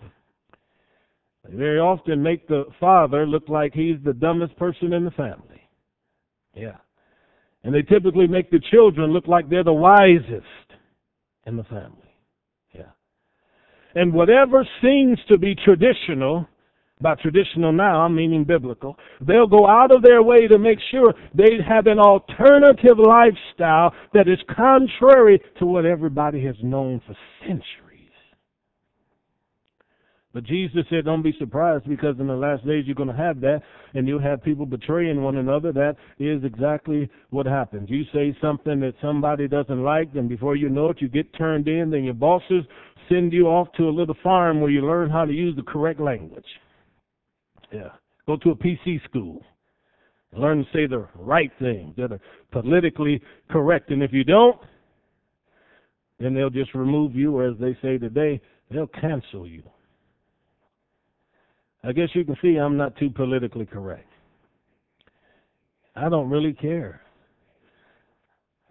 They 1.49 1.57
very 1.57 1.81
often 1.81 2.23
make 2.23 2.49
the 2.49 2.65
father 2.81 3.27
look 3.27 3.49
like 3.49 3.75
he's 3.75 3.97
the 4.05 4.13
dumbest 4.13 4.57
person 4.57 4.93
in 4.93 5.05
the 5.05 5.11
family. 5.11 5.69
Yeah. 6.55 6.77
And 7.65 7.75
they 7.75 7.83
typically 7.83 8.27
make 8.27 8.51
the 8.51 8.61
children 8.71 9.13
look 9.13 9.27
like 9.27 9.51
they're 9.51 9.65
the 9.65 9.73
wisest 9.73 10.47
in 11.47 11.57
the 11.57 11.65
family. 11.65 12.02
And 13.95 14.13
whatever 14.13 14.67
seems 14.81 15.19
to 15.29 15.39
be 15.39 15.55
traditional 15.55 16.49
by 17.01 17.17
traditional 17.17 17.73
now, 17.73 18.03
I'm 18.03 18.15
meaning 18.15 18.45
biblical. 18.45 18.97
They'll 19.21 19.49
go 19.49 19.67
out 19.67 19.91
of 19.91 20.03
their 20.03 20.23
way 20.23 20.47
to 20.47 20.59
make 20.59 20.79
sure 20.91 21.13
they 21.35 21.59
have 21.69 21.89
an 21.89 21.99
alternative 21.99 22.99
lifestyle 22.99 23.93
that 24.15 24.29
is 24.29 24.39
contrary 24.55 25.41
to 25.59 25.67
what 25.67 25.85
everybody 25.85 26.45
has 26.45 26.55
known 26.63 27.01
for 27.07 27.17
centuries. 27.41 27.82
But 30.33 30.45
Jesus 30.45 30.87
said, 30.89 31.05
don't 31.05 31.23
be 31.23 31.35
surprised 31.39 31.87
because 31.87 32.19
in 32.19 32.27
the 32.27 32.35
last 32.35 32.67
days 32.67 32.85
you're 32.87 32.95
going 32.95 33.11
to 33.11 33.15
have 33.15 33.41
that 33.43 33.61
and 33.93 34.09
you'll 34.09 34.23
have 34.23 34.43
people 34.43 34.65
betraying 34.65 35.23
one 35.23 35.37
another. 35.37 35.73
That 35.73 35.97
is 36.19 36.43
exactly 36.43 37.11
what 37.29 37.45
happens. 37.45 37.91
You 37.91 38.05
say 38.15 38.35
something 38.41 38.81
that 38.81 38.95
somebody 39.03 39.47
doesn't 39.47 39.83
like, 39.83 40.09
and 40.15 40.31
before 40.31 40.57
you 40.57 40.71
know 40.71 40.89
it, 40.89 41.03
you 41.03 41.09
get 41.09 41.33
turned 41.37 41.69
in, 41.69 41.91
then 41.91 42.05
your 42.05 42.15
bosses 42.15 42.65
send 43.11 43.35
you 43.35 43.47
off 43.49 43.69
to 43.77 43.89
a 43.89 43.91
little 43.91 44.17
farm 44.23 44.63
where 44.63 44.71
you 44.71 44.81
learn 44.81 45.11
how 45.11 45.27
to 45.27 45.33
use 45.33 45.55
the 45.55 45.63
correct 45.63 46.01
language. 46.01 46.47
Yeah. 47.71 47.91
Go 48.27 48.37
to 48.37 48.51
a 48.51 48.57
PC 48.57 49.05
school. 49.05 49.43
Learn 50.35 50.59
to 50.59 50.65
say 50.73 50.87
the 50.87 51.07
right 51.15 51.51
things 51.59 51.95
that 51.99 52.11
are 52.11 52.21
politically 52.53 53.21
correct. 53.51 53.91
And 53.91 54.03
if 54.03 54.15
you 54.15 54.25
don't, 54.25 54.57
then 56.19 56.33
they'll 56.33 56.49
just 56.49 56.75
remove 56.75 57.15
you, 57.15 57.37
or 57.37 57.49
as 57.49 57.59
they 57.61 57.77
say 57.83 57.99
today, 57.99 58.41
they'll 58.71 58.87
cancel 58.87 59.47
you. 59.47 59.63
I 61.85 61.93
guess 61.93 62.09
you 62.15 62.25
can 62.25 62.37
see 62.41 62.57
I'm 62.57 62.77
not 62.77 62.97
too 62.97 63.11
politically 63.11 63.67
correct. 63.67 64.09
I 65.97 66.09
don't 66.09 66.31
really 66.31 66.53
care. 66.53 67.03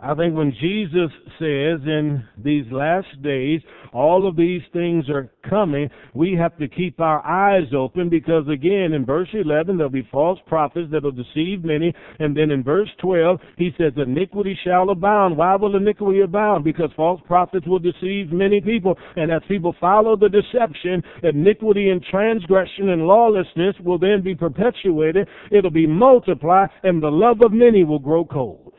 I 0.03 0.15
think 0.15 0.35
when 0.35 0.51
Jesus 0.59 1.11
says 1.37 1.79
in 1.85 2.23
these 2.35 2.65
last 2.71 3.21
days, 3.21 3.61
all 3.93 4.27
of 4.27 4.35
these 4.35 4.63
things 4.73 5.07
are 5.09 5.31
coming, 5.47 5.91
we 6.15 6.35
have 6.39 6.57
to 6.57 6.67
keep 6.67 6.99
our 6.99 7.23
eyes 7.23 7.67
open 7.77 8.09
because 8.09 8.47
again, 8.51 8.93
in 8.93 9.05
verse 9.05 9.27
11, 9.31 9.77
there'll 9.77 9.91
be 9.91 10.07
false 10.11 10.39
prophets 10.47 10.87
that'll 10.91 11.11
deceive 11.11 11.63
many. 11.63 11.93
And 12.17 12.35
then 12.35 12.49
in 12.49 12.63
verse 12.63 12.89
12, 12.99 13.39
he 13.57 13.69
says, 13.77 13.93
iniquity 13.95 14.57
shall 14.63 14.89
abound. 14.89 15.37
Why 15.37 15.55
will 15.55 15.75
iniquity 15.75 16.21
abound? 16.21 16.63
Because 16.63 16.89
false 16.95 17.21
prophets 17.27 17.67
will 17.67 17.77
deceive 17.77 18.31
many 18.31 18.59
people. 18.59 18.97
And 19.17 19.31
as 19.31 19.43
people 19.47 19.75
follow 19.79 20.15
the 20.15 20.29
deception, 20.29 21.03
iniquity 21.21 21.89
and 21.89 22.03
transgression 22.09 22.89
and 22.89 23.03
lawlessness 23.03 23.75
will 23.85 23.99
then 23.99 24.23
be 24.23 24.33
perpetuated. 24.33 25.27
It'll 25.51 25.69
be 25.69 25.85
multiplied 25.85 26.69
and 26.81 27.03
the 27.03 27.11
love 27.11 27.41
of 27.45 27.51
many 27.51 27.83
will 27.83 27.99
grow 27.99 28.25
cold. 28.25 28.70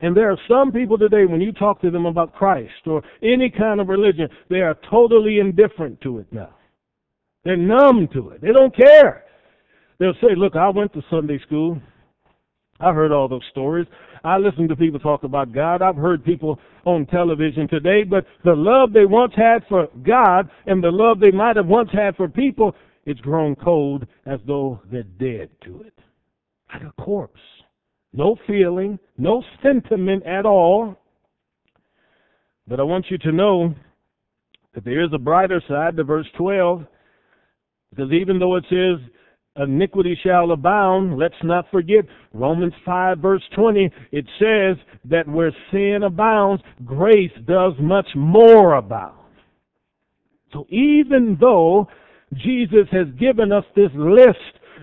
And 0.00 0.14
there 0.16 0.30
are 0.30 0.38
some 0.48 0.72
people 0.72 0.98
today, 0.98 1.24
when 1.24 1.40
you 1.40 1.52
talk 1.52 1.80
to 1.80 1.90
them 1.90 2.04
about 2.04 2.34
Christ 2.34 2.86
or 2.86 3.02
any 3.22 3.50
kind 3.50 3.80
of 3.80 3.88
religion, 3.88 4.28
they 4.50 4.60
are 4.60 4.76
totally 4.90 5.38
indifferent 5.38 6.00
to 6.02 6.18
it 6.18 6.26
now. 6.30 6.50
They're 7.44 7.56
numb 7.56 8.08
to 8.12 8.30
it. 8.30 8.42
They 8.42 8.52
don't 8.52 8.76
care. 8.76 9.24
They'll 9.98 10.14
say, 10.14 10.34
Look, 10.36 10.56
I 10.56 10.68
went 10.68 10.92
to 10.92 11.02
Sunday 11.08 11.38
school. 11.46 11.80
I 12.78 12.92
heard 12.92 13.12
all 13.12 13.28
those 13.28 13.44
stories. 13.50 13.86
I 14.22 14.36
listened 14.36 14.68
to 14.68 14.76
people 14.76 15.00
talk 15.00 15.22
about 15.22 15.52
God. 15.52 15.80
I've 15.80 15.96
heard 15.96 16.24
people 16.24 16.58
on 16.84 17.06
television 17.06 17.68
today, 17.68 18.02
but 18.02 18.26
the 18.44 18.54
love 18.54 18.92
they 18.92 19.06
once 19.06 19.32
had 19.34 19.64
for 19.68 19.88
God 20.02 20.50
and 20.66 20.84
the 20.84 20.90
love 20.90 21.20
they 21.20 21.30
might 21.30 21.56
have 21.56 21.66
once 21.66 21.88
had 21.92 22.16
for 22.16 22.28
people, 22.28 22.74
it's 23.06 23.20
grown 23.20 23.54
cold 23.54 24.06
as 24.26 24.40
though 24.46 24.80
they're 24.90 25.04
dead 25.04 25.48
to 25.64 25.82
it. 25.82 25.94
Like 26.74 26.82
a 26.82 27.02
corpse 27.02 27.40
no 28.16 28.36
feeling, 28.46 28.98
no 29.18 29.42
sentiment 29.62 30.24
at 30.26 30.46
all. 30.46 30.96
But 32.66 32.80
I 32.80 32.82
want 32.82 33.06
you 33.10 33.18
to 33.18 33.32
know 33.32 33.74
that 34.74 34.84
there 34.84 35.04
is 35.04 35.10
a 35.14 35.18
brighter 35.18 35.62
side 35.68 35.96
to 35.96 36.04
verse 36.04 36.26
12, 36.36 36.84
because 37.90 38.12
even 38.12 38.38
though 38.38 38.56
it 38.56 38.64
says, 38.68 38.98
iniquity 39.56 40.18
shall 40.22 40.50
abound, 40.50 41.18
let's 41.18 41.34
not 41.42 41.70
forget 41.70 42.04
Romans 42.32 42.74
5 42.84 43.18
verse 43.18 43.42
20, 43.54 43.90
it 44.12 44.26
says 44.38 44.76
that 45.04 45.28
where 45.28 45.54
sin 45.70 46.00
abounds, 46.04 46.62
grace 46.84 47.32
does 47.46 47.72
much 47.80 48.08
more 48.14 48.74
abound. 48.74 49.14
So 50.52 50.66
even 50.68 51.36
though 51.40 51.88
Jesus 52.34 52.86
has 52.92 53.06
given 53.18 53.52
us 53.52 53.64
this 53.74 53.90
list 53.94 54.38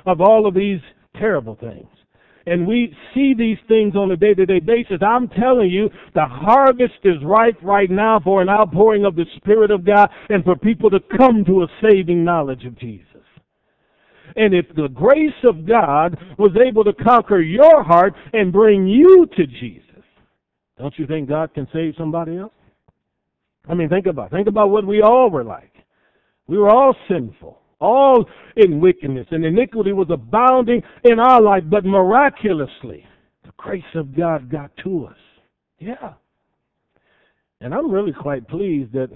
of 0.05 0.21
all 0.21 0.47
of 0.47 0.53
these 0.53 0.79
terrible 1.17 1.55
things, 1.55 1.87
and 2.45 2.67
we 2.67 2.95
see 3.13 3.33
these 3.37 3.57
things 3.67 3.95
on 3.95 4.11
a 4.11 4.17
day-to-day 4.17 4.59
basis, 4.59 5.01
I'm 5.01 5.29
telling 5.29 5.69
you, 5.69 5.89
the 6.13 6.25
harvest 6.25 6.99
is 7.03 7.23
ripe 7.23 7.57
right 7.61 7.89
now 7.89 8.19
for 8.19 8.41
an 8.41 8.49
outpouring 8.49 9.05
of 9.05 9.15
the 9.15 9.25
Spirit 9.37 9.71
of 9.71 9.85
God 9.85 10.09
and 10.29 10.43
for 10.43 10.55
people 10.55 10.89
to 10.89 10.99
come 11.17 11.45
to 11.45 11.63
a 11.63 11.67
saving 11.81 12.23
knowledge 12.23 12.65
of 12.65 12.77
Jesus. 12.77 13.07
And 14.35 14.53
if 14.53 14.65
the 14.75 14.89
grace 14.89 15.31
of 15.43 15.67
God 15.67 16.17
was 16.37 16.51
able 16.57 16.83
to 16.83 16.93
conquer 16.93 17.39
your 17.39 17.83
heart 17.83 18.13
and 18.33 18.51
bring 18.51 18.87
you 18.87 19.27
to 19.37 19.45
Jesus, 19.45 20.03
don't 20.77 20.97
you 20.97 21.05
think 21.07 21.29
God 21.29 21.53
can 21.53 21.67
save 21.71 21.93
somebody 21.97 22.37
else? 22.37 22.51
I 23.69 23.73
mean, 23.73 23.89
think 23.89 24.07
about 24.07 24.27
it. 24.27 24.35
Think 24.35 24.47
about 24.47 24.69
what 24.69 24.85
we 24.85 25.01
all 25.01 25.29
were 25.29 25.43
like. 25.43 25.71
We 26.47 26.57
were 26.57 26.69
all 26.69 26.95
sinful 27.07 27.59
all 27.79 28.25
in 28.55 28.79
wickedness, 28.79 29.27
and 29.31 29.45
iniquity 29.45 29.93
was 29.93 30.07
abounding 30.09 30.81
in 31.03 31.19
our 31.19 31.41
life, 31.41 31.63
but 31.69 31.85
miraculously, 31.85 33.05
the 33.43 33.51
grace 33.57 33.83
of 33.95 34.15
God 34.15 34.49
got 34.49 34.71
to 34.83 35.05
us. 35.05 35.17
Yeah. 35.79 36.13
And 37.61 37.73
I'm 37.73 37.91
really 37.91 38.13
quite 38.13 38.47
pleased 38.47 38.93
that 38.93 39.09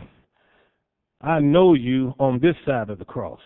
I 1.22 1.40
know 1.40 1.74
you 1.74 2.14
on 2.20 2.40
this 2.40 2.56
side 2.66 2.90
of 2.90 3.00
the 3.00 3.06
cross. 3.06 3.40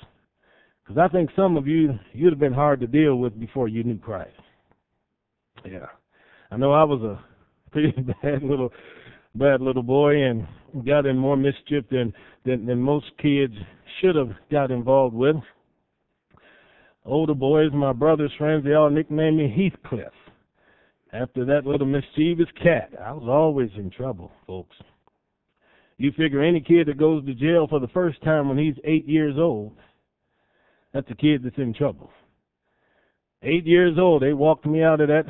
Because 0.84 0.97
I 0.97 1.07
think 1.12 1.30
some 1.36 1.57
of 1.57 1.68
you, 1.68 1.97
you'd 2.14 2.34
have 2.34 2.39
been 2.39 2.53
hard 2.53 2.80
to 2.82 2.88
deal 2.88 3.16
with 3.16 3.39
before 3.39 3.68
you 3.68 3.84
knew 3.84 3.97
Christ. 3.97 4.32
Yeah. 5.66 5.88
I 6.51 6.57
know 6.57 6.74
I 6.74 6.84
was 6.84 7.01
a 7.01 7.24
pretty 7.72 7.91
bad 8.22 8.43
little 8.43 8.72
bad 9.36 9.62
little 9.62 9.84
boy 9.84 10.24
and 10.24 10.45
got 10.86 11.05
in 11.05 11.18
more 11.18 11.38
mischief 11.38 11.86
than, 11.89 12.14
than, 12.45 12.66
than 12.66 12.82
most 12.82 13.05
kids 13.22 13.53
should 14.00 14.16
have 14.16 14.32
got 14.52 14.72
involved 14.72 15.16
with. 15.16 15.36
older 17.06 17.34
boys, 17.34 17.72
my 17.74 17.94
brother's 17.94 18.32
friends, 18.38 18.64
they 18.64 18.74
all 18.74 18.89
nicknamed 18.89 19.38
me 19.38 19.50
Heathcliff. 19.50 20.14
After 21.14 21.44
that 21.46 21.66
little 21.66 21.88
mischievous 21.88 22.48
cat, 22.62 22.92
I 23.04 23.12
was 23.12 23.28
always 23.28 23.70
in 23.76 23.89
trouble, 23.89 24.32
folks. 24.48 24.76
You 25.98 26.12
figure 26.14 26.42
any 26.42 26.62
kid 26.62 26.88
that 26.88 26.98
goes 26.98 27.26
to 27.26 27.34
jail 27.34 27.68
for 27.68 27.80
the 27.80 27.88
first 27.89 28.22
time 28.24 28.48
when 28.48 28.58
he's 28.58 28.76
eight 28.84 29.08
years 29.08 29.36
old, 29.38 29.74
that's 30.94 31.10
a 31.12 31.16
kid 31.16 31.44
that's 31.44 31.58
in 31.58 31.74
trouble. 31.74 32.12
Eight 33.44 33.66
years 33.66 33.98
old, 34.00 34.22
they 34.22 34.34
walked 34.34 34.66
me 34.66 34.84
out 34.84 35.02
of 35.02 35.10
that 35.10 35.26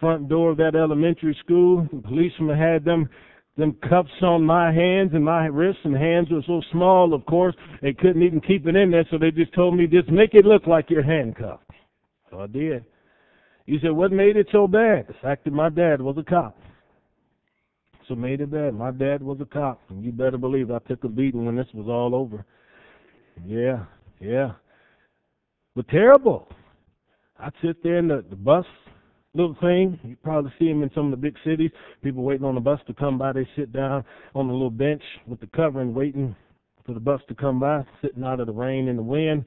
front 0.00 0.28
door 0.28 0.50
of 0.50 0.56
that 0.58 0.74
elementary 0.74 1.36
school. 1.42 1.88
The 1.92 2.00
policeman 2.00 2.58
had 2.58 2.84
them 2.84 3.08
them 3.56 3.76
cuffs 3.88 4.10
on 4.22 4.44
my 4.44 4.72
hands 4.72 5.10
and 5.14 5.24
my 5.24 5.46
wrists 5.46 5.80
and 5.84 5.96
hands 5.96 6.28
were 6.30 6.42
so 6.46 6.60
small 6.72 7.14
of 7.14 7.24
course 7.26 7.54
they 7.80 7.92
couldn't 7.92 8.22
even 8.22 8.40
keep 8.40 8.66
it 8.66 8.76
in 8.76 8.90
there 8.90 9.06
so 9.10 9.18
they 9.18 9.30
just 9.30 9.54
told 9.54 9.76
me 9.76 9.86
just 9.86 10.10
make 10.10 10.34
it 10.34 10.44
look 10.44 10.66
like 10.66 10.90
you're 10.90 11.02
handcuffed. 11.02 11.64
So 12.30 12.40
I 12.40 12.46
did. 12.46 12.84
You 13.64 13.78
said 13.80 13.92
what 13.92 14.12
made 14.12 14.36
it 14.36 14.48
so 14.52 14.68
bad? 14.68 15.06
The 15.08 15.14
fact 15.22 15.44
that 15.44 15.52
my 15.52 15.68
dad 15.70 16.00
was 16.00 16.16
a 16.18 16.22
cop. 16.22 16.56
So 18.08 18.14
made 18.14 18.40
it 18.40 18.52
bad. 18.52 18.74
My 18.74 18.92
dad 18.92 19.20
was 19.20 19.38
a 19.40 19.44
cop, 19.44 19.80
and 19.88 20.04
you 20.04 20.12
better 20.12 20.38
believe 20.38 20.70
I 20.70 20.78
took 20.86 21.02
a 21.02 21.08
beating 21.08 21.44
when 21.44 21.56
this 21.56 21.66
was 21.74 21.88
all 21.88 22.14
over. 22.14 22.44
Yeah, 23.44 23.84
yeah. 24.20 24.52
But 25.74 25.88
terrible. 25.88 26.48
I'd 27.38 27.52
sit 27.62 27.82
there 27.82 27.98
in 27.98 28.08
the, 28.08 28.24
the 28.30 28.36
bus 28.36 28.64
little 29.36 29.56
thing. 29.60 29.98
You 30.02 30.16
probably 30.22 30.52
see 30.58 30.68
them 30.68 30.82
in 30.82 30.90
some 30.94 31.06
of 31.06 31.10
the 31.10 31.16
big 31.16 31.36
cities. 31.44 31.70
People 32.02 32.22
waiting 32.22 32.46
on 32.46 32.54
the 32.54 32.60
bus 32.60 32.80
to 32.86 32.94
come 32.94 33.18
by. 33.18 33.32
They 33.32 33.48
sit 33.56 33.72
down 33.72 34.04
on 34.34 34.48
the 34.48 34.52
little 34.52 34.70
bench 34.70 35.02
with 35.26 35.40
the 35.40 35.48
covering, 35.54 35.94
waiting 35.94 36.34
for 36.84 36.94
the 36.94 37.00
bus 37.00 37.20
to 37.28 37.34
come 37.34 37.60
by, 37.60 37.84
sitting 38.00 38.24
out 38.24 38.40
of 38.40 38.46
the 38.46 38.52
rain 38.52 38.88
and 38.88 38.98
the 38.98 39.02
wind. 39.02 39.44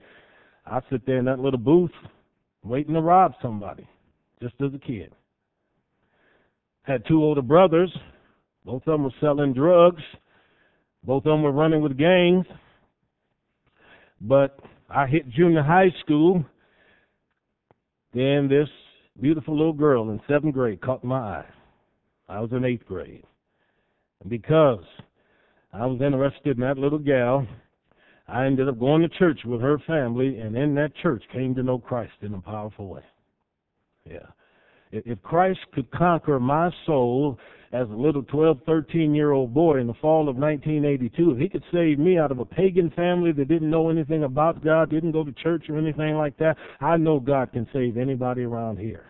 I 0.66 0.82
sit 0.92 1.06
there 1.06 1.18
in 1.18 1.26
that 1.26 1.40
little 1.40 1.60
booth, 1.60 1.92
waiting 2.64 2.94
to 2.94 3.02
rob 3.02 3.34
somebody, 3.42 3.88
just 4.42 4.56
as 4.62 4.74
a 4.74 4.80
kid. 4.80 5.14
Had 6.84 7.06
two 7.08 7.24
older 7.24 7.42
brothers. 7.42 7.96
Both 8.66 8.84
of 8.88 8.94
them 8.94 9.04
were 9.04 9.14
selling 9.22 9.54
drugs. 9.54 10.04
Both 11.04 11.26
of 11.26 11.32
them 11.32 11.44
were 11.44 11.52
running 11.52 11.82
with 11.82 11.98
gangs. 11.98 12.46
But 14.22 14.60
I 14.90 15.08
hit 15.08 15.30
junior 15.30 15.64
high 15.64 15.94
school. 16.04 16.44
Then 18.14 18.48
this 18.50 18.68
beautiful 19.22 19.58
little 19.58 19.74
girl 19.74 20.10
in 20.10 20.22
seventh 20.28 20.54
grade 20.54 20.82
caught 20.82 21.04
my 21.04 21.18
eye. 21.18 21.46
I 22.28 22.40
was 22.40 22.52
in 22.52 22.64
eighth 22.64 22.86
grade. 22.86 23.24
And 24.22 24.30
because 24.30 24.84
I 25.74 25.86
was 25.86 26.02
interested 26.02 26.58
in 26.58 26.62
that 26.62 26.78
little 26.78 27.00
gal, 27.00 27.48
I 28.28 28.46
ended 28.46 28.70
up 28.70 28.80
going 28.80 29.02
to 29.02 29.10
church 29.10 29.40
with 29.46 29.62
her 29.62 29.80
family, 29.88 30.40
and 30.40 30.56
in 30.56 30.76
that 30.76 30.96
church 31.02 31.24
came 31.34 31.56
to 31.56 31.64
know 31.64 31.80
Christ 31.80 32.14
in 32.22 32.34
a 32.34 32.42
powerful 32.42 32.88
way. 32.88 33.04
Yeah. 34.06 34.28
If 34.92 35.22
Christ 35.22 35.60
could 35.74 35.90
conquer 35.92 36.40
my 36.40 36.72
soul 36.86 37.38
as 37.72 37.88
a 37.90 37.94
little 37.94 38.24
12, 38.24 38.62
13 38.66 39.14
year 39.14 39.32
old 39.32 39.54
boy 39.54 39.80
in 39.80 39.88
the 39.88 39.94
fall 39.96 40.28
of 40.28 40.36
1982, 40.36 41.32
if 41.32 41.38
he 41.38 41.50
could 41.50 41.64
save 41.72 42.00
me 42.00 42.18
out 42.18 42.32
of 42.32 42.40
a 42.40 42.46
pagan 42.46 42.90
family 42.92 43.32
that 43.34 43.48
didn't 43.48 43.70
know 43.70 43.90
anything 43.90 44.24
about 44.24 44.64
God, 44.64 44.90
didn't 44.90 45.12
go 45.12 45.24
to 45.24 45.32
church 45.32 45.66
or 45.70 45.78
anything 45.78 46.16
like 46.16 46.38
that, 46.38 46.58
I 46.82 46.98
know 46.98 47.20
God 47.20 47.52
can 47.52 47.68
save 47.72 47.98
anybody 47.98 48.44
around 48.44 48.80
here. 48.80 49.06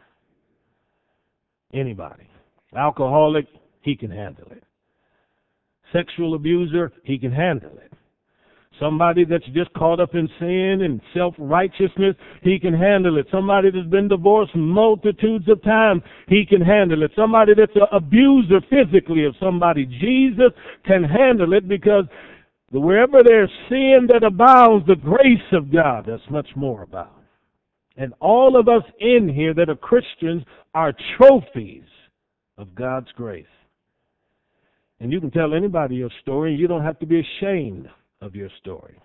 Anybody. 1.73 2.27
Alcoholic, 2.75 3.45
he 3.81 3.95
can 3.95 4.11
handle 4.11 4.47
it. 4.51 4.63
Sexual 5.93 6.35
abuser, 6.35 6.91
he 7.03 7.17
can 7.17 7.31
handle 7.31 7.71
it. 7.77 7.91
Somebody 8.79 9.25
that's 9.25 9.45
just 9.47 9.73
caught 9.73 9.99
up 9.99 10.15
in 10.15 10.29
sin 10.39 10.83
and 10.83 11.01
self-righteousness, 11.13 12.15
he 12.41 12.57
can 12.59 12.73
handle 12.73 13.17
it. 13.17 13.27
Somebody 13.29 13.71
that's 13.71 13.89
been 13.89 14.07
divorced 14.07 14.55
multitudes 14.55 15.49
of 15.49 15.61
times, 15.63 16.01
he 16.27 16.45
can 16.45 16.61
handle 16.61 17.03
it. 17.03 17.11
Somebody 17.15 17.53
that's 17.55 17.75
an 17.75 17.87
abuser 17.91 18.61
physically 18.69 19.25
of 19.25 19.35
somebody, 19.39 19.85
Jesus 19.85 20.53
can 20.85 21.03
handle 21.03 21.53
it 21.53 21.67
because 21.67 22.05
wherever 22.71 23.21
there's 23.21 23.51
sin 23.67 24.07
that 24.07 24.23
abounds, 24.23 24.87
the 24.87 24.95
grace 24.95 25.51
of 25.51 25.73
God, 25.73 26.05
that's 26.07 26.29
much 26.29 26.47
more 26.55 26.83
about. 26.83 27.18
And 27.99 28.13
all 28.21 28.57
of 28.57 28.69
us 28.69 28.83
in 29.01 29.27
here 29.27 29.53
that 29.53 29.69
are 29.69 29.75
Christians 29.75 30.43
are 30.73 30.93
trophies 31.17 31.83
of 32.57 32.73
God's 32.73 33.11
grace. 33.11 33.45
And 35.01 35.11
you 35.11 35.19
can 35.19 35.31
tell 35.31 35.53
anybody 35.53 35.97
your 35.97 36.09
story, 36.21 36.51
and 36.51 36.59
you 36.59 36.67
don't 36.67 36.83
have 36.83 36.97
to 36.99 37.05
be 37.05 37.19
ashamed 37.19 37.89
of 38.21 38.35
your 38.35 38.49
story. 38.61 38.97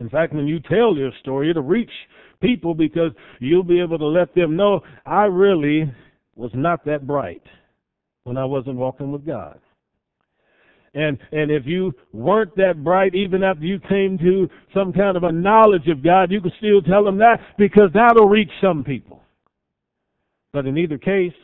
In 0.00 0.08
fact, 0.08 0.34
when 0.34 0.48
you 0.48 0.58
tell 0.58 0.96
your 0.96 1.12
story, 1.20 1.50
it'll 1.50 1.62
reach 1.62 1.90
people 2.40 2.74
because 2.74 3.12
you'll 3.38 3.62
be 3.62 3.80
able 3.80 3.98
to 3.98 4.06
let 4.06 4.34
them 4.34 4.56
know 4.56 4.80
I 5.06 5.24
really 5.26 5.92
was 6.34 6.50
not 6.54 6.84
that 6.84 7.06
bright 7.06 7.42
when 8.24 8.36
I 8.36 8.44
wasn't 8.44 8.76
walking 8.76 9.12
with 9.12 9.24
God. 9.24 9.60
And 10.98 11.16
and 11.30 11.48
if 11.52 11.64
you 11.64 11.92
weren't 12.12 12.56
that 12.56 12.82
bright 12.82 13.14
even 13.14 13.44
after 13.44 13.64
you 13.64 13.78
came 13.78 14.18
to 14.18 14.48
some 14.74 14.92
kind 14.92 15.16
of 15.16 15.22
a 15.22 15.30
knowledge 15.30 15.86
of 15.86 16.02
God, 16.02 16.32
you 16.32 16.40
could 16.40 16.54
still 16.58 16.82
tell 16.82 17.04
them 17.04 17.18
that 17.18 17.38
because 17.56 17.90
that'll 17.94 18.28
reach 18.28 18.50
some 18.60 18.82
people. 18.82 19.22
But 20.52 20.66
in 20.66 20.76
either 20.76 20.98
case, 20.98 21.34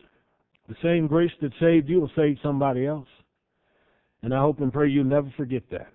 the 0.69 0.75
same 0.83 1.07
grace 1.07 1.31
that 1.41 1.53
saved 1.61 1.89
you 1.89 2.01
will 2.01 2.11
save 2.17 2.39
somebody 2.43 2.85
else. 2.85 3.07
And 4.23 4.35
I 4.35 4.41
hope 4.41 4.59
and 4.59 4.73
pray 4.73 4.89
you 4.89 5.05
never 5.05 5.33
forget 5.37 5.63
that. 5.71 5.94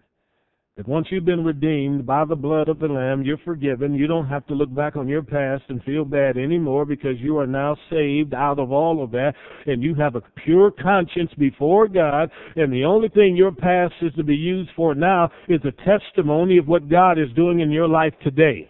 That 0.80 0.88
once 0.88 1.08
you've 1.12 1.26
been 1.26 1.44
redeemed 1.44 2.06
by 2.06 2.24
the 2.24 2.38
blood 2.38 2.70
of 2.70 2.80
the 2.80 2.88
Lamb, 2.88 3.24
you're 3.24 3.38
forgiven. 3.40 3.96
You 3.96 4.08
don't 4.08 4.30
have 4.30 4.48
to 4.48 4.54
look 4.54 4.74
back 4.74 4.96
on 4.96 5.10
your 5.10 5.22
past 5.22 5.64
and 5.68 5.84
feel 5.84 6.06
bad 6.06 6.38
anymore 6.38 6.86
because 6.86 7.20
you 7.20 7.38
are 7.38 7.46
now 7.46 7.76
saved 7.90 8.34
out 8.34 8.60
of 8.60 8.72
all 8.72 9.04
of 9.04 9.12
that 9.12 9.34
and 9.66 9.84
you 9.84 9.94
have 9.96 10.16
a 10.16 10.22
pure 10.46 10.72
conscience 10.72 11.32
before 11.38 11.90
God. 11.90 12.32
And 12.56 12.72
the 12.72 12.86
only 12.86 13.10
thing 13.10 13.36
your 13.36 13.52
past 13.52 13.94
is 14.02 14.14
to 14.14 14.24
be 14.24 14.36
used 14.38 14.70
for 14.74 14.96
now 14.96 15.30
is 15.50 15.60
a 15.66 15.74
testimony 15.84 16.58
of 16.58 16.70
what 16.70 16.88
God 16.88 17.20
is 17.20 17.28
doing 17.36 17.60
in 17.60 17.72
your 17.72 17.90
life 17.90 18.14
today. 18.24 18.70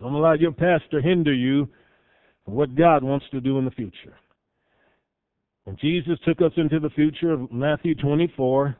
Don't 0.00 0.14
allow 0.14 0.32
your 0.32 0.50
past 0.50 0.90
to 0.90 1.00
hinder 1.00 1.32
you 1.32 1.68
from 2.44 2.54
what 2.54 2.74
God 2.74 3.04
wants 3.04 3.26
to 3.30 3.40
do 3.40 3.58
in 3.58 3.64
the 3.64 3.70
future. 3.70 4.16
When 5.62 5.76
Jesus 5.76 6.18
took 6.26 6.40
us 6.40 6.52
into 6.56 6.80
the 6.80 6.90
future 6.90 7.30
of 7.30 7.52
Matthew 7.52 7.94
24, 7.94 8.76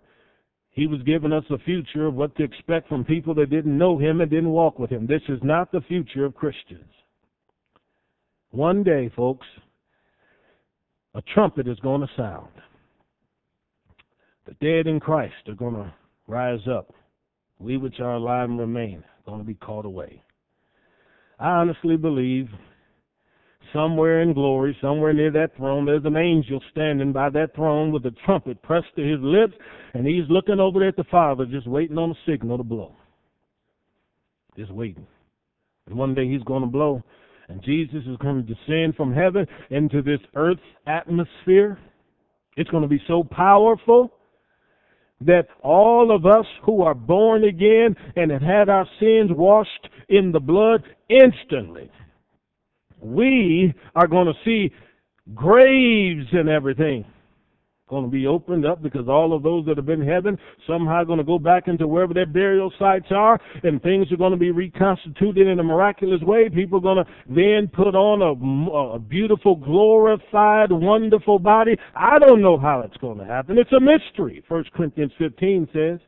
he 0.78 0.86
was 0.86 1.02
giving 1.02 1.32
us 1.32 1.42
a 1.50 1.58
future 1.58 2.06
of 2.06 2.14
what 2.14 2.36
to 2.36 2.44
expect 2.44 2.88
from 2.88 3.04
people 3.04 3.34
that 3.34 3.50
didn't 3.50 3.76
know 3.76 3.98
him 3.98 4.20
and 4.20 4.30
didn't 4.30 4.50
walk 4.50 4.78
with 4.78 4.90
him. 4.90 5.08
This 5.08 5.22
is 5.28 5.40
not 5.42 5.72
the 5.72 5.80
future 5.80 6.24
of 6.24 6.36
Christians. 6.36 6.92
One 8.52 8.84
day, 8.84 9.10
folks, 9.16 9.46
a 11.16 11.22
trumpet 11.34 11.66
is 11.66 11.80
going 11.80 12.02
to 12.02 12.08
sound. 12.16 12.50
The 14.46 14.54
dead 14.64 14.86
in 14.86 15.00
Christ 15.00 15.48
are 15.48 15.54
going 15.54 15.74
to 15.74 15.92
rise 16.28 16.68
up. 16.70 16.94
We 17.58 17.76
which 17.76 17.98
are 17.98 18.14
alive 18.14 18.48
and 18.48 18.60
remain 18.60 18.98
are 18.98 19.26
going 19.26 19.40
to 19.40 19.44
be 19.44 19.54
caught 19.54 19.84
away. 19.84 20.22
I 21.40 21.48
honestly 21.48 21.96
believe 21.96 22.46
somewhere 23.72 24.22
in 24.22 24.32
glory, 24.32 24.76
somewhere 24.80 25.12
near 25.12 25.30
that 25.32 25.56
throne, 25.56 25.84
there's 25.84 26.04
an 26.04 26.16
angel 26.16 26.60
standing 26.70 27.12
by 27.12 27.30
that 27.30 27.54
throne 27.54 27.92
with 27.92 28.04
a 28.06 28.12
trumpet 28.24 28.62
pressed 28.62 28.94
to 28.96 29.02
his 29.02 29.20
lips, 29.20 29.54
and 29.94 30.06
he's 30.06 30.24
looking 30.28 30.60
over 30.60 30.86
at 30.86 30.96
the 30.96 31.04
Father, 31.04 31.46
just 31.46 31.66
waiting 31.66 31.98
on 31.98 32.10
a 32.10 32.30
signal 32.30 32.58
to 32.58 32.64
blow. 32.64 32.94
Just 34.56 34.72
waiting. 34.72 35.06
And 35.86 35.96
one 35.96 36.14
day 36.14 36.28
he's 36.28 36.42
going 36.42 36.62
to 36.62 36.68
blow, 36.68 37.02
and 37.48 37.62
Jesus 37.62 38.02
is 38.06 38.16
going 38.18 38.44
to 38.44 38.54
descend 38.54 38.96
from 38.96 39.12
heaven 39.12 39.46
into 39.70 40.02
this 40.02 40.20
earth's 40.34 40.60
atmosphere. 40.86 41.78
It's 42.56 42.70
going 42.70 42.82
to 42.82 42.88
be 42.88 43.02
so 43.06 43.24
powerful 43.24 44.12
that 45.20 45.48
all 45.62 46.14
of 46.14 46.26
us 46.26 46.46
who 46.64 46.82
are 46.82 46.94
born 46.94 47.44
again 47.44 47.96
and 48.16 48.30
have 48.30 48.42
had 48.42 48.68
our 48.68 48.86
sins 49.00 49.30
washed 49.30 49.88
in 50.08 50.32
the 50.32 50.40
blood 50.40 50.82
instantly 51.08 51.90
we 53.00 53.72
are 53.94 54.06
going 54.06 54.26
to 54.26 54.34
see 54.44 54.72
graves 55.34 56.26
and 56.32 56.48
everything 56.48 57.04
going 57.88 58.04
to 58.04 58.10
be 58.10 58.26
opened 58.26 58.66
up 58.66 58.82
because 58.82 59.08
all 59.08 59.34
of 59.34 59.42
those 59.42 59.64
that 59.66 59.76
have 59.76 59.86
been 59.86 60.02
in 60.02 60.08
heaven 60.08 60.38
somehow 60.66 61.02
going 61.04 61.18
to 61.18 61.24
go 61.24 61.38
back 61.38 61.68
into 61.68 61.88
wherever 61.88 62.14
their 62.14 62.26
burial 62.26 62.72
sites 62.78 63.06
are 63.10 63.40
and 63.62 63.82
things 63.82 64.10
are 64.12 64.16
going 64.16 64.32
to 64.32 64.38
be 64.38 64.50
reconstituted 64.50 65.46
in 65.46 65.58
a 65.58 65.62
miraculous 65.62 66.20
way. 66.22 66.48
People 66.48 66.78
are 66.78 66.82
going 66.82 67.04
to 67.04 67.10
then 67.28 67.68
put 67.72 67.94
on 67.94 68.20
a, 68.22 68.94
a 68.94 68.98
beautiful, 68.98 69.56
glorified, 69.56 70.70
wonderful 70.70 71.38
body. 71.38 71.76
I 71.94 72.18
don't 72.18 72.42
know 72.42 72.58
how 72.58 72.80
it's 72.80 72.96
going 72.98 73.18
to 73.18 73.24
happen. 73.24 73.58
It's 73.58 73.72
a 73.72 73.80
mystery, 73.80 74.44
First 74.48 74.72
Corinthians 74.72 75.12
15 75.18 75.68
says. 75.72 75.98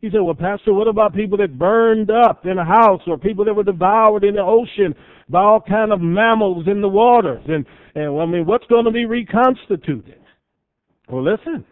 He 0.00 0.10
said, 0.10 0.20
well, 0.20 0.34
Pastor, 0.34 0.72
what 0.72 0.88
about 0.88 1.14
people 1.14 1.36
that 1.38 1.58
burned 1.58 2.10
up 2.10 2.46
in 2.46 2.58
a 2.58 2.64
house 2.64 3.02
or 3.06 3.18
people 3.18 3.44
that 3.44 3.54
were 3.54 3.64
devoured 3.64 4.24
in 4.24 4.34
the 4.34 4.42
ocean 4.42 4.94
by 5.28 5.40
all 5.40 5.60
kind 5.60 5.92
of 5.92 6.00
mammals 6.00 6.66
in 6.66 6.80
the 6.80 6.88
waters? 6.88 7.42
And, 7.46 7.66
and 7.94 8.18
I 8.18 8.24
mean, 8.24 8.46
what's 8.46 8.66
going 8.66 8.86
to 8.86 8.90
be 8.90 9.04
reconstituted? 9.04 10.20
Well, 11.08 11.22
listen. 11.22 11.66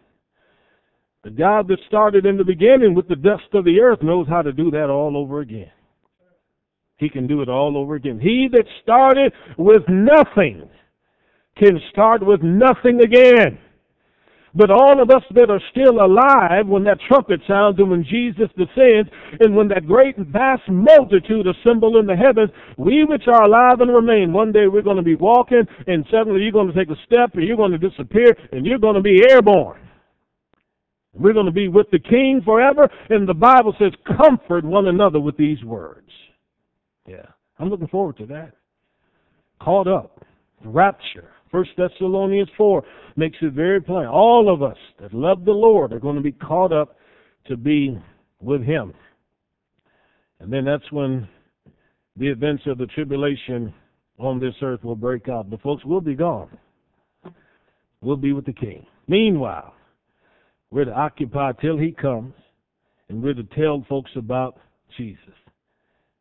The 1.25 1.31
God 1.31 1.69
that 1.69 1.79
started 1.87 2.27
in 2.27 2.37
the 2.37 2.45
beginning 2.45 2.95
with 2.95 3.09
the 3.09 3.17
dust 3.17 3.55
of 3.55 3.65
the 3.65 3.81
earth 3.81 4.03
knows 4.03 4.29
how 4.29 4.43
to 4.43 4.53
do 4.53 4.71
that 4.73 4.91
all 4.91 5.17
over 5.17 5.41
again. 5.41 5.71
He 6.97 7.09
can 7.09 7.27
do 7.27 7.43
it 7.43 7.49
all 7.49 7.77
over 7.77 7.95
again. 7.95 8.21
He 8.21 8.49
that 8.53 8.65
started 8.83 9.33
with 9.57 9.83
nothing 9.89 10.69
can 11.57 11.81
start 11.91 12.25
with 12.25 12.41
nothing 12.43 13.01
again. 13.01 13.59
But 14.55 14.71
all 14.71 15.03
of 15.03 15.11
us 15.11 15.23
that 15.35 15.51
are 15.51 15.61
still 15.71 16.01
alive 16.01 16.67
when 16.67 16.85
that 16.85 16.99
trumpet 17.07 17.41
sounds 17.47 17.79
and 17.79 17.91
when 17.91 18.05
Jesus 18.05 18.49
descends 18.57 19.11
and 19.41 19.55
when 19.55 19.69
that 19.69 19.87
great 19.87 20.17
vast 20.17 20.63
multitude 20.69 21.47
assemble 21.47 21.99
in 21.99 22.07
the 22.07 22.17
heavens, 22.17 22.51
we 22.77 23.05
which 23.05 23.25
are 23.29 23.45
alive 23.45 23.81
and 23.81 23.95
remain, 23.95 24.33
one 24.33 24.53
day 24.53 24.67
we're 24.67 24.83
going 24.83 24.97
to 24.97 25.03
be 25.03 25.17
walking 25.17 25.63
and 25.87 26.07
suddenly 26.11 26.41
you're 26.41 26.53
going 26.53 26.73
to 26.73 26.79
take 26.79 26.91
a 26.91 27.01
step 27.05 27.35
and 27.35 27.45
you're 27.47 27.57
going 27.57 27.73
to 27.73 27.79
disappear 27.79 28.37
and 28.53 28.65
you're 28.65 28.79
going 28.79 28.97
to 28.97 29.03
be 29.03 29.23
airborne. 29.31 29.81
We're 31.13 31.35
going 31.35 31.47
to 31.47 31.53
be 31.53 31.69
with 31.69 31.91
the 31.91 31.99
King 31.99 32.41
forever 32.45 32.89
and 33.11 33.29
the 33.29 33.35
Bible 33.35 33.75
says 33.79 33.93
comfort 34.17 34.65
one 34.65 34.89
another 34.89 35.21
with 35.21 35.37
these 35.37 35.63
words. 35.63 36.11
Yeah. 37.07 37.27
I'm 37.59 37.69
looking 37.69 37.89
forward 37.89 38.17
to 38.19 38.27
that. 38.27 38.53
Caught 39.61 39.89
up. 39.89 40.25
Rapture. 40.65 41.31
First 41.51 41.71
Thessalonians 41.77 42.49
4 42.57 42.83
makes 43.17 43.39
it 43.41 43.53
very 43.53 43.81
plain. 43.81 44.07
All 44.07 44.53
of 44.53 44.63
us 44.63 44.77
that 45.01 45.15
love 45.15 45.45
the 45.45 45.53
Lord 45.53 45.93
are 45.93 46.01
going 46.01 46.17
to 46.17 46.23
be 46.23 46.33
caught 46.33 46.73
up 46.73 46.97
to 47.47 47.57
be 47.57 47.99
with 48.41 48.63
Him. 48.63 48.93
And 50.41 50.53
then 50.53 50.65
that's 50.65 50.91
when 50.93 51.29
the 52.17 52.29
events 52.29 52.65
of 52.67 52.79
the 52.79 52.87
tribulation 52.87 53.73
on 54.19 54.39
this 54.41 54.55
earth 54.63 54.85
will 54.85 54.97
break 54.97 55.29
out. 55.29 55.51
But 55.51 55.63
folks, 55.63 55.85
we'll 55.85 56.01
be 56.01 56.15
gone. 56.15 56.57
We'll 58.01 58.17
be 58.17 58.33
with 58.33 58.47
the 58.47 58.53
King. 58.53 58.87
Meanwhile, 59.09 59.75
we're 60.71 60.85
to 60.85 60.93
occupy 60.93 61.53
till 61.53 61.79
He 61.79 61.93
comes, 61.93 62.35
and 63.09 63.23
we're 63.23 63.35
to 63.35 63.45
tell 63.45 63.85
folks 63.89 64.11
about 64.17 64.59
Jesus. 64.97 65.19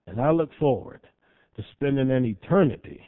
And 0.07 0.21
I 0.21 0.31
look 0.31 0.49
forward 0.59 1.01
to 1.57 1.63
spending 1.73 2.11
an 2.11 2.25
eternity 2.25 3.01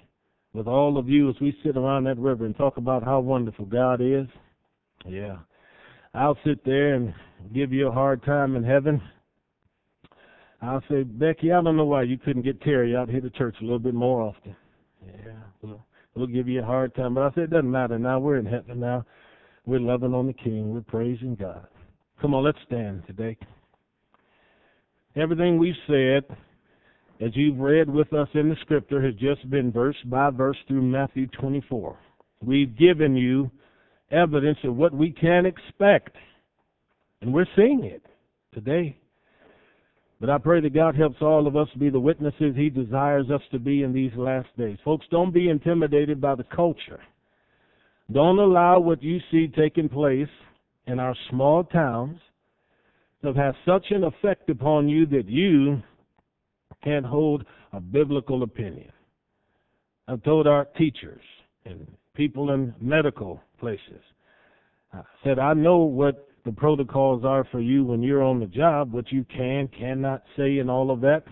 with 0.54 0.68
all 0.68 0.98
of 0.98 1.08
you 1.08 1.30
as 1.30 1.36
we 1.40 1.56
sit 1.64 1.78
around 1.78 2.06
that 2.06 2.18
river 2.18 2.46
and 2.46 2.56
talk 2.56 2.78
about 2.78 3.04
how 3.04 3.20
wonderful 3.20 3.66
God 3.66 4.02
is. 4.02 4.28
Yeah. 5.08 5.38
I'll 6.14 6.38
sit 6.46 6.64
there 6.66 6.96
and 6.96 7.14
give 7.54 7.72
you 7.72 7.88
a 7.88 7.92
hard 7.92 8.24
time 8.24 8.56
in 8.56 8.64
heaven. 8.64 9.02
I'll 10.62 10.84
say, 10.90 11.04
Becky, 11.04 11.52
I 11.52 11.62
don't 11.62 11.78
know 11.78 11.86
why 11.86 12.04
you 12.04 12.18
couldn't 12.18 12.42
get 12.42 12.62
Terry 12.62 12.96
out 12.96 13.10
here 13.10 13.22
to 13.22 13.30
church 13.30 13.56
a 13.62 13.64
little 13.64 13.80
bit 13.80 13.94
more 13.94 14.22
often. 14.22 14.56
Yeah, 15.06 15.32
we'll, 15.62 15.86
we'll 16.16 16.28
give 16.28 16.48
you 16.48 16.62
a 16.62 16.66
hard 16.66 16.94
time. 16.96 17.14
But 17.14 17.24
I 17.24 17.30
said, 17.34 17.44
it 17.46 17.50
doesn't 17.52 17.72
matter 17.72 17.98
now. 17.98 18.20
We're 18.20 18.38
in 18.38 18.46
heaven 18.46 18.80
now. 18.80 19.06
We're 19.66 19.80
loving 19.80 20.14
on 20.14 20.28
the 20.28 20.34
King. 20.34 20.74
We're 20.74 20.82
praising 20.82 21.36
God. 21.36 21.68
Come 22.22 22.34
on, 22.34 22.44
let's 22.44 22.58
stand 22.66 23.04
today. 23.08 23.38
Everything 25.16 25.58
we've 25.58 25.74
said 25.88 26.24
as 27.22 27.32
you've 27.36 27.60
read 27.60 27.90
with 27.90 28.14
us 28.14 28.30
in 28.34 28.50
the 28.50 28.56
scripture, 28.62 29.02
has 29.02 29.14
just 29.16 29.50
been 29.50 29.72
verse 29.72 29.98
by 30.06 30.30
verse 30.30 30.58
through 30.68 30.82
Matthew 30.82 31.28
24. 31.28 31.98
We've 32.42 32.78
given 32.78 33.16
you 33.16 33.52
evidence 34.12 34.58
of 34.64 34.76
what 34.76 34.94
we 34.94 35.12
can 35.12 35.46
expect, 35.46 36.16
and 37.22 37.34
we're 37.34 37.46
seeing 37.56 37.84
it 37.84 38.04
today. 38.54 38.98
But 40.22 40.30
I 40.30 40.38
pray 40.38 40.62
that 40.62 40.74
God 40.74 40.96
helps 40.96 41.22
all 41.22 41.48
of 41.48 41.56
us 41.56 41.68
be 41.78 41.90
the 41.90 42.00
witnesses 42.00 42.56
He 42.56 42.70
desires 42.70 43.30
us 43.30 43.42
to 43.52 43.60
be 43.60 43.84
in 43.84 43.94
these 43.94 44.12
last 44.16 44.50
days. 44.58 44.78
Folks, 44.84 45.06
don't 45.12 45.34
be 45.34 45.50
intimidated 45.50 46.20
by 46.20 46.36
the 46.36 46.44
culture. 46.44 47.00
Don't 48.12 48.40
allow 48.40 48.80
what 48.80 49.04
you 49.04 49.20
see 49.32 49.48
taking 49.48 49.88
place 49.88 50.28
in 50.88 51.00
our 51.00 51.16
small 51.30 51.64
towns 51.66 52.18
to 53.24 53.34
have 53.34 53.56
such 53.66 53.86
an 53.92 54.04
effect 54.06 54.50
upon 54.50 54.90
you 54.90 55.06
that 55.06 55.28
you 55.28 55.82
can't 56.84 57.06
hold 57.06 57.46
a 57.74 57.80
biblical 57.80 58.44
opinion. 58.44 58.92
I've 60.08 60.24
told 60.24 60.48
our 60.48 60.66
teachers 60.78 61.22
and 61.66 61.88
people 62.16 62.52
in 62.52 62.74
medical 62.82 63.42
places, 63.60 64.02
I 64.94 65.02
said, 65.24 65.38
I 65.40 65.54
know 65.54 65.80
what 65.80 66.28
the 66.46 66.52
protocols 66.52 67.24
are 67.24 67.46
for 67.52 67.60
you 67.60 67.84
when 67.84 68.02
you're 68.02 68.24
on 68.24 68.40
the 68.40 68.48
job, 68.48 68.92
what 68.92 69.12
you 69.12 69.24
can, 69.26 69.68
cannot 69.68 70.24
say, 70.36 70.58
and 70.58 70.70
all 70.70 70.90
of 70.90 71.02
that. 71.02 71.24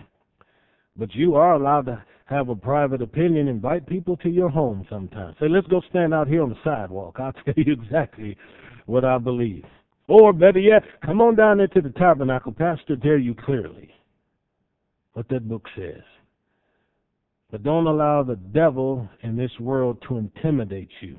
But 0.95 1.15
you 1.15 1.35
are 1.35 1.53
allowed 1.53 1.87
to 1.87 2.03
have 2.25 2.49
a 2.49 2.55
private 2.55 3.01
opinion, 3.01 3.47
invite 3.47 3.87
people 3.87 4.17
to 4.17 4.29
your 4.29 4.49
home 4.49 4.85
sometimes. 4.89 5.35
Say, 5.39 5.47
let's 5.47 5.67
go 5.67 5.81
stand 5.89 6.13
out 6.13 6.27
here 6.27 6.43
on 6.43 6.49
the 6.49 6.57
sidewalk. 6.63 7.15
I'll 7.19 7.31
tell 7.45 7.53
you 7.55 7.73
exactly 7.73 8.37
what 8.85 9.05
I 9.05 9.17
believe. 9.17 9.63
Or 10.07 10.33
better 10.33 10.59
yet, 10.59 10.83
come 11.03 11.21
on 11.21 11.35
down 11.35 11.59
into 11.59 11.81
the 11.81 11.89
tabernacle. 11.97 12.51
Pastor 12.51 12.95
tell 12.95 13.17
you 13.17 13.33
clearly 13.33 13.89
what 15.17 15.27
that 15.29 15.49
book 15.49 15.65
says. 15.75 16.03
But 17.49 17.63
don't 17.63 17.87
allow 17.87 18.21
the 18.21 18.35
devil 18.35 19.09
in 19.23 19.35
this 19.35 19.49
world 19.59 19.97
to 20.07 20.17
intimidate 20.17 20.91
you 21.01 21.17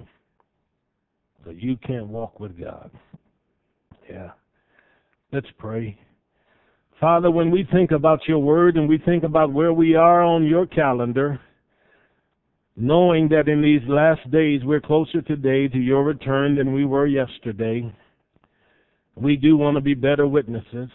so 1.45 1.51
you 1.51 1.77
can't 1.85 2.07
walk 2.07 2.39
with 2.39 2.57
God. 2.57 2.93
Yeah. 4.09 4.31
Let's 5.33 5.49
pray. 5.59 5.99
Father, 7.01 7.29
when 7.33 7.51
we 7.51 7.67
think 7.73 7.91
about 7.91 8.21
your 8.29 8.39
word 8.39 8.77
and 8.77 8.89
we 8.89 8.99
think 8.99 9.25
about 9.25 9.53
where 9.53 9.73
we 9.73 9.97
are 9.97 10.23
on 10.23 10.47
your 10.47 10.67
calendar, 10.67 11.41
knowing 12.77 13.29
that 13.31 13.49
in 13.49 13.61
these 13.61 13.83
last 13.89 14.31
days 14.31 14.61
we're 14.63 14.81
closer 14.81 15.23
today 15.23 15.67
to 15.67 15.79
your 15.79 16.05
return 16.05 16.55
than 16.55 16.73
we 16.73 16.85
were 16.85 17.09
yesterday, 17.09 17.93
we 19.17 19.35
do 19.35 19.57
want 19.57 19.77
to 19.77 19.81
be 19.81 19.95
better 19.95 20.29
witnesses. 20.29 20.89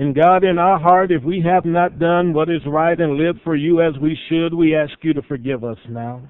And 0.00 0.14
God, 0.14 0.44
in 0.44 0.58
our 0.58 0.78
heart, 0.78 1.12
if 1.12 1.22
we 1.22 1.42
have 1.42 1.66
not 1.66 1.98
done 1.98 2.32
what 2.32 2.48
is 2.48 2.62
right 2.66 2.98
and 2.98 3.18
lived 3.18 3.40
for 3.44 3.54
you 3.54 3.82
as 3.82 3.92
we 4.00 4.16
should, 4.30 4.54
we 4.54 4.74
ask 4.74 4.94
you 5.02 5.12
to 5.12 5.20
forgive 5.20 5.62
us 5.62 5.76
now. 5.90 6.22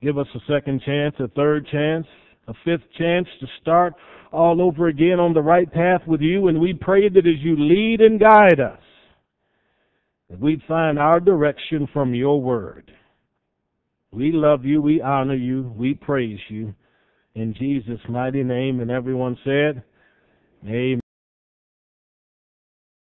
Give 0.00 0.16
us 0.16 0.28
a 0.34 0.38
second 0.50 0.80
chance, 0.82 1.14
a 1.18 1.28
third 1.28 1.68
chance, 1.70 2.06
a 2.48 2.54
fifth 2.64 2.90
chance 2.96 3.28
to 3.38 3.46
start 3.60 3.92
all 4.32 4.62
over 4.62 4.88
again 4.88 5.20
on 5.20 5.34
the 5.34 5.42
right 5.42 5.70
path 5.70 6.00
with 6.06 6.22
you. 6.22 6.48
And 6.48 6.58
we 6.58 6.72
pray 6.72 7.10
that 7.10 7.18
as 7.18 7.40
you 7.42 7.54
lead 7.58 8.00
and 8.00 8.18
guide 8.18 8.58
us, 8.58 8.80
that 10.30 10.40
we'd 10.40 10.62
find 10.66 10.98
our 10.98 11.20
direction 11.20 11.86
from 11.92 12.14
your 12.14 12.40
word. 12.40 12.90
We 14.10 14.32
love 14.32 14.64
you, 14.64 14.80
we 14.80 15.02
honor 15.02 15.34
you, 15.34 15.70
we 15.76 15.92
praise 15.92 16.40
you. 16.48 16.74
In 17.34 17.54
Jesus' 17.58 18.00
mighty 18.08 18.42
name, 18.42 18.80
and 18.80 18.90
everyone 18.90 19.36
said, 19.44 19.82
Amen. 20.66 21.01